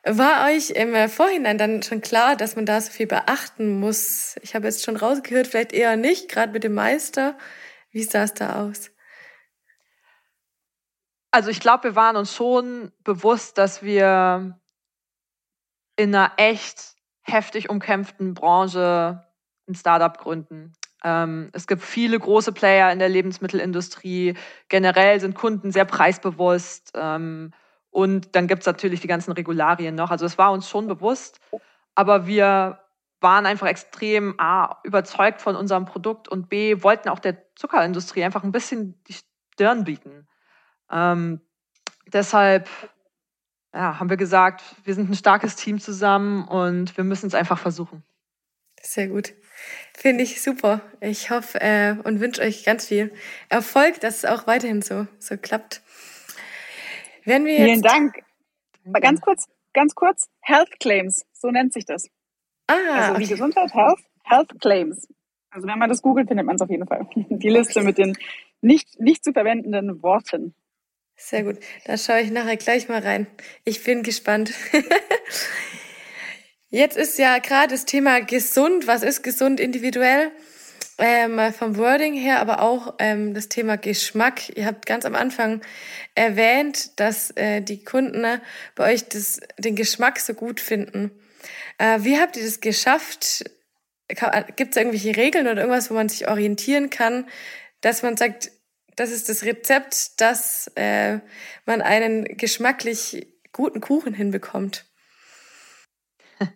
War 0.05 0.47
euch 0.47 0.71
im 0.71 1.09
Vorhinein 1.09 1.59
dann 1.59 1.83
schon 1.83 2.01
klar, 2.01 2.35
dass 2.35 2.57
man 2.57 2.67
da 2.67 2.81
so 2.81 2.91
viel 2.91 3.07
beachten 3.07 3.79
muss? 3.79 4.37
Ich 4.43 4.55
habe 4.55 4.67
jetzt 4.67 4.85
schon 4.85 4.97
rausgehört, 4.97 5.47
vielleicht 5.47 5.73
eher 5.73 5.97
nicht, 5.97 6.29
gerade 6.29 6.53
mit 6.53 6.65
dem 6.65 6.75
Meister. 6.75 7.37
Wie 7.91 8.03
sah 8.03 8.25
es 8.25 8.35
da 8.35 8.63
aus? 8.63 8.91
Also 11.31 11.51
ich 11.51 11.61
glaube, 11.61 11.85
wir 11.85 11.97
waren 11.97 12.17
uns 12.17 12.35
schon 12.35 12.93
bewusst, 13.05 13.59
dass 13.59 13.83
wir 13.83 14.59
in 15.97 16.15
einer 16.15 16.33
echt 16.39 16.90
heftig 17.23 17.71
umkämpften 17.71 18.35
Branche 18.35 19.25
ein 19.69 19.75
Startup 19.75 20.17
gründen. 20.17 20.73
Ähm, 21.03 21.51
es 21.53 21.67
gibt 21.67 21.83
viele 21.83 22.19
große 22.19 22.53
Player 22.53 22.93
in 22.93 22.99
der 22.99 23.09
Lebensmittelindustrie. 23.09 24.35
Generell 24.69 25.21
sind 25.21 25.35
Kunden 25.35 25.73
sehr 25.73 25.85
preisbewusst. 25.85 26.93
Ähm, 26.95 27.53
und 27.91 28.37
dann 28.37 28.47
gibt 28.47 28.63
es 28.63 28.67
natürlich 28.67 29.01
die 29.01 29.09
ganzen 29.09 29.33
Regularien 29.33 29.95
noch. 29.95 30.11
Also 30.11 30.27
es 30.27 30.39
war 30.39 30.53
uns 30.53 30.69
schon 30.69 30.87
bewusst. 30.87 31.41
Aber 31.95 32.27
wir 32.27 32.81
waren 33.21 33.47
einfach 33.47 33.67
extrem 33.67 34.35
A, 34.39 34.79
überzeugt 34.85 35.43
von 35.43 35.57
unserem 35.57 35.85
Produkt 35.85 36.29
und 36.29 36.49
B, 36.49 36.83
wollten 36.83 37.09
auch 37.09 37.19
der 37.19 37.55
Zuckerindustrie 37.55 38.25
einfach 38.25 38.45
ein 38.45 38.53
bisschen 38.53 39.03
die 39.05 39.17
Stirn 39.53 39.85
bieten. 39.85 40.27
Ähm, 40.91 41.41
deshalb 42.07 42.69
ja, 43.75 44.01
haben 44.01 44.11
wir 44.11 44.17
gesagt, 44.17 44.63
wir 44.85 44.95
sind 44.95 45.11
ein 45.11 45.15
starkes 45.15 45.57
Team 45.57 45.79
zusammen 45.79 46.47
und 46.49 46.97
wir 46.97 47.05
müssen 47.05 47.27
es 47.27 47.35
einfach 47.35 47.59
versuchen. 47.59 48.03
Sehr 48.83 49.09
gut. 49.09 49.35
Finde 49.95 50.25
ich 50.25 50.41
super. 50.41 50.81
Ich 51.01 51.31
hoffe 51.31 51.61
äh, 51.61 51.97
und 52.03 52.21
wünsche 52.21 52.43
euch 52.43 52.65
ganz 52.65 52.87
viel 52.87 53.13
Erfolg, 53.49 54.01
dass 54.01 54.19
es 54.19 54.25
auch 54.25 54.47
weiterhin 54.47 54.83
so, 54.83 55.07
so 55.19 55.37
klappt. 55.37 55.83
Wenn 57.25 57.45
wir 57.45 57.57
Vielen 57.57 57.83
Dank. 57.83 58.23
Mal 58.85 59.01
ganz 59.01 59.21
kurz, 59.21 59.47
ganz 59.75 59.95
kurz, 59.95 60.31
Health 60.41 60.81
Claims, 60.81 61.27
so 61.33 61.51
nennt 61.51 61.75
sich 61.75 61.85
das. 61.85 62.09
Ah, 62.67 62.75
also 62.95 63.19
wie 63.19 63.25
okay. 63.25 63.33
Gesundheit, 63.35 63.75
Health, 63.75 64.01
Health 64.25 64.61
Claims. 64.61 65.07
Also 65.51 65.69
wenn 65.69 65.79
man 65.79 65.91
das 65.91 66.01
googelt, 66.01 66.29
findet 66.29 66.47
man 66.47 66.57
es 66.57 66.63
auf 66.63 66.71
jeden 66.71 66.87
Fall. 66.87 67.07
Die 67.15 67.49
Liste 67.49 67.81
okay. 67.81 67.87
mit 67.87 67.99
den 67.99 68.17
nicht, 68.63 68.99
nicht 69.01 69.25
zu 69.25 69.33
verwendenden 69.33 70.03
Worten. 70.03 70.55
Sehr 71.23 71.45
gut. 71.45 71.59
Da 71.85 71.99
schaue 71.99 72.23
ich 72.23 72.31
nachher 72.31 72.57
gleich 72.57 72.89
mal 72.89 73.01
rein. 73.01 73.27
Ich 73.65 73.85
bin 73.85 74.03
gespannt. 74.03 74.53
Jetzt 76.71 76.97
ist 76.97 77.19
ja 77.19 77.39
gerade 77.39 77.75
das 77.75 77.85
Thema 77.85 78.21
gesund. 78.21 78.87
Was 78.87 79.03
ist 79.03 79.23
gesund 79.23 79.61
individuell? 79.61 80.33
Ähm, 80.97 81.39
vom 81.53 81.77
Wording 81.77 82.15
her, 82.15 82.41
aber 82.41 82.63
auch 82.63 82.95
ähm, 82.99 83.35
das 83.35 83.49
Thema 83.49 83.77
Geschmack. 83.77 84.57
Ihr 84.57 84.65
habt 84.65 84.87
ganz 84.87 85.05
am 85.05 85.15
Anfang 85.15 85.61
erwähnt, 86.15 86.99
dass 86.99 87.31
äh, 87.33 87.61
die 87.61 87.85
Kunden 87.85 88.23
ne, 88.23 88.41
bei 88.75 88.93
euch 88.93 89.09
das, 89.09 89.41
den 89.59 89.77
Geschmack 89.77 90.19
so 90.19 90.33
gut 90.35 90.59
finden. 90.59 91.11
Äh, 91.79 91.99
wie 92.01 92.19
habt 92.19 92.37
ihr 92.37 92.45
das 92.45 92.61
geschafft? 92.61 93.45
Gibt 94.57 94.71
es 94.71 94.77
irgendwelche 94.77 95.17
Regeln 95.17 95.47
oder 95.47 95.61
irgendwas, 95.61 95.91
wo 95.91 95.95
man 95.95 96.09
sich 96.09 96.29
orientieren 96.29 96.91
kann, 96.91 97.29
dass 97.83 98.03
man 98.03 98.17
sagt, 98.17 98.51
das 99.01 99.11
ist 99.11 99.31
das 99.31 99.45
Rezept, 99.45 100.21
dass 100.21 100.71
äh, 100.75 101.21
man 101.65 101.81
einen 101.81 102.25
geschmacklich 102.37 103.27
guten 103.51 103.81
Kuchen 103.81 104.13
hinbekommt? 104.13 104.85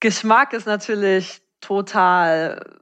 Geschmack 0.00 0.52
ist 0.52 0.66
natürlich 0.66 1.42
total 1.60 2.80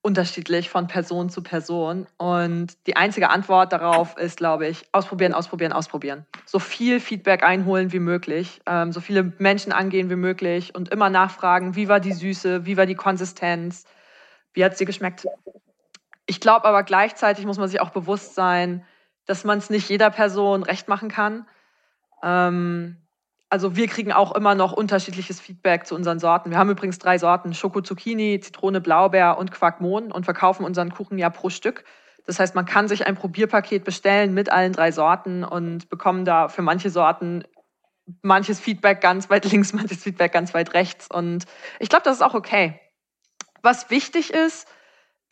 unterschiedlich 0.00 0.70
von 0.70 0.86
Person 0.86 1.28
zu 1.28 1.42
Person. 1.42 2.06
Und 2.18 2.76
die 2.86 2.94
einzige 2.94 3.30
Antwort 3.30 3.72
darauf 3.72 4.16
ist, 4.16 4.36
glaube 4.36 4.68
ich, 4.68 4.84
ausprobieren, 4.92 5.34
ausprobieren, 5.34 5.72
ausprobieren. 5.72 6.26
So 6.46 6.60
viel 6.60 7.00
Feedback 7.00 7.42
einholen 7.42 7.90
wie 7.90 7.98
möglich, 7.98 8.60
ähm, 8.66 8.92
so 8.92 9.00
viele 9.00 9.32
Menschen 9.38 9.72
angehen 9.72 10.08
wie 10.08 10.16
möglich 10.16 10.72
und 10.76 10.90
immer 10.90 11.10
nachfragen, 11.10 11.74
wie 11.74 11.88
war 11.88 11.98
die 11.98 12.12
Süße, 12.12 12.64
wie 12.64 12.76
war 12.76 12.86
die 12.86 12.94
Konsistenz, 12.94 13.86
wie 14.52 14.64
hat 14.64 14.78
dir 14.78 14.86
geschmeckt. 14.86 15.26
Ich 16.26 16.40
glaube 16.40 16.64
aber 16.66 16.82
gleichzeitig 16.82 17.46
muss 17.46 17.58
man 17.58 17.68
sich 17.68 17.80
auch 17.80 17.90
bewusst 17.90 18.34
sein, 18.34 18.84
dass 19.26 19.44
man 19.44 19.58
es 19.58 19.70
nicht 19.70 19.88
jeder 19.88 20.10
Person 20.10 20.62
recht 20.62 20.88
machen 20.88 21.08
kann. 21.08 21.46
Ähm, 22.22 23.04
also 23.50 23.76
wir 23.76 23.86
kriegen 23.86 24.12
auch 24.12 24.34
immer 24.34 24.54
noch 24.54 24.72
unterschiedliches 24.72 25.40
Feedback 25.40 25.86
zu 25.86 25.94
unseren 25.94 26.18
Sorten. 26.18 26.50
Wir 26.50 26.58
haben 26.58 26.70
übrigens 26.70 26.98
drei 26.98 27.18
Sorten, 27.18 27.54
Schoko 27.54 27.82
Zucchini, 27.82 28.40
Zitrone 28.40 28.80
Blaubeer 28.80 29.38
und 29.38 29.52
Quarkmon 29.52 30.10
und 30.10 30.24
verkaufen 30.24 30.64
unseren 30.64 30.92
Kuchen 30.92 31.18
ja 31.18 31.30
pro 31.30 31.50
Stück. 31.50 31.84
Das 32.26 32.40
heißt, 32.40 32.54
man 32.54 32.64
kann 32.64 32.88
sich 32.88 33.06
ein 33.06 33.16
Probierpaket 33.16 33.84
bestellen 33.84 34.34
mit 34.34 34.50
allen 34.50 34.72
drei 34.72 34.92
Sorten 34.92 35.44
und 35.44 35.88
bekommen 35.90 36.24
da 36.24 36.48
für 36.48 36.62
manche 36.62 36.90
Sorten 36.90 37.44
manches 38.22 38.60
Feedback 38.60 39.00
ganz 39.00 39.30
weit 39.30 39.44
links, 39.50 39.72
manches 39.72 40.02
Feedback 40.02 40.32
ganz 40.32 40.54
weit 40.54 40.74
rechts. 40.74 41.08
Und 41.08 41.44
ich 41.78 41.88
glaube, 41.88 42.04
das 42.04 42.16
ist 42.16 42.22
auch 42.22 42.34
okay. 42.34 42.80
Was 43.62 43.90
wichtig 43.90 44.32
ist, 44.32 44.66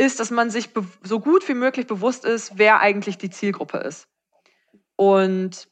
ist, 0.03 0.19
dass 0.19 0.33
man 0.33 0.51
sich 0.51 0.71
so 1.05 1.21
gut 1.21 1.49
wie 1.49 1.55
möglich 1.55 1.87
bewusst 1.87 2.25
ist, 2.25 2.59
wer 2.59 2.81
eigentlich 2.81 3.19
die 3.19 3.31
Zielgruppe 3.31 3.79
ist. 3.79 4.09
Und 4.97 5.69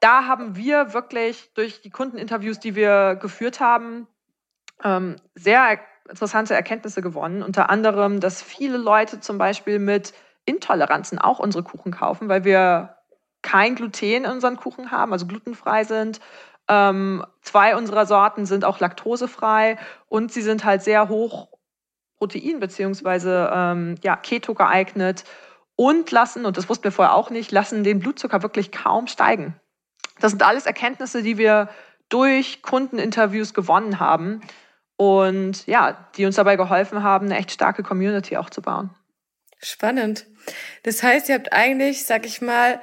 da 0.00 0.26
haben 0.26 0.56
wir 0.56 0.92
wirklich 0.92 1.52
durch 1.54 1.80
die 1.80 1.90
Kundeninterviews, 1.90 2.58
die 2.58 2.74
wir 2.74 3.14
geführt 3.14 3.60
haben, 3.60 4.08
ähm, 4.82 5.16
sehr 5.36 5.78
interessante 6.08 6.52
Erkenntnisse 6.52 7.00
gewonnen. 7.00 7.44
Unter 7.44 7.70
anderem, 7.70 8.18
dass 8.18 8.42
viele 8.42 8.76
Leute 8.76 9.20
zum 9.20 9.38
Beispiel 9.38 9.78
mit 9.78 10.14
Intoleranzen 10.46 11.20
auch 11.20 11.38
unsere 11.38 11.62
Kuchen 11.62 11.92
kaufen, 11.92 12.28
weil 12.28 12.44
wir 12.44 12.96
kein 13.40 13.76
Gluten 13.76 14.24
in 14.24 14.26
unseren 14.26 14.56
Kuchen 14.56 14.90
haben, 14.90 15.12
also 15.12 15.26
glutenfrei 15.26 15.84
sind. 15.84 16.18
Ähm, 16.66 17.24
zwei 17.40 17.76
unserer 17.76 18.06
Sorten 18.06 18.46
sind 18.46 18.64
auch 18.64 18.80
laktosefrei 18.80 19.78
und 20.08 20.32
sie 20.32 20.42
sind 20.42 20.64
halt 20.64 20.82
sehr 20.82 21.08
hoch 21.08 21.53
Protein 22.24 22.58
beziehungsweise 22.58 23.50
ähm, 23.52 23.96
ja, 24.02 24.16
Keto 24.16 24.54
geeignet 24.54 25.24
und 25.76 26.10
lassen, 26.10 26.46
und 26.46 26.56
das 26.56 26.70
wussten 26.70 26.84
wir 26.84 26.92
vorher 26.92 27.14
auch 27.14 27.28
nicht, 27.28 27.52
lassen 27.52 27.84
den 27.84 27.98
Blutzucker 27.98 28.42
wirklich 28.42 28.72
kaum 28.72 29.06
steigen. 29.08 29.60
Das 30.20 30.30
sind 30.30 30.42
alles 30.42 30.64
Erkenntnisse, 30.64 31.22
die 31.22 31.36
wir 31.36 31.68
durch 32.08 32.62
Kundeninterviews 32.62 33.52
gewonnen 33.52 34.00
haben 34.00 34.40
und 34.96 35.66
ja, 35.66 36.08
die 36.16 36.24
uns 36.24 36.36
dabei 36.36 36.56
geholfen 36.56 37.02
haben, 37.02 37.26
eine 37.26 37.36
echt 37.36 37.50
starke 37.50 37.82
Community 37.82 38.38
auch 38.38 38.48
zu 38.48 38.62
bauen. 38.62 38.90
Spannend. 39.58 40.26
Das 40.82 41.02
heißt, 41.02 41.28
ihr 41.28 41.34
habt 41.34 41.52
eigentlich, 41.52 42.06
sag 42.06 42.24
ich 42.24 42.40
mal, 42.40 42.80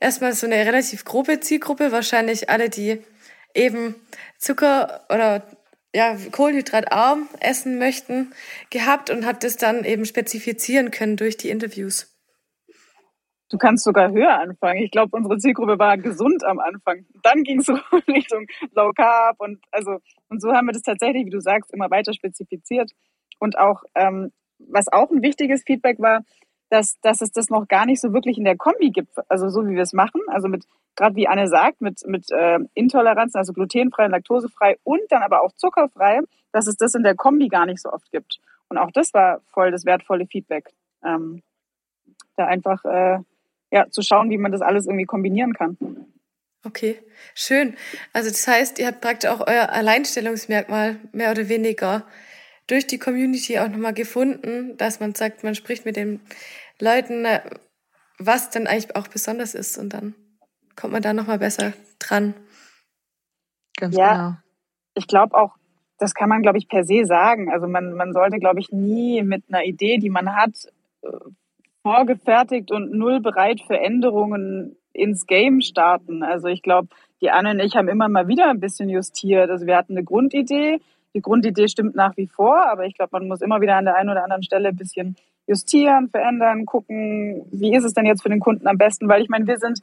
erstmal 0.00 0.32
so 0.32 0.46
eine 0.46 0.56
relativ 0.56 1.04
grobe 1.04 1.38
Zielgruppe, 1.38 1.92
wahrscheinlich 1.92 2.50
alle, 2.50 2.70
die 2.70 3.04
eben 3.54 3.94
Zucker 4.38 5.04
oder 5.10 5.42
ja, 5.94 6.16
kohlenhydratarm 6.30 7.28
essen 7.40 7.78
möchten, 7.78 8.32
gehabt 8.70 9.10
und 9.10 9.26
habt 9.26 9.44
es 9.44 9.56
dann 9.56 9.84
eben 9.84 10.04
spezifizieren 10.04 10.90
können 10.90 11.16
durch 11.16 11.36
die 11.36 11.50
Interviews. 11.50 12.16
Du 13.50 13.58
kannst 13.58 13.82
sogar 13.82 14.12
höher 14.12 14.38
anfangen. 14.38 14.84
Ich 14.84 14.92
glaube, 14.92 15.16
unsere 15.16 15.36
Zielgruppe 15.38 15.76
war 15.78 15.98
gesund 15.98 16.44
am 16.44 16.60
Anfang. 16.60 17.04
Dann 17.24 17.42
ging 17.42 17.58
es 17.58 17.66
so 17.66 17.74
Richtung 18.06 18.46
Low 18.74 18.92
Carb 18.92 19.40
und 19.40 19.58
also 19.72 19.98
und 20.28 20.40
so 20.40 20.52
haben 20.52 20.66
wir 20.66 20.72
das 20.72 20.82
tatsächlich, 20.82 21.26
wie 21.26 21.30
du 21.30 21.40
sagst, 21.40 21.72
immer 21.74 21.90
weiter 21.90 22.14
spezifiziert. 22.14 22.92
Und 23.40 23.58
auch 23.58 23.82
ähm, 23.96 24.30
was 24.58 24.86
auch 24.92 25.10
ein 25.10 25.22
wichtiges 25.22 25.64
Feedback 25.66 25.98
war, 25.98 26.22
dass, 26.70 26.98
dass 27.00 27.20
es 27.20 27.32
das 27.32 27.50
noch 27.50 27.68
gar 27.68 27.84
nicht 27.84 28.00
so 28.00 28.12
wirklich 28.12 28.38
in 28.38 28.44
der 28.44 28.56
Kombi 28.56 28.90
gibt, 28.90 29.12
also 29.28 29.48
so 29.48 29.66
wie 29.66 29.74
wir 29.74 29.82
es 29.82 29.92
machen, 29.92 30.20
also 30.28 30.48
mit, 30.48 30.64
gerade 30.96 31.16
wie 31.16 31.28
Anne 31.28 31.48
sagt, 31.48 31.80
mit, 31.80 32.06
mit 32.06 32.30
äh, 32.30 32.58
Intoleranzen, 32.74 33.38
also 33.38 33.52
glutenfrei, 33.52 34.06
laktosefrei 34.06 34.78
und 34.84 35.02
dann 35.10 35.22
aber 35.22 35.42
auch 35.42 35.52
zuckerfrei, 35.52 36.20
dass 36.52 36.66
es 36.66 36.76
das 36.76 36.94
in 36.94 37.02
der 37.02 37.16
Kombi 37.16 37.48
gar 37.48 37.66
nicht 37.66 37.82
so 37.82 37.92
oft 37.92 38.10
gibt. 38.12 38.38
Und 38.68 38.78
auch 38.78 38.92
das 38.92 39.12
war 39.12 39.40
voll 39.52 39.72
das 39.72 39.84
wertvolle 39.84 40.26
Feedback. 40.26 40.70
Ähm, 41.04 41.42
da 42.36 42.46
einfach 42.46 42.84
äh, 42.84 43.18
ja, 43.72 43.90
zu 43.90 44.02
schauen, 44.02 44.30
wie 44.30 44.38
man 44.38 44.52
das 44.52 44.62
alles 44.62 44.86
irgendwie 44.86 45.06
kombinieren 45.06 45.54
kann. 45.54 45.76
Okay, 46.64 47.00
schön. 47.34 47.74
Also 48.12 48.28
das 48.28 48.46
heißt, 48.46 48.78
ihr 48.78 48.86
habt 48.86 49.00
praktisch 49.00 49.30
auch 49.30 49.46
euer 49.46 49.70
Alleinstellungsmerkmal 49.70 50.96
mehr 51.12 51.30
oder 51.30 51.48
weniger 51.48 52.04
durch 52.66 52.86
die 52.86 52.98
Community 52.98 53.58
auch 53.58 53.68
nochmal 53.68 53.94
gefunden, 53.94 54.76
dass 54.76 55.00
man 55.00 55.14
sagt, 55.14 55.44
man 55.44 55.54
spricht 55.54 55.84
mit 55.84 55.96
den 55.96 56.20
Leuten, 56.80 57.24
äh, 57.24 57.40
was 58.18 58.50
dann 58.50 58.66
eigentlich 58.66 58.94
auch 58.96 59.08
besonders 59.08 59.54
ist 59.54 59.78
und 59.78 59.92
dann 59.92 60.14
kommt 60.76 60.92
man 60.92 61.02
da 61.02 61.12
nochmal 61.12 61.38
besser 61.38 61.72
dran. 61.98 62.34
Ganz 63.76 63.96
ja, 63.96 64.12
genau. 64.12 64.36
Ich 64.94 65.06
glaube 65.06 65.36
auch, 65.36 65.56
das 65.98 66.14
kann 66.14 66.28
man, 66.28 66.42
glaube 66.42 66.58
ich, 66.58 66.68
per 66.68 66.84
se 66.84 67.04
sagen. 67.04 67.50
Also 67.50 67.66
man, 67.66 67.92
man 67.94 68.12
sollte, 68.12 68.38
glaube 68.38 68.60
ich, 68.60 68.70
nie 68.72 69.22
mit 69.22 69.44
einer 69.48 69.64
Idee, 69.64 69.98
die 69.98 70.10
man 70.10 70.34
hat, 70.34 70.54
äh, 71.02 71.08
vorgefertigt 71.82 72.70
und 72.70 72.92
null 72.92 73.20
bereit 73.20 73.60
für 73.66 73.78
Änderungen 73.78 74.76
ins 74.92 75.26
Game 75.26 75.60
starten. 75.60 76.22
Also 76.22 76.48
ich 76.48 76.62
glaube, 76.62 76.88
die 77.20 77.30
Anne 77.30 77.50
und 77.50 77.60
ich 77.60 77.76
haben 77.76 77.88
immer 77.88 78.08
mal 78.08 78.28
wieder 78.28 78.48
ein 78.48 78.60
bisschen 78.60 78.88
justiert. 78.88 79.50
Also 79.50 79.66
wir 79.66 79.76
hatten 79.76 79.96
eine 79.96 80.04
Grundidee. 80.04 80.80
Die 81.14 81.20
Grundidee 81.20 81.68
stimmt 81.68 81.94
nach 81.94 82.16
wie 82.16 82.26
vor, 82.26 82.66
aber 82.70 82.86
ich 82.86 82.94
glaube, 82.94 83.10
man 83.12 83.28
muss 83.28 83.40
immer 83.40 83.60
wieder 83.60 83.76
an 83.76 83.84
der 83.84 83.96
einen 83.96 84.10
oder 84.10 84.22
anderen 84.22 84.42
Stelle 84.42 84.68
ein 84.68 84.76
bisschen 84.76 85.16
justieren, 85.46 86.08
verändern, 86.08 86.66
gucken, 86.66 87.44
wie 87.50 87.74
ist 87.74 87.84
es 87.84 87.94
denn 87.94 88.06
jetzt 88.06 88.22
für 88.22 88.28
den 88.28 88.40
Kunden 88.40 88.68
am 88.68 88.78
besten? 88.78 89.08
Weil 89.08 89.22
ich 89.22 89.28
meine, 89.28 89.46
wir 89.46 89.58
sind 89.58 89.80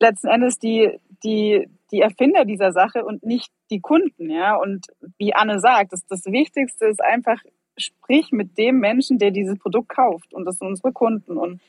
letzten 0.00 0.28
Endes 0.28 0.58
die, 0.58 0.90
die, 1.22 1.68
die 1.90 2.00
Erfinder 2.00 2.44
dieser 2.44 2.72
Sache 2.72 3.04
und 3.04 3.22
nicht 3.22 3.52
die 3.70 3.80
Kunden, 3.80 4.30
ja. 4.30 4.56
Und 4.56 4.86
wie 5.18 5.34
Anne 5.34 5.60
sagt, 5.60 5.92
das, 5.92 6.06
das 6.06 6.24
Wichtigste 6.26 6.86
ist 6.86 7.02
einfach, 7.02 7.38
sprich 7.76 8.32
mit 8.32 8.56
dem 8.58 8.80
Menschen, 8.80 9.18
der 9.18 9.30
dieses 9.30 9.58
Produkt 9.58 9.90
kauft. 9.90 10.32
Und 10.32 10.44
das 10.46 10.58
sind 10.58 10.68
unsere 10.68 10.92
Kunden. 10.92 11.36
Und 11.36 11.60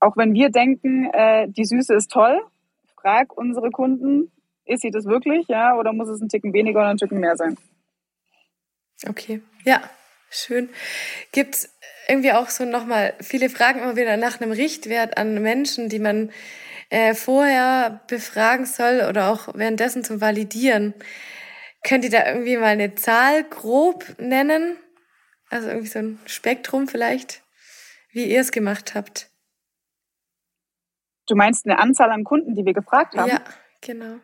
auch 0.00 0.16
wenn 0.16 0.34
wir 0.34 0.50
denken, 0.50 1.10
äh, 1.12 1.48
die 1.48 1.64
Süße 1.64 1.94
ist 1.94 2.10
toll, 2.10 2.40
frag 2.96 3.36
unsere 3.36 3.70
Kunden, 3.70 4.30
ist 4.64 4.82
sie 4.82 4.90
das 4.90 5.06
wirklich, 5.06 5.48
ja, 5.48 5.76
oder 5.76 5.92
muss 5.92 6.08
es 6.08 6.20
ein 6.20 6.28
Ticken 6.28 6.52
weniger 6.52 6.80
oder 6.80 6.88
ein 6.88 6.98
Ticken 6.98 7.20
mehr 7.20 7.36
sein? 7.36 7.56
Okay, 9.06 9.42
ja, 9.64 9.82
schön. 10.30 10.70
Gibt 11.32 11.54
es 11.54 11.70
irgendwie 12.08 12.32
auch 12.32 12.48
so 12.48 12.64
nochmal 12.64 13.14
viele 13.20 13.50
Fragen 13.50 13.80
immer 13.80 13.96
wieder 13.96 14.16
nach 14.16 14.40
einem 14.40 14.52
Richtwert 14.52 15.18
an 15.18 15.40
Menschen, 15.42 15.88
die 15.88 15.98
man 15.98 16.32
äh, 16.90 17.14
vorher 17.14 18.00
befragen 18.08 18.66
soll 18.66 19.06
oder 19.08 19.30
auch 19.30 19.54
währenddessen 19.54 20.04
zum 20.04 20.20
Validieren? 20.20 20.94
Könnt 21.84 22.04
ihr 22.04 22.10
da 22.10 22.26
irgendwie 22.26 22.56
mal 22.56 22.66
eine 22.66 22.94
Zahl 22.94 23.44
grob 23.44 24.04
nennen? 24.18 24.76
Also 25.50 25.68
irgendwie 25.68 25.88
so 25.88 25.98
ein 26.00 26.18
Spektrum 26.26 26.88
vielleicht, 26.88 27.42
wie 28.10 28.24
ihr 28.24 28.40
es 28.40 28.52
gemacht 28.52 28.94
habt. 28.94 29.30
Du 31.26 31.36
meinst 31.36 31.66
eine 31.66 31.78
Anzahl 31.78 32.10
an 32.10 32.24
Kunden, 32.24 32.54
die 32.54 32.64
wir 32.64 32.72
gefragt 32.72 33.14
haben? 33.16 33.28
Ja, 33.28 33.40
genau. 33.80 34.18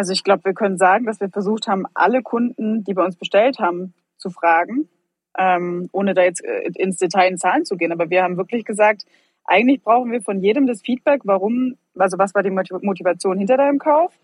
Also 0.00 0.14
ich 0.14 0.24
glaube, 0.24 0.46
wir 0.46 0.54
können 0.54 0.78
sagen, 0.78 1.04
dass 1.04 1.20
wir 1.20 1.28
versucht 1.28 1.68
haben, 1.68 1.84
alle 1.92 2.22
Kunden, 2.22 2.84
die 2.84 2.94
bei 2.94 3.04
uns 3.04 3.16
bestellt 3.16 3.58
haben, 3.58 3.92
zu 4.16 4.30
fragen, 4.30 4.88
ähm, 5.36 5.90
ohne 5.92 6.14
da 6.14 6.22
jetzt 6.22 6.42
äh, 6.42 6.70
ins 6.74 6.96
Detail 6.96 7.28
in 7.28 7.36
Zahlen 7.36 7.66
zu 7.66 7.76
gehen. 7.76 7.92
Aber 7.92 8.08
wir 8.08 8.22
haben 8.22 8.38
wirklich 8.38 8.64
gesagt, 8.64 9.04
eigentlich 9.44 9.82
brauchen 9.82 10.10
wir 10.10 10.22
von 10.22 10.40
jedem 10.40 10.66
das 10.66 10.80
Feedback, 10.80 11.20
warum, 11.24 11.76
also 11.98 12.16
was 12.16 12.34
war 12.34 12.42
die 12.42 12.48
Motivation 12.48 13.36
hinter 13.36 13.58
deinem 13.58 13.78
Kauf? 13.78 14.18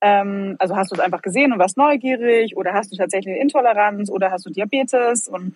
Ähm, 0.00 0.56
also 0.60 0.76
hast 0.76 0.92
du 0.92 0.94
es 0.94 1.00
einfach 1.02 1.20
gesehen 1.20 1.52
und 1.52 1.58
warst 1.58 1.76
neugierig 1.76 2.56
oder 2.56 2.72
hast 2.72 2.90
du 2.90 2.96
tatsächlich 2.96 3.34
eine 3.34 3.42
Intoleranz 3.42 4.10
oder 4.10 4.30
hast 4.30 4.46
du 4.46 4.50
Diabetes 4.50 5.28
und, 5.28 5.54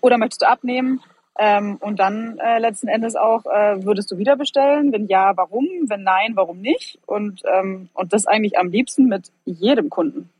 oder 0.00 0.16
möchtest 0.16 0.40
du 0.40 0.48
abnehmen? 0.48 1.02
Ähm, 1.38 1.76
und 1.80 1.98
dann 1.98 2.38
äh, 2.38 2.58
letzten 2.58 2.88
Endes 2.88 3.14
auch, 3.14 3.44
äh, 3.46 3.84
würdest 3.84 4.10
du 4.10 4.16
wieder 4.16 4.36
bestellen? 4.36 4.92
Wenn 4.92 5.06
ja, 5.06 5.36
warum? 5.36 5.66
Wenn 5.86 6.02
nein, 6.02 6.32
warum 6.34 6.60
nicht? 6.60 6.98
Und, 7.06 7.42
ähm, 7.52 7.88
und 7.92 8.12
das 8.12 8.26
eigentlich 8.26 8.58
am 8.58 8.70
liebsten 8.70 9.06
mit 9.06 9.32
jedem 9.44 9.90
Kunden. 9.90 10.30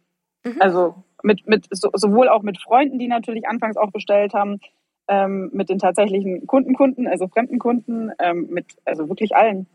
Mhm. 0.44 0.56
Also 0.60 0.94
mit, 1.22 1.46
mit 1.46 1.66
so, 1.70 1.90
sowohl 1.92 2.28
auch 2.28 2.42
mit 2.42 2.58
Freunden, 2.60 2.98
die 2.98 3.08
natürlich 3.08 3.46
anfangs 3.46 3.76
auch 3.76 3.90
bestellt 3.90 4.32
haben, 4.32 4.60
ähm, 5.08 5.50
mit 5.52 5.68
den 5.68 5.78
tatsächlichen 5.78 6.46
Kundenkunden, 6.46 7.06
also 7.06 7.28
fremden 7.28 7.58
Kunden, 7.58 8.10
ähm, 8.18 8.48
mit 8.50 8.76
also 8.84 9.08
wirklich 9.08 9.36
allen. 9.36 9.66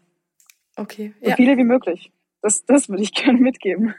Okay. 0.76 1.14
So 1.22 1.30
ja. 1.30 1.36
viele 1.36 1.58
wie 1.58 1.64
möglich. 1.64 2.12
Das, 2.42 2.66
das 2.66 2.90
würde 2.90 3.04
ich 3.04 3.14
gerne 3.14 3.40
mitgeben. 3.40 3.94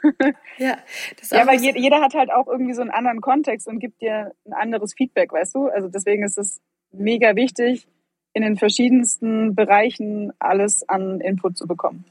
Ja, 0.58 0.76
das 1.18 1.30
ja 1.30 1.46
weil 1.46 1.61
jeder, 1.61 1.78
jeder 1.78 2.00
hat 2.00 2.14
halt 2.14 2.32
auch 2.32 2.48
irgendwie 2.48 2.74
so 2.74 2.82
einen 2.82 2.90
anderen 2.90 3.20
Kontext 3.20 3.68
und 3.68 3.78
gibt 3.78 4.00
dir 4.00 4.32
ein 4.46 4.52
anderes 4.52 4.94
Feedback, 4.94 5.32
weißt 5.32 5.54
du? 5.54 5.68
Also 5.68 5.88
deswegen 5.88 6.24
ist 6.24 6.38
es 6.38 6.61
mega 6.92 7.37
wichtig, 7.37 7.87
in 8.35 8.42
den 8.42 8.57
verschiedensten 8.57 9.55
Bereichen 9.55 10.33
alles 10.38 10.88
an 10.88 11.20
Input 11.20 11.57
zu 11.57 11.66
bekommen. 11.66 12.05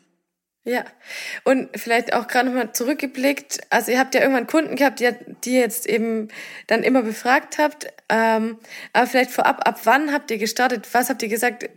Ja, 0.64 0.84
und 1.44 1.70
vielleicht 1.76 2.14
auch 2.14 2.28
gerade 2.28 2.50
nochmal 2.50 2.72
zurückgeblickt, 2.72 3.62
also 3.72 3.92
ihr 3.92 3.98
habt 3.98 4.14
ja 4.14 4.22
irgendwann 4.22 4.46
Kunden 4.46 4.76
gehabt, 4.76 5.00
die, 5.00 5.10
die 5.44 5.54
jetzt 5.54 5.88
eben 5.88 6.28
dann 6.68 6.84
immer 6.84 7.02
befragt 7.02 7.58
habt, 7.58 7.88
ähm, 8.10 8.60
aber 8.94 9.08
vielleicht 9.08 9.32
vorab, 9.32 9.68
ab 9.68 9.80
wann 9.86 10.14
habt 10.14 10.30
ihr 10.30 10.38
gestartet, 10.38 10.88
was 10.92 11.10
habt 11.10 11.24
ihr 11.24 11.30
gesagt, 11.30 11.68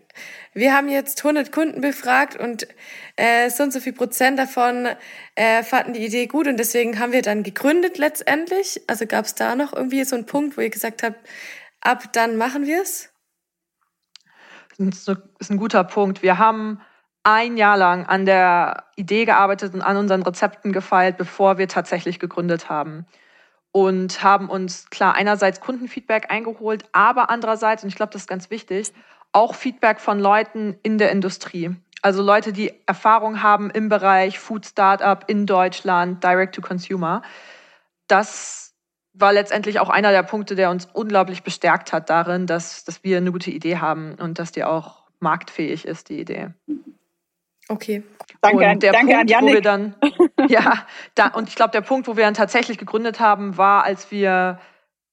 wir 0.53 0.75
haben 0.75 0.91
jetzt 0.91 1.25
100 1.25 1.51
Kunden 1.51 1.81
befragt 1.81 2.39
und 2.39 2.69
äh, 3.17 3.49
so 3.49 3.63
und 3.63 3.73
so 3.73 3.81
viel 3.81 3.95
Prozent 3.95 4.39
davon 4.39 4.87
äh, 5.35 5.63
fanden 5.63 5.95
die 5.95 6.05
Idee 6.05 6.27
gut 6.27 6.47
und 6.47 6.59
deswegen 6.59 6.99
haben 6.99 7.13
wir 7.13 7.23
dann 7.23 7.43
gegründet 7.43 7.97
letztendlich, 7.97 8.83
also 8.87 9.07
gab 9.07 9.25
es 9.25 9.35
da 9.35 9.57
noch 9.57 9.73
irgendwie 9.73 10.05
so 10.05 10.15
einen 10.15 10.27
Punkt, 10.27 10.59
wo 10.59 10.61
ihr 10.61 10.69
gesagt 10.69 11.03
habt, 11.03 11.19
ab 11.85 12.13
dann 12.13 12.37
machen 12.37 12.67
wir 12.67 12.83
es? 12.83 13.11
Das 14.77 15.09
ist 15.39 15.51
ein 15.51 15.57
guter 15.57 15.85
Punkt. 15.85 16.23
Wir 16.23 16.39
haben 16.39 16.81
ein 17.23 17.57
Jahr 17.57 17.77
lang 17.77 18.07
an 18.07 18.27
der 18.27 18.85
Idee 18.97 19.25
gearbeitet 19.25 19.73
und 19.73 19.83
an 19.83 19.97
unseren 19.97 20.23
Rezepten 20.23 20.73
gefeilt, 20.73 21.17
bevor 21.17 21.59
wir 21.59 21.69
tatsächlich 21.69 22.19
gegründet 22.19 22.69
haben. 22.69 23.07
Und 23.73 24.23
haben 24.23 24.49
uns 24.49 24.89
klar 24.91 25.15
einerseits 25.15 25.61
Kundenfeedback 25.61 26.31
eingeholt, 26.31 26.85
aber 26.93 27.31
andererseits, 27.31 27.83
und 27.83 27.89
ich 27.89 27.97
glaube, 27.97 28.13
das 28.13 28.23
ist 28.23 28.29
ganz 28.29 28.51
wichtig, 28.51 28.93
auch 29.33 29.55
Feedback 29.55 30.01
von 30.01 30.21
Leuten 30.21 30.79
in 30.83 30.99
der 30.99 31.11
Industrie. 31.11 31.75
Also 32.03 32.23
Leute, 32.23 32.53
die 32.53 32.73
Erfahrung 32.87 33.43
haben 33.43 33.71
im 33.71 33.89
Bereich 33.89 34.39
Food 34.39 34.67
Startup 34.67 35.25
in 35.27 35.47
Deutschland, 35.47 36.23
Direct 36.23 36.55
to 36.55 36.61
Consumer. 36.61 37.23
Das 38.07 38.64
war 39.15 39.33
letztendlich 39.33 39.79
auch 39.79 39.89
einer 39.89 40.11
der 40.11 40.25
Punkte, 40.25 40.57
der 40.57 40.71
uns 40.71 40.89
unglaublich 40.93 41.43
bestärkt 41.43 41.93
hat 41.93 42.11
darin, 42.11 42.47
dass, 42.47 42.85
dass 42.85 43.05
wir 43.05 43.17
eine 43.17 43.33
gute 43.33 43.51
Idee 43.51 43.79
haben 43.79 44.17
und 44.17 44.39
dass 44.39 44.53
die 44.53 44.65
auch 44.65 45.05
marktfähig 45.21 45.87
ist, 45.87 46.09
die 46.09 46.21
Idee. 46.21 46.51
Okay. 47.69 48.03
Danke, 48.41 48.69
und 48.69 48.83
der 48.83 48.93
danke 48.93 49.15
Punkt, 49.15 49.21
an 49.21 49.29
Janik. 49.29 49.51
wo 49.51 49.55
wir 49.55 49.63
dann, 49.63 49.95
ja, 50.49 50.87
da, 51.15 51.29
und 51.29 51.49
ich 51.49 51.55
glaube, 51.55 51.71
der 51.71 51.81
Punkt, 51.81 52.09
wo 52.09 52.17
wir 52.17 52.25
dann 52.25 52.35
tatsächlich 52.35 52.77
gegründet 52.77 53.21
haben, 53.21 53.57
war, 53.57 53.85
als 53.85 54.11
wir 54.11 54.59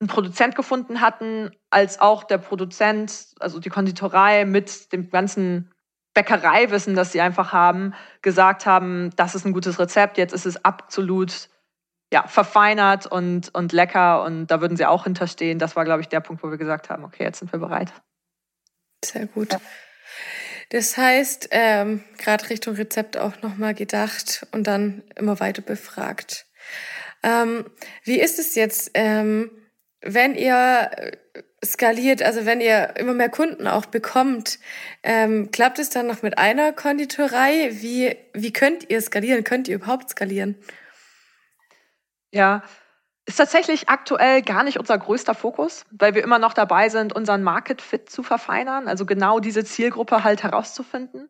einen 0.02 0.08
Produzent 0.08 0.56
gefunden 0.56 1.00
hatten, 1.00 1.52
als 1.70 2.02
auch 2.02 2.24
der 2.24 2.40
Produzent, 2.40 3.28
also 3.40 3.60
die 3.60 3.70
Konditorei 3.70 4.46
mit 4.46 4.92
dem 4.92 5.10
ganzen 5.12 5.72
Bäckereiwissen, 6.14 6.96
das 6.96 7.12
sie 7.12 7.22
einfach 7.22 7.54
haben, 7.54 7.94
gesagt 8.22 8.66
haben, 8.66 9.12
das 9.16 9.36
ist 9.36 9.46
ein 9.46 9.54
gutes 9.54 9.80
Rezept, 9.80 10.18
jetzt 10.18 10.34
ist 10.34 10.46
es 10.46 10.66
absolut 10.66 11.50
ja, 12.12 12.28
verfeinert 12.28 13.08
und, 13.08 13.54
und 13.56 13.72
lecker 13.72 14.24
und 14.24 14.48
da 14.48 14.62
würden 14.62 14.76
sie 14.76 14.86
auch 14.86 15.06
hinterstehen. 15.06 15.60
Das 15.60 15.76
war, 15.76 15.86
glaube 15.86 16.02
ich, 16.02 16.10
der 16.10 16.20
Punkt, 16.20 16.44
wo 16.44 16.52
wir 16.52 16.58
gesagt 16.58 16.90
haben, 16.90 17.04
okay, 17.06 17.24
jetzt 17.24 17.40
sind 17.40 17.52
wir 17.52 17.60
bereit. 17.60 17.94
Sehr 19.04 19.28
gut. 19.28 19.58
Das 20.70 20.98
heißt, 20.98 21.50
ähm, 21.52 22.04
gerade 22.18 22.50
Richtung 22.50 22.76
Rezept 22.76 23.18
auch 23.18 23.42
nochmal 23.42 23.74
gedacht 23.74 24.46
und 24.52 24.68
dann 24.68 25.04
immer 25.16 25.40
weiter 25.40 25.62
befragt. 25.62 26.46
Ähm, 27.24 27.66
wie 28.04 28.20
ist 28.20 28.40
es 28.40 28.56
jetzt, 28.56 28.92
ähm, 28.94 29.52
wenn 30.02 30.36
ihr 30.36 30.92
äh, 30.96 31.12
skaliert, 31.64 32.24
also 32.24 32.46
wenn 32.46 32.62
ihr 32.62 32.96
immer 32.98 33.14
mehr 33.14 33.30
Kunden 33.30 33.68
auch 33.68 33.86
bekommt, 33.86 34.60
ähm, 35.04 35.52
klappt 35.52 35.80
es 35.80 35.90
dann 35.90 36.08
noch 36.08 36.24
mit 36.24 36.38
einer 36.38 36.74
Konditorei? 36.74 37.70
Wie, 37.74 38.16
wie 38.34 38.54
könnt 38.54 38.90
ihr 38.90 39.02
skalieren? 39.02 39.44
Könnt 39.44 39.68
ihr 39.68 39.76
überhaupt 39.76 40.10
skalieren? 40.10 40.56
Ja, 42.32 42.64
ist 43.26 43.38
tatsächlich 43.38 43.90
aktuell 43.90 44.42
gar 44.42 44.64
nicht 44.64 44.80
unser 44.80 44.98
größter 44.98 45.36
Fokus, 45.36 45.86
weil 45.92 46.16
wir 46.16 46.24
immer 46.24 46.40
noch 46.40 46.54
dabei 46.54 46.90
sind, 46.90 47.14
unseren 47.14 47.44
Market 47.44 47.82
Fit 47.82 48.10
zu 48.10 48.24
verfeinern, 48.24 48.88
also 48.88 49.06
genau 49.06 49.40
diese 49.40 49.64
Zielgruppe 49.64 50.24
halt 50.24 50.44
herauszufinden. 50.44 51.30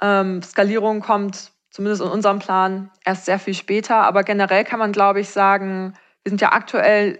Ähm, 0.00 0.42
Skalierung 0.42 1.00
kommt 1.00 1.52
zumindest 1.70 2.02
in 2.02 2.08
unserem 2.08 2.38
Plan 2.38 2.90
erst 3.04 3.26
sehr 3.26 3.38
viel 3.38 3.54
später, 3.54 3.96
aber 3.96 4.24
generell 4.24 4.64
kann 4.64 4.78
man, 4.78 4.92
glaube 4.92 5.20
ich, 5.20 5.28
sagen, 5.28 5.94
wir 6.22 6.30
sind 6.30 6.40
ja 6.40 6.52
aktuell 6.52 7.18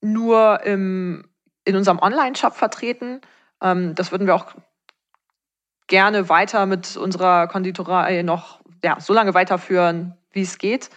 nur 0.00 0.62
im, 0.64 1.28
in 1.64 1.74
unserem 1.74 1.98
Online-Shop 1.98 2.54
vertreten. 2.54 3.20
Ähm, 3.62 3.94
das 3.94 4.12
würden 4.12 4.26
wir 4.26 4.34
auch 4.34 4.54
gerne 5.86 6.28
weiter 6.28 6.66
mit 6.66 6.96
unserer 6.96 7.48
Konditorei 7.48 8.22
noch 8.22 8.60
ja, 8.84 9.00
so 9.00 9.12
lange 9.12 9.34
weiterführen, 9.34 10.16
wie 10.30 10.42
es 10.42 10.58
geht. 10.58 10.90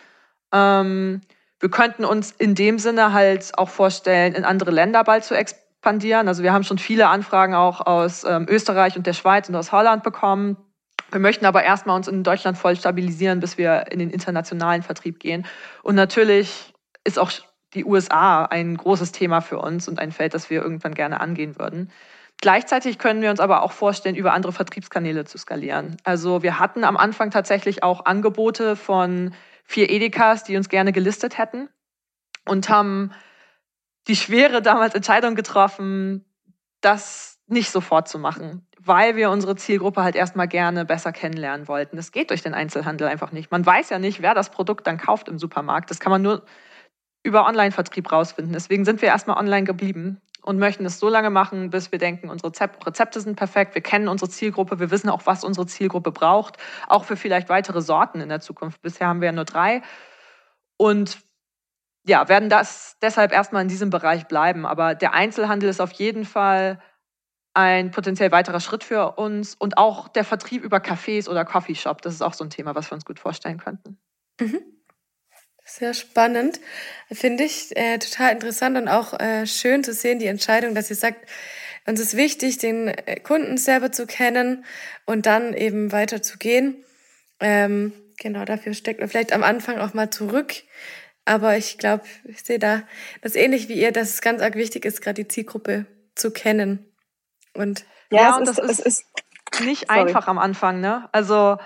Ähm, 0.52 1.21
wir 1.62 1.69
könnten 1.69 2.04
uns 2.04 2.32
in 2.32 2.56
dem 2.56 2.80
Sinne 2.80 3.13
halt 3.13 3.58
auch 3.58 3.69
vorstellen, 3.69 4.34
in 4.34 4.43
andere 4.43 4.71
Länder 4.71 5.04
bald 5.04 5.24
zu 5.24 5.36
expandieren. 5.36 6.28
Also 6.28 6.41
wir 6.43 6.54
haben 6.54 6.63
schon 6.63 6.80
viele 6.80 7.08
Anfragen 7.08 7.54
auch 7.54 7.86
aus 7.86 8.24
ähm, 8.24 8.47
Österreich 8.50 8.97
und 8.97 9.06
der 9.06 9.13
Schweiz 9.13 9.47
und 9.47 9.56
aus 9.56 9.71
Holland 9.71 10.02
bekommen. 10.02 10.58
Wir 11.12 11.19
möchten 11.19 11.45
aber 11.45 11.63
erstmal 11.63 11.95
uns 11.95 12.08
in 12.08 12.24
Deutschland 12.24 12.58
voll 12.58 12.76
stabilisieren, 12.76 13.39
bis 13.39 13.58
wir 13.58 13.91
in 13.91 14.00
den 14.00 14.10
internationalen 14.10 14.82
Vertrieb 14.82 15.19
gehen. 15.19 15.45
Und 15.84 15.95
natürlich 15.95 16.74
ist 17.04 17.19
auch 17.19 17.32
die 17.74 17.86
USA 17.86 18.45
ein 18.45 18.76
großes 18.76 19.12
Thema 19.12 19.41
für 19.41 19.60
uns 19.60 19.88
und 19.88 20.00
ein 20.00 20.12
Feld, 20.12 20.34
das 20.34 20.50
wir 20.50 20.62
irgendwann 20.62 20.95
gerne 20.95 21.21
angehen 21.21 21.60
würden. 21.60 21.91
Gleichzeitig 22.41 22.97
können 22.97 23.21
wir 23.21 23.30
uns 23.30 23.39
aber 23.39 23.62
auch 23.62 23.71
vorstellen, 23.71 24.15
über 24.15 24.34
andere 24.34 24.52
Vertriebskanäle 24.52 25.26
zu 25.26 25.38
skalieren. 25.38 25.97
Also 26.04 26.41
wir 26.41 26.60
hatten 26.60 26.84
am 26.84 26.97
Anfang 26.97 27.30
tatsächlich 27.30 27.84
auch 27.84 28.06
Angebote 28.06 28.76
von 28.76 29.34
vier 29.63 29.89
Edekas, 29.89 30.43
die 30.43 30.58
uns 30.58 30.69
gerne 30.69 30.91
gelistet 30.91 31.38
hätten 31.38 31.69
und 32.47 32.69
haben 32.69 33.12
die 34.08 34.15
schwere 34.15 34.62
damals 34.62 34.95
Entscheidung 34.95 35.36
getroffen, 35.36 36.26
das 36.82 37.39
nicht 37.47 37.69
sofort 37.69 38.08
zu 38.08 38.17
machen, 38.17 38.67
weil 38.80 39.15
wir 39.15 39.30
unsere 39.30 39.56
Zielgruppe 39.56 40.04
halt 40.04 40.15
erstmal 40.15 40.47
gerne 40.47 40.86
besser 40.86 41.12
kennenlernen 41.12 41.67
wollten. 41.67 41.97
Das 41.97 42.12
geht 42.12 42.30
durch 42.30 42.41
den 42.41 42.54
Einzelhandel 42.54 43.08
einfach 43.08 43.32
nicht. 43.32 43.52
Man 43.52 43.65
weiß 43.65 43.89
ja 43.89 44.00
nicht, 44.00 44.21
wer 44.21 44.34
das 44.34 44.50
Produkt 44.50 44.88
dann 44.88 44.97
kauft 44.97 45.28
im 45.28 45.38
Supermarkt. 45.38 45.91
Das 45.91 46.00
kann 46.00 46.12
man 46.12 46.21
nur 46.21 46.45
über 47.24 47.45
Online-Vertrieb 47.45 48.12
rausfinden. 48.12 48.54
Deswegen 48.54 48.86
sind 48.86 49.02
wir 49.02 49.10
erstmal 49.10 49.38
online 49.38 49.65
geblieben 49.65 50.21
und 50.41 50.58
möchten 50.58 50.86
es 50.86 50.99
so 50.99 51.10
lange 51.10 51.30
machen, 51.30 51.69
bis 51.69 51.91
wir 51.91 51.99
denken, 51.99 52.30
unsere 52.30 52.51
Rezepte 52.51 53.21
sind 53.21 53.36
perfekt, 53.36 53.75
wir 53.75 53.82
kennen 53.82 54.08
unsere 54.08 54.30
Zielgruppe, 54.30 54.80
wir 54.80 54.91
wissen 54.91 55.10
auch, 55.10 55.25
was 55.25 55.43
unsere 55.43 55.67
Zielgruppe 55.67 56.12
braucht, 56.12 56.58
auch 56.88 57.06
für 57.06 57.15
vielleicht 57.15 57.49
weitere 57.49 57.82
Sorten 57.82 58.21
in 58.21 58.30
der 58.30 58.39
Zukunft. 58.39 58.82
Bisher 58.82 59.08
haben 59.08 59.21
wir 59.21 59.27
ja 59.27 59.32
nur 59.32 59.45
drei. 59.45 59.82
Und 60.77 61.19
ja, 62.08 62.27
werden 62.27 62.49
das 62.49 62.97
deshalb 63.01 63.32
erstmal 63.32 63.62
in 63.62 63.67
diesem 63.67 63.91
Bereich 63.91 64.27
bleiben. 64.27 64.65
Aber 64.65 64.95
der 64.95 65.13
Einzelhandel 65.13 65.69
ist 65.69 65.80
auf 65.80 65.91
jeden 65.91 66.25
Fall 66.25 66.82
ein 67.54 67.91
potenziell 67.91 68.32
weiterer 68.32 68.60
Schritt 68.60 68.84
für 68.84 69.17
uns 69.17 69.56
und 69.56 69.77
auch 69.77 70.08
der 70.08 70.23
Vertrieb 70.23 70.63
über 70.63 70.77
Cafés 70.77 71.30
oder 71.30 71.45
Coffeeshop. 71.45 72.01
Das 72.01 72.13
ist 72.13 72.21
auch 72.21 72.34
so 72.34 72.43
ein 72.43 72.49
Thema, 72.49 72.75
was 72.75 72.89
wir 72.89 72.95
uns 72.95 73.06
gut 73.06 73.19
vorstellen 73.19 73.58
könnten. 73.58 73.99
Mhm. 74.39 74.62
Sehr 75.71 75.93
spannend, 75.93 76.60
finde 77.10 77.45
ich 77.45 77.77
äh, 77.77 77.97
total 77.97 78.34
interessant 78.34 78.77
und 78.77 78.89
auch 78.89 79.17
äh, 79.17 79.47
schön 79.47 79.86
zu 79.86 79.93
sehen, 79.93 80.19
die 80.19 80.25
Entscheidung, 80.25 80.75
dass 80.75 80.89
ihr 80.89 80.97
sagt, 80.97 81.25
uns 81.86 82.01
ist 82.01 82.17
wichtig, 82.17 82.57
den 82.57 82.89
äh, 82.89 83.21
Kunden 83.21 83.57
selber 83.57 83.89
zu 83.93 84.05
kennen 84.05 84.65
und 85.05 85.25
dann 85.25 85.53
eben 85.53 85.93
weiter 85.93 86.21
zu 86.21 86.38
gehen. 86.38 86.84
Ähm, 87.39 87.93
genau, 88.19 88.43
dafür 88.43 88.73
steckt 88.73 88.99
man 88.99 89.07
vielleicht 89.07 89.31
am 89.31 89.43
Anfang 89.43 89.77
auch 89.77 89.93
mal 89.93 90.10
zurück. 90.10 90.55
Aber 91.23 91.55
ich 91.55 91.77
glaube, 91.77 92.03
ich 92.25 92.43
sehe 92.43 92.60
da 92.60 92.84
das 93.21 93.36
ähnlich 93.36 93.69
wie 93.69 93.79
ihr, 93.79 93.93
dass 93.93 94.10
es 94.10 94.21
ganz 94.21 94.41
arg 94.41 94.55
wichtig 94.55 94.84
ist, 94.84 95.01
gerade 95.01 95.23
die 95.23 95.29
Zielgruppe 95.29 95.86
zu 96.15 96.31
kennen. 96.31 96.91
Und 97.53 97.86
ja, 98.12 98.23
ja 98.23 98.36
und 98.36 98.49
ist, 98.49 98.57
das 98.57 98.77
ist, 98.77 98.86
ist 98.86 99.05
nicht 99.62 99.88
sorry. 99.88 100.01
einfach 100.01 100.27
am 100.27 100.38
Anfang, 100.38 100.81
ne? 100.81 101.07
Also 101.13 101.60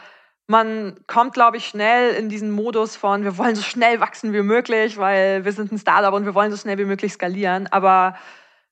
man 0.47 0.95
kommt, 1.07 1.33
glaube 1.33 1.57
ich, 1.57 1.65
schnell 1.65 2.13
in 2.13 2.29
diesen 2.29 2.51
Modus 2.51 2.95
von, 2.95 3.23
wir 3.23 3.37
wollen 3.37 3.55
so 3.55 3.63
schnell 3.63 3.99
wachsen 3.99 4.31
wie 4.33 4.43
möglich, 4.43 4.97
weil 4.97 5.43
wir 5.43 5.51
sind 5.51 5.71
ein 5.71 5.79
Startup 5.79 6.13
und 6.13 6.25
wir 6.25 6.35
wollen 6.35 6.51
so 6.51 6.57
schnell 6.57 6.77
wie 6.77 6.85
möglich 6.85 7.13
skalieren. 7.13 7.67
Aber 7.67 8.15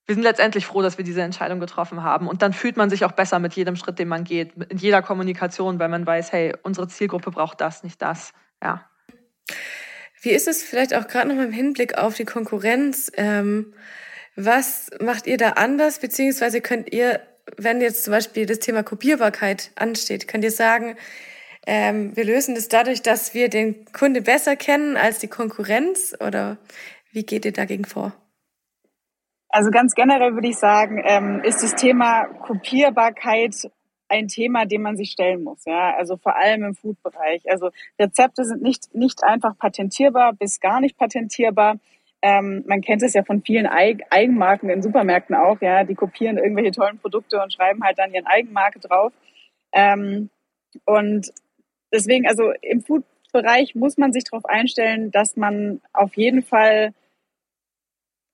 wir 0.05 0.15
sind 0.15 0.23
letztendlich 0.23 0.65
froh, 0.65 0.81
dass 0.81 0.97
wir 0.97 1.05
diese 1.05 1.21
Entscheidung 1.21 1.59
getroffen 1.59 2.03
haben. 2.03 2.27
Und 2.27 2.41
dann 2.41 2.53
fühlt 2.53 2.77
man 2.77 2.89
sich 2.89 3.05
auch 3.05 3.13
besser 3.13 3.39
mit 3.39 3.53
jedem 3.53 3.75
Schritt, 3.75 3.97
den 3.99 4.07
man 4.07 4.23
geht, 4.23 4.51
in 4.69 4.77
jeder 4.77 5.01
Kommunikation, 5.01 5.79
weil 5.79 5.89
man 5.89 6.05
weiß, 6.05 6.31
hey, 6.31 6.53
unsere 6.61 6.87
Zielgruppe 6.87 7.31
braucht 7.31 7.61
das, 7.61 7.83
nicht 7.83 8.01
das. 8.01 8.33
Ja. 8.61 8.87
Wie 10.21 10.31
ist 10.31 10.47
es 10.47 10.63
vielleicht 10.63 10.93
auch 10.93 11.07
gerade 11.07 11.33
noch 11.33 11.41
im 11.41 11.51
Hinblick 11.51 11.97
auf 11.97 12.15
die 12.15 12.25
Konkurrenz? 12.25 13.11
Ähm, 13.15 13.73
was 14.35 14.89
macht 14.99 15.25
ihr 15.25 15.37
da 15.37 15.51
anders? 15.51 15.99
Beziehungsweise 15.99 16.61
könnt 16.61 16.91
ihr, 16.93 17.21
wenn 17.57 17.81
jetzt 17.81 18.03
zum 18.03 18.11
Beispiel 18.11 18.45
das 18.45 18.59
Thema 18.59 18.83
Kopierbarkeit 18.83 19.71
ansteht, 19.75 20.27
könnt 20.27 20.43
ihr 20.43 20.51
sagen, 20.51 20.97
ähm, 21.65 22.15
wir 22.15 22.25
lösen 22.25 22.55
das 22.55 22.67
dadurch, 22.67 23.01
dass 23.01 23.33
wir 23.33 23.49
den 23.49 23.85
Kunde 23.93 24.21
besser 24.21 24.55
kennen 24.55 24.97
als 24.97 25.19
die 25.19 25.27
Konkurrenz 25.27 26.15
oder 26.19 26.57
wie 27.11 27.25
geht 27.25 27.45
ihr 27.45 27.53
dagegen 27.53 27.85
vor? 27.85 28.13
Also 29.49 29.69
ganz 29.69 29.93
generell 29.93 30.33
würde 30.33 30.47
ich 30.47 30.57
sagen, 30.57 31.01
ähm, 31.05 31.41
ist 31.43 31.61
das 31.61 31.75
Thema 31.75 32.25
Kopierbarkeit 32.25 33.55
ein 34.09 34.27
Thema, 34.27 34.65
dem 34.65 34.81
man 34.81 34.97
sich 34.97 35.11
stellen 35.11 35.43
muss. 35.43 35.63
Ja, 35.65 35.95
also 35.95 36.17
vor 36.17 36.35
allem 36.35 36.63
im 36.63 36.75
Food-Bereich. 36.75 37.43
Also 37.49 37.69
Rezepte 37.99 38.45
sind 38.45 38.61
nicht 38.61 38.93
nicht 38.93 39.23
einfach 39.23 39.57
patentierbar 39.57 40.33
bis 40.33 40.59
gar 40.59 40.81
nicht 40.81 40.97
patentierbar. 40.97 41.77
Ähm, 42.21 42.63
man 42.67 42.81
kennt 42.81 43.03
es 43.03 43.13
ja 43.13 43.23
von 43.23 43.41
vielen 43.41 43.67
Eig 43.67 44.01
Eigenmarken 44.09 44.69
in 44.69 44.81
Supermärkten 44.81 45.35
auch. 45.35 45.61
Ja, 45.61 45.83
die 45.83 45.95
kopieren 45.95 46.37
irgendwelche 46.37 46.71
tollen 46.71 46.99
Produkte 46.99 47.41
und 47.41 47.53
schreiben 47.53 47.83
halt 47.83 47.99
dann 47.99 48.13
ihren 48.13 48.27
Eigenmarke 48.27 48.79
drauf. 48.79 49.13
Ähm, 49.71 50.29
und 50.85 51.31
deswegen, 51.93 52.27
also 52.27 52.51
im 52.61 52.81
Food-Bereich 52.81 53.75
muss 53.75 53.97
man 53.97 54.11
sich 54.11 54.25
darauf 54.25 54.45
einstellen, 54.45 55.11
dass 55.11 55.37
man 55.37 55.79
auf 55.93 56.17
jeden 56.17 56.43
Fall 56.43 56.93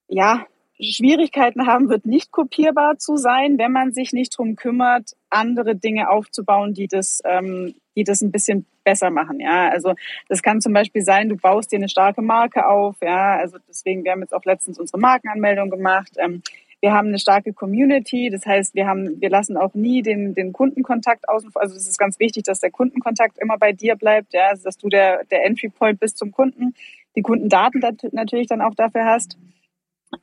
ja 0.08 0.46
Schwierigkeiten 0.82 1.66
haben 1.66 1.88
wird, 1.88 2.06
nicht 2.06 2.30
kopierbar 2.32 2.98
zu 2.98 3.16
sein, 3.16 3.58
wenn 3.58 3.70
man 3.70 3.92
sich 3.92 4.12
nicht 4.12 4.36
drum 4.36 4.56
kümmert, 4.56 5.12
andere 5.28 5.76
Dinge 5.76 6.08
aufzubauen, 6.08 6.72
die 6.72 6.88
das, 6.88 7.20
ähm, 7.24 7.74
die 7.96 8.04
das 8.04 8.22
ein 8.22 8.32
bisschen 8.32 8.66
besser 8.82 9.10
machen. 9.10 9.40
Ja, 9.40 9.68
also 9.68 9.94
das 10.28 10.42
kann 10.42 10.60
zum 10.60 10.72
Beispiel 10.72 11.02
sein, 11.02 11.28
du 11.28 11.36
baust 11.36 11.70
dir 11.70 11.76
eine 11.76 11.88
starke 11.88 12.22
Marke 12.22 12.66
auf. 12.66 12.96
Ja, 13.02 13.36
also 13.36 13.58
deswegen, 13.68 14.04
wir 14.04 14.12
haben 14.12 14.22
jetzt 14.22 14.32
auch 14.34 14.44
letztens 14.44 14.78
unsere 14.78 14.98
Markenanmeldung 14.98 15.68
gemacht. 15.68 16.12
Ähm, 16.16 16.42
wir 16.80 16.92
haben 16.92 17.08
eine 17.08 17.18
starke 17.18 17.52
Community, 17.52 18.30
das 18.30 18.46
heißt, 18.46 18.74
wir 18.74 18.86
haben, 18.86 19.20
wir 19.20 19.28
lassen 19.28 19.56
auch 19.56 19.74
nie 19.74 20.02
den, 20.02 20.34
den 20.34 20.52
Kundenkontakt 20.52 21.28
außen 21.28 21.50
vor. 21.50 21.60
Also 21.60 21.76
es 21.76 21.86
ist 21.86 21.98
ganz 21.98 22.18
wichtig, 22.18 22.44
dass 22.44 22.60
der 22.60 22.70
Kundenkontakt 22.70 23.38
immer 23.38 23.58
bei 23.58 23.72
dir 23.72 23.96
bleibt, 23.96 24.32
ja, 24.32 24.48
also 24.48 24.64
dass 24.64 24.78
du 24.78 24.88
der, 24.88 25.24
der 25.24 25.44
Entry 25.44 25.68
Point 25.68 26.00
bist 26.00 26.16
zum 26.16 26.32
Kunden, 26.32 26.74
die 27.16 27.22
Kundendaten 27.22 27.82
natürlich 28.12 28.46
dann 28.46 28.62
auch 28.62 28.74
dafür 28.74 29.04
hast, 29.04 29.36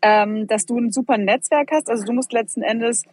ähm, 0.01 0.47
dass 0.47 0.65
du 0.65 0.79
ein 0.79 0.91
super 0.91 1.17
Netzwerk 1.17 1.71
hast. 1.71 1.89
Also 1.89 2.05
du 2.05 2.13
musst 2.13 2.33
letzten 2.33 2.63
Endes 2.63 3.03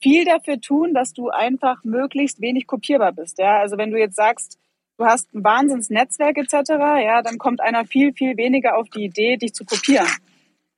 viel 0.00 0.24
dafür 0.24 0.60
tun, 0.60 0.94
dass 0.94 1.12
du 1.12 1.30
einfach 1.30 1.82
möglichst 1.82 2.40
wenig 2.40 2.66
kopierbar 2.66 3.12
bist. 3.12 3.38
Ja, 3.38 3.58
also 3.58 3.78
wenn 3.78 3.90
du 3.90 3.98
jetzt 3.98 4.16
sagst, 4.16 4.58
du 4.98 5.06
hast 5.06 5.34
ein 5.34 5.42
Wahnsinnsnetzwerk 5.42 6.38
etc., 6.38 6.70
ja, 7.02 7.22
dann 7.22 7.38
kommt 7.38 7.60
einer 7.60 7.84
viel, 7.84 8.12
viel 8.12 8.36
weniger 8.36 8.76
auf 8.76 8.88
die 8.90 9.04
Idee, 9.04 9.36
dich 9.36 9.54
zu 9.54 9.64
kopieren. 9.64 10.06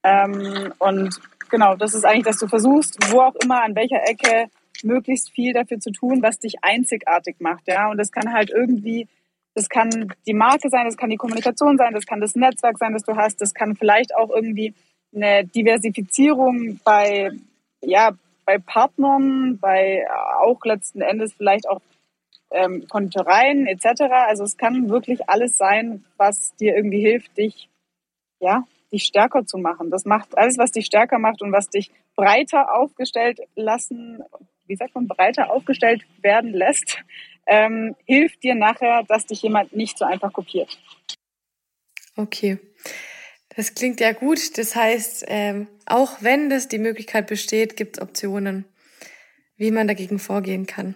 Ähm, 0.04 0.72
und 0.78 1.20
genau, 1.48 1.76
das 1.76 1.94
ist 1.94 2.04
eigentlich, 2.04 2.24
dass 2.24 2.38
du 2.38 2.48
versuchst, 2.48 2.98
wo 3.10 3.20
auch 3.20 3.34
immer, 3.36 3.62
an 3.62 3.74
welcher 3.74 4.02
Ecke, 4.08 4.50
möglichst 4.84 5.30
viel 5.30 5.52
dafür 5.52 5.80
zu 5.80 5.90
tun, 5.90 6.22
was 6.22 6.38
dich 6.38 6.62
einzigartig 6.62 7.36
macht. 7.40 7.66
Ja, 7.66 7.90
und 7.90 7.98
das 7.98 8.12
kann 8.12 8.32
halt 8.32 8.50
irgendwie, 8.50 9.08
das 9.54 9.68
kann 9.68 10.14
die 10.26 10.34
Marke 10.34 10.70
sein, 10.70 10.84
das 10.84 10.96
kann 10.96 11.10
die 11.10 11.16
Kommunikation 11.16 11.76
sein, 11.76 11.94
das 11.94 12.06
kann 12.06 12.20
das 12.20 12.34
Netzwerk 12.36 12.78
sein, 12.78 12.92
das 12.92 13.02
du 13.02 13.16
hast, 13.16 13.40
das 13.40 13.54
kann 13.54 13.74
vielleicht 13.74 14.14
auch 14.14 14.30
irgendwie 14.30 14.74
eine 15.14 15.44
Diversifizierung 15.44 16.80
bei, 16.84 17.30
ja, 17.82 18.12
bei 18.44 18.58
Partnern, 18.58 19.58
bei 19.58 20.06
auch 20.38 20.64
letzten 20.64 21.00
Endes 21.00 21.34
vielleicht 21.34 21.68
auch 21.68 21.80
ähm, 22.50 22.86
Konditoreien 22.88 23.66
etc. 23.66 24.02
Also 24.26 24.44
es 24.44 24.56
kann 24.56 24.88
wirklich 24.88 25.28
alles 25.28 25.58
sein, 25.58 26.04
was 26.16 26.54
dir 26.56 26.74
irgendwie 26.74 27.00
hilft, 27.00 27.36
dich 27.36 27.68
ja, 28.40 28.64
dich 28.92 29.04
stärker 29.04 29.46
zu 29.46 29.58
machen. 29.58 29.90
Das 29.90 30.04
macht 30.04 30.36
alles, 30.36 30.58
was 30.58 30.72
dich 30.72 30.86
stärker 30.86 31.18
macht 31.18 31.42
und 31.42 31.52
was 31.52 31.68
dich 31.68 31.90
breiter 32.16 32.74
aufgestellt 32.74 33.40
lassen, 33.54 34.22
wie 34.66 34.76
sagt 34.76 34.94
man, 34.94 35.06
breiter 35.06 35.50
aufgestellt 35.50 36.04
werden 36.20 36.52
lässt, 36.52 36.98
ähm, 37.46 37.96
hilft 38.04 38.42
dir 38.42 38.54
nachher, 38.54 39.02
dass 39.08 39.26
dich 39.26 39.42
jemand 39.42 39.74
nicht 39.74 39.98
so 39.98 40.04
einfach 40.04 40.32
kopiert. 40.32 40.78
Okay. 42.16 42.58
Das 43.56 43.74
klingt 43.74 44.00
ja 44.00 44.12
gut. 44.12 44.58
Das 44.58 44.76
heißt, 44.76 45.24
ähm, 45.28 45.66
auch 45.86 46.18
wenn 46.20 46.50
das 46.50 46.68
die 46.68 46.78
Möglichkeit 46.78 47.26
besteht, 47.26 47.76
gibt 47.76 47.96
es 47.96 48.02
Optionen, 48.02 48.66
wie 49.56 49.70
man 49.70 49.88
dagegen 49.88 50.18
vorgehen 50.18 50.66
kann. 50.66 50.94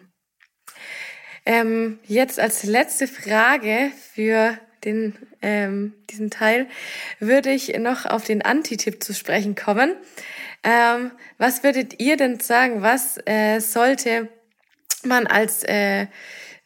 Ähm, 1.44 1.98
jetzt 2.06 2.38
als 2.38 2.62
letzte 2.62 3.08
Frage 3.08 3.90
für 4.12 4.58
den, 4.84 5.16
ähm, 5.40 5.94
diesen 6.10 6.30
Teil 6.30 6.68
würde 7.18 7.50
ich 7.50 7.76
noch 7.78 8.06
auf 8.06 8.24
den 8.24 8.42
Anti-Tipp 8.42 9.02
zu 9.02 9.14
sprechen 9.14 9.54
kommen. 9.54 9.96
Ähm, 10.62 11.12
was 11.38 11.62
würdet 11.64 12.00
ihr 12.00 12.16
denn 12.16 12.40
sagen, 12.40 12.82
was 12.82 13.18
äh, 13.26 13.60
sollte 13.60 14.28
man 15.04 15.26
als 15.26 15.64
äh, 15.64 16.06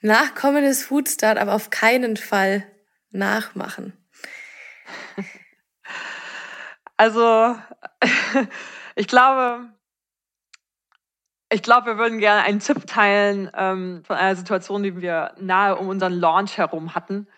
nachkommendes 0.01 0.85
Food 0.85 1.09
Startup 1.09 1.49
auf 1.49 1.71
keinen 1.71 2.17
Fall 2.17 2.67
nachmachen? 3.11 3.93
Also, 6.99 7.55
ich 8.95 9.07
glaube, 9.07 9.69
ich 11.51 11.62
glaube, 11.62 11.87
wir 11.87 11.99
würden 11.99 12.19
gerne 12.19 12.43
einen 12.43 12.61
Tipp 12.61 12.87
teilen 12.87 13.51
ähm, 13.55 14.03
von 14.05 14.17
einer 14.17 14.35
Situation, 14.35 14.83
die 14.83 15.01
wir 15.01 15.35
nahe 15.39 15.77
um 15.77 15.89
unseren 15.89 16.14
Launch 16.14 16.57
herum 16.57 16.95
hatten. 16.95 17.29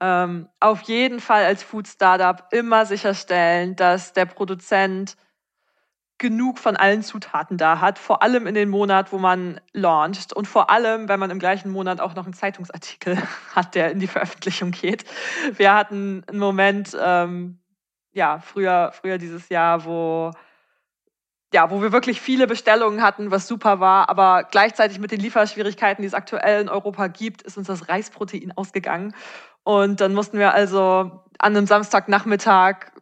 Ähm, 0.00 0.48
auf 0.60 0.82
jeden 0.82 1.20
Fall 1.20 1.44
als 1.44 1.62
Food 1.62 1.88
Startup 1.88 2.44
immer 2.52 2.84
sicherstellen, 2.86 3.76
dass 3.76 4.12
der 4.12 4.26
Produzent 4.26 5.16
genug 6.18 6.58
von 6.58 6.76
allen 6.76 7.02
Zutaten 7.02 7.58
da 7.58 7.80
hat, 7.80 7.98
vor 7.98 8.22
allem 8.22 8.46
in 8.46 8.54
den 8.54 8.70
Monat, 8.70 9.12
wo 9.12 9.18
man 9.18 9.60
launcht 9.72 10.32
und 10.32 10.46
vor 10.46 10.70
allem, 10.70 11.08
wenn 11.08 11.20
man 11.20 11.30
im 11.30 11.38
gleichen 11.38 11.70
Monat 11.70 12.00
auch 12.00 12.14
noch 12.14 12.24
einen 12.24 12.34
Zeitungsartikel 12.34 13.18
hat, 13.54 13.74
der 13.74 13.90
in 13.90 14.00
die 14.00 14.06
Veröffentlichung 14.06 14.70
geht. 14.70 15.04
Wir 15.52 15.74
hatten 15.74 16.24
einen 16.26 16.38
Moment, 16.38 16.96
ähm, 16.98 17.58
ja, 18.12 18.40
früher, 18.40 18.92
früher 18.92 19.18
dieses 19.18 19.48
Jahr, 19.50 19.84
wo 19.84 20.32
ja, 21.52 21.70
wo 21.70 21.80
wir 21.80 21.92
wirklich 21.92 22.20
viele 22.20 22.46
Bestellungen 22.46 23.02
hatten, 23.02 23.30
was 23.30 23.46
super 23.46 23.78
war, 23.78 24.10
aber 24.10 24.44
gleichzeitig 24.50 24.98
mit 24.98 25.12
den 25.12 25.20
Lieferschwierigkeiten, 25.20 26.02
die 26.02 26.06
es 26.06 26.14
aktuell 26.14 26.60
in 26.60 26.68
Europa 26.68 27.06
gibt, 27.06 27.42
ist 27.42 27.56
uns 27.56 27.68
das 27.68 27.88
Reisprotein 27.88 28.52
ausgegangen. 28.56 29.14
Und 29.66 30.00
dann 30.00 30.14
mussten 30.14 30.38
wir 30.38 30.54
also 30.54 31.24
an 31.40 31.56
einem 31.56 31.66
Samstagnachmittag 31.66 32.92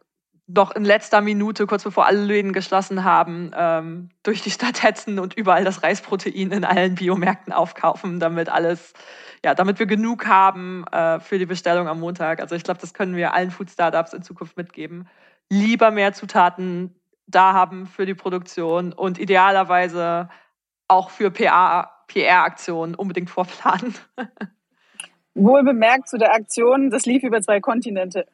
noch 0.47 0.71
in 0.71 0.83
letzter 0.83 1.21
Minute, 1.21 1.67
kurz 1.67 1.83
bevor 1.83 2.07
alle 2.07 2.23
Läden 2.23 2.53
geschlossen 2.53 3.03
haben, 3.03 3.51
ähm, 3.55 4.09
durch 4.23 4.41
die 4.41 4.49
Stadt 4.49 4.81
hetzen 4.81 5.19
und 5.19 5.35
überall 5.35 5.63
das 5.63 5.83
Reisprotein 5.83 6.51
in 6.51 6.65
allen 6.65 6.95
Biomärkten 6.95 7.53
aufkaufen, 7.53 8.19
damit 8.19 8.49
alles, 8.49 8.93
ja, 9.43 9.53
damit 9.53 9.77
wir 9.77 9.85
genug 9.85 10.25
haben 10.25 10.87
äh, 10.87 11.19
für 11.19 11.37
die 11.37 11.45
Bestellung 11.45 11.87
am 11.87 11.99
Montag. 11.99 12.41
Also 12.41 12.55
ich 12.55 12.63
glaube, 12.63 12.81
das 12.81 12.95
können 12.95 13.15
wir 13.15 13.35
allen 13.35 13.51
Food 13.51 13.69
Startups 13.69 14.13
in 14.13 14.23
Zukunft 14.23 14.57
mitgeben. 14.57 15.07
Lieber 15.51 15.91
mehr 15.91 16.13
Zutaten 16.13 16.95
da 17.27 17.53
haben 17.53 17.85
für 17.85 18.07
die 18.07 18.15
Produktion 18.15 18.91
und 18.91 19.19
idealerweise 19.19 20.29
auch 20.87 21.11
für 21.11 21.29
PR-Aktionen 21.29 22.95
unbedingt 22.95 23.29
vorplanen. 23.29 23.93
Wohl 25.35 25.63
bemerkt 25.63 26.07
zu 26.07 26.17
der 26.17 26.33
Aktion, 26.33 26.89
das 26.89 27.05
lief 27.05 27.23
über 27.23 27.41
zwei 27.41 27.59
Kontinente. 27.59 28.25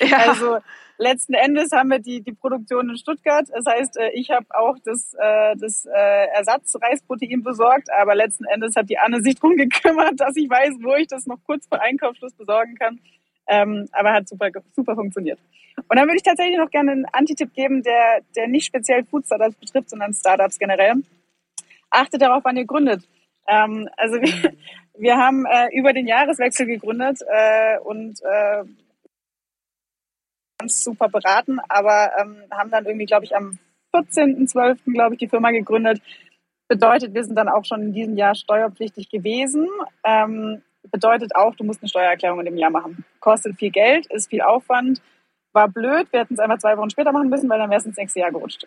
Ja. 0.00 0.18
Also 0.28 0.58
letzten 0.98 1.34
Endes 1.34 1.72
haben 1.72 1.90
wir 1.90 1.98
die, 1.98 2.20
die 2.20 2.32
Produktion 2.32 2.90
in 2.90 2.96
Stuttgart. 2.96 3.46
Das 3.52 3.66
heißt, 3.66 3.96
äh, 3.96 4.10
ich 4.10 4.30
habe 4.30 4.46
auch 4.50 4.76
das, 4.84 5.14
äh, 5.14 5.56
das 5.56 5.86
äh, 5.86 6.26
Ersatzreisprotein 6.34 7.42
besorgt, 7.42 7.88
aber 7.90 8.14
letzten 8.14 8.44
Endes 8.44 8.76
hat 8.76 8.90
die 8.90 8.98
Anne 8.98 9.22
sich 9.22 9.34
drum 9.40 9.56
gekümmert, 9.56 10.20
dass 10.20 10.36
ich 10.36 10.48
weiß, 10.48 10.74
wo 10.82 10.94
ich 10.94 11.08
das 11.08 11.26
noch 11.26 11.38
kurz 11.46 11.66
vor 11.66 11.80
Einkaufsschluss 11.80 12.34
besorgen 12.34 12.74
kann. 12.74 13.00
Ähm, 13.48 13.88
aber 13.92 14.12
hat 14.12 14.28
super, 14.28 14.50
super 14.74 14.94
funktioniert. 14.94 15.38
Und 15.76 15.96
dann 15.96 16.06
würde 16.06 16.16
ich 16.16 16.22
tatsächlich 16.22 16.58
noch 16.58 16.70
gerne 16.70 16.92
einen 16.92 17.06
Antitipp 17.06 17.54
geben, 17.54 17.82
der, 17.82 18.20
der 18.34 18.48
nicht 18.48 18.66
speziell 18.66 19.04
Food 19.04 19.26
Startups 19.26 19.56
betrifft, 19.56 19.90
sondern 19.90 20.12
Startups 20.12 20.58
generell. 20.58 20.94
Achtet 21.90 22.22
darauf, 22.22 22.44
wann 22.44 22.56
ihr 22.56 22.64
gründet. 22.64 23.02
Ähm, 23.46 23.88
also 23.96 24.20
wir, 24.20 24.52
wir 24.98 25.16
haben 25.16 25.46
äh, 25.46 25.68
über 25.72 25.92
den 25.92 26.06
Jahreswechsel 26.06 26.66
gegründet 26.66 27.20
äh, 27.28 27.78
und 27.78 28.20
äh, 28.22 28.64
ganz 30.58 30.82
super 30.82 31.08
beraten, 31.08 31.58
aber 31.68 32.12
ähm, 32.18 32.44
haben 32.50 32.70
dann 32.70 32.86
irgendwie, 32.86 33.06
glaube 33.06 33.24
ich, 33.24 33.36
am 33.36 33.58
14.12. 33.94 34.92
glaube 34.92 35.14
ich, 35.14 35.18
die 35.18 35.28
Firma 35.28 35.50
gegründet. 35.50 36.00
Bedeutet, 36.68 37.14
wir 37.14 37.24
sind 37.24 37.36
dann 37.36 37.48
auch 37.48 37.64
schon 37.64 37.82
in 37.82 37.92
diesem 37.92 38.16
Jahr 38.16 38.34
steuerpflichtig 38.34 39.08
gewesen. 39.08 39.68
Ähm, 40.04 40.62
bedeutet 40.90 41.34
auch, 41.36 41.54
du 41.54 41.64
musst 41.64 41.82
eine 41.82 41.88
Steuererklärung 41.88 42.40
in 42.40 42.46
dem 42.46 42.56
Jahr 42.56 42.70
machen. 42.70 43.04
Kostet 43.20 43.56
viel 43.56 43.70
Geld, 43.70 44.06
ist 44.06 44.30
viel 44.30 44.42
Aufwand, 44.42 45.00
war 45.52 45.68
blöd. 45.68 46.08
Wir 46.12 46.20
hätten 46.20 46.34
es 46.34 46.40
einfach 46.40 46.58
zwei 46.58 46.76
Wochen 46.76 46.90
später 46.90 47.12
machen 47.12 47.28
müssen, 47.28 47.48
weil 47.48 47.58
dann 47.58 47.70
wäre 47.70 47.80
es 47.80 47.86
ins 47.86 47.96
nächste 47.96 48.20
Jahr 48.20 48.32
gerutscht. 48.32 48.66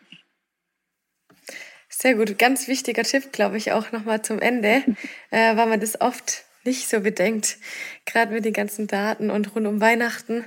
Sehr 2.01 2.15
gut, 2.15 2.39
ganz 2.39 2.69
wichtiger 2.69 3.03
Tipp, 3.03 3.33
glaube 3.33 3.57
ich, 3.57 3.73
auch 3.73 3.91
nochmal 3.91 4.21
zum 4.21 4.39
Ende, 4.39 4.83
äh, 5.31 5.57
weil 5.57 5.65
man 5.65 5.81
das 5.81 5.99
oft 5.99 6.45
nicht 6.63 6.89
so 6.89 7.01
bedenkt, 7.01 7.57
gerade 8.05 8.33
mit 8.33 8.45
den 8.45 8.53
ganzen 8.53 8.87
Daten 8.87 9.29
und 9.29 9.53
rund 9.53 9.67
um 9.67 9.81
Weihnachten. 9.81 10.45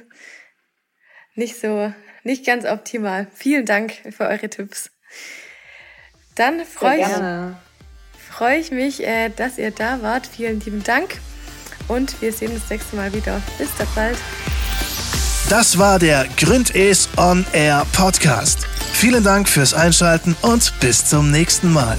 Nicht 1.34 1.60
so, 1.60 1.92
nicht 2.22 2.46
ganz 2.46 2.64
optimal. 2.64 3.26
Vielen 3.34 3.66
Dank 3.66 3.92
für 4.10 4.28
eure 4.28 4.48
Tipps. 4.48 4.90
Dann 6.36 6.64
freue 6.64 7.00
ich, 7.00 8.26
freu 8.30 8.58
ich 8.58 8.70
mich, 8.70 9.06
äh, 9.06 9.28
dass 9.28 9.58
ihr 9.58 9.72
da 9.72 10.00
wart. 10.00 10.26
Vielen 10.26 10.60
lieben 10.60 10.82
Dank 10.82 11.18
und 11.88 12.22
wir 12.22 12.32
sehen 12.32 12.52
uns 12.52 12.70
nächstes 12.70 12.94
Mal 12.94 13.12
wieder. 13.12 13.42
Bis 13.58 13.68
dann 13.76 13.88
bald. 13.94 14.18
Das 15.50 15.76
war 15.76 15.98
der 15.98 16.26
Gründes 16.38 17.10
On 17.18 17.44
Air 17.52 17.86
Podcast. 17.92 18.66
Vielen 19.02 19.24
Dank 19.24 19.48
fürs 19.48 19.74
Einschalten 19.74 20.36
und 20.42 20.78
bis 20.78 21.06
zum 21.06 21.32
nächsten 21.32 21.72
Mal. 21.72 21.98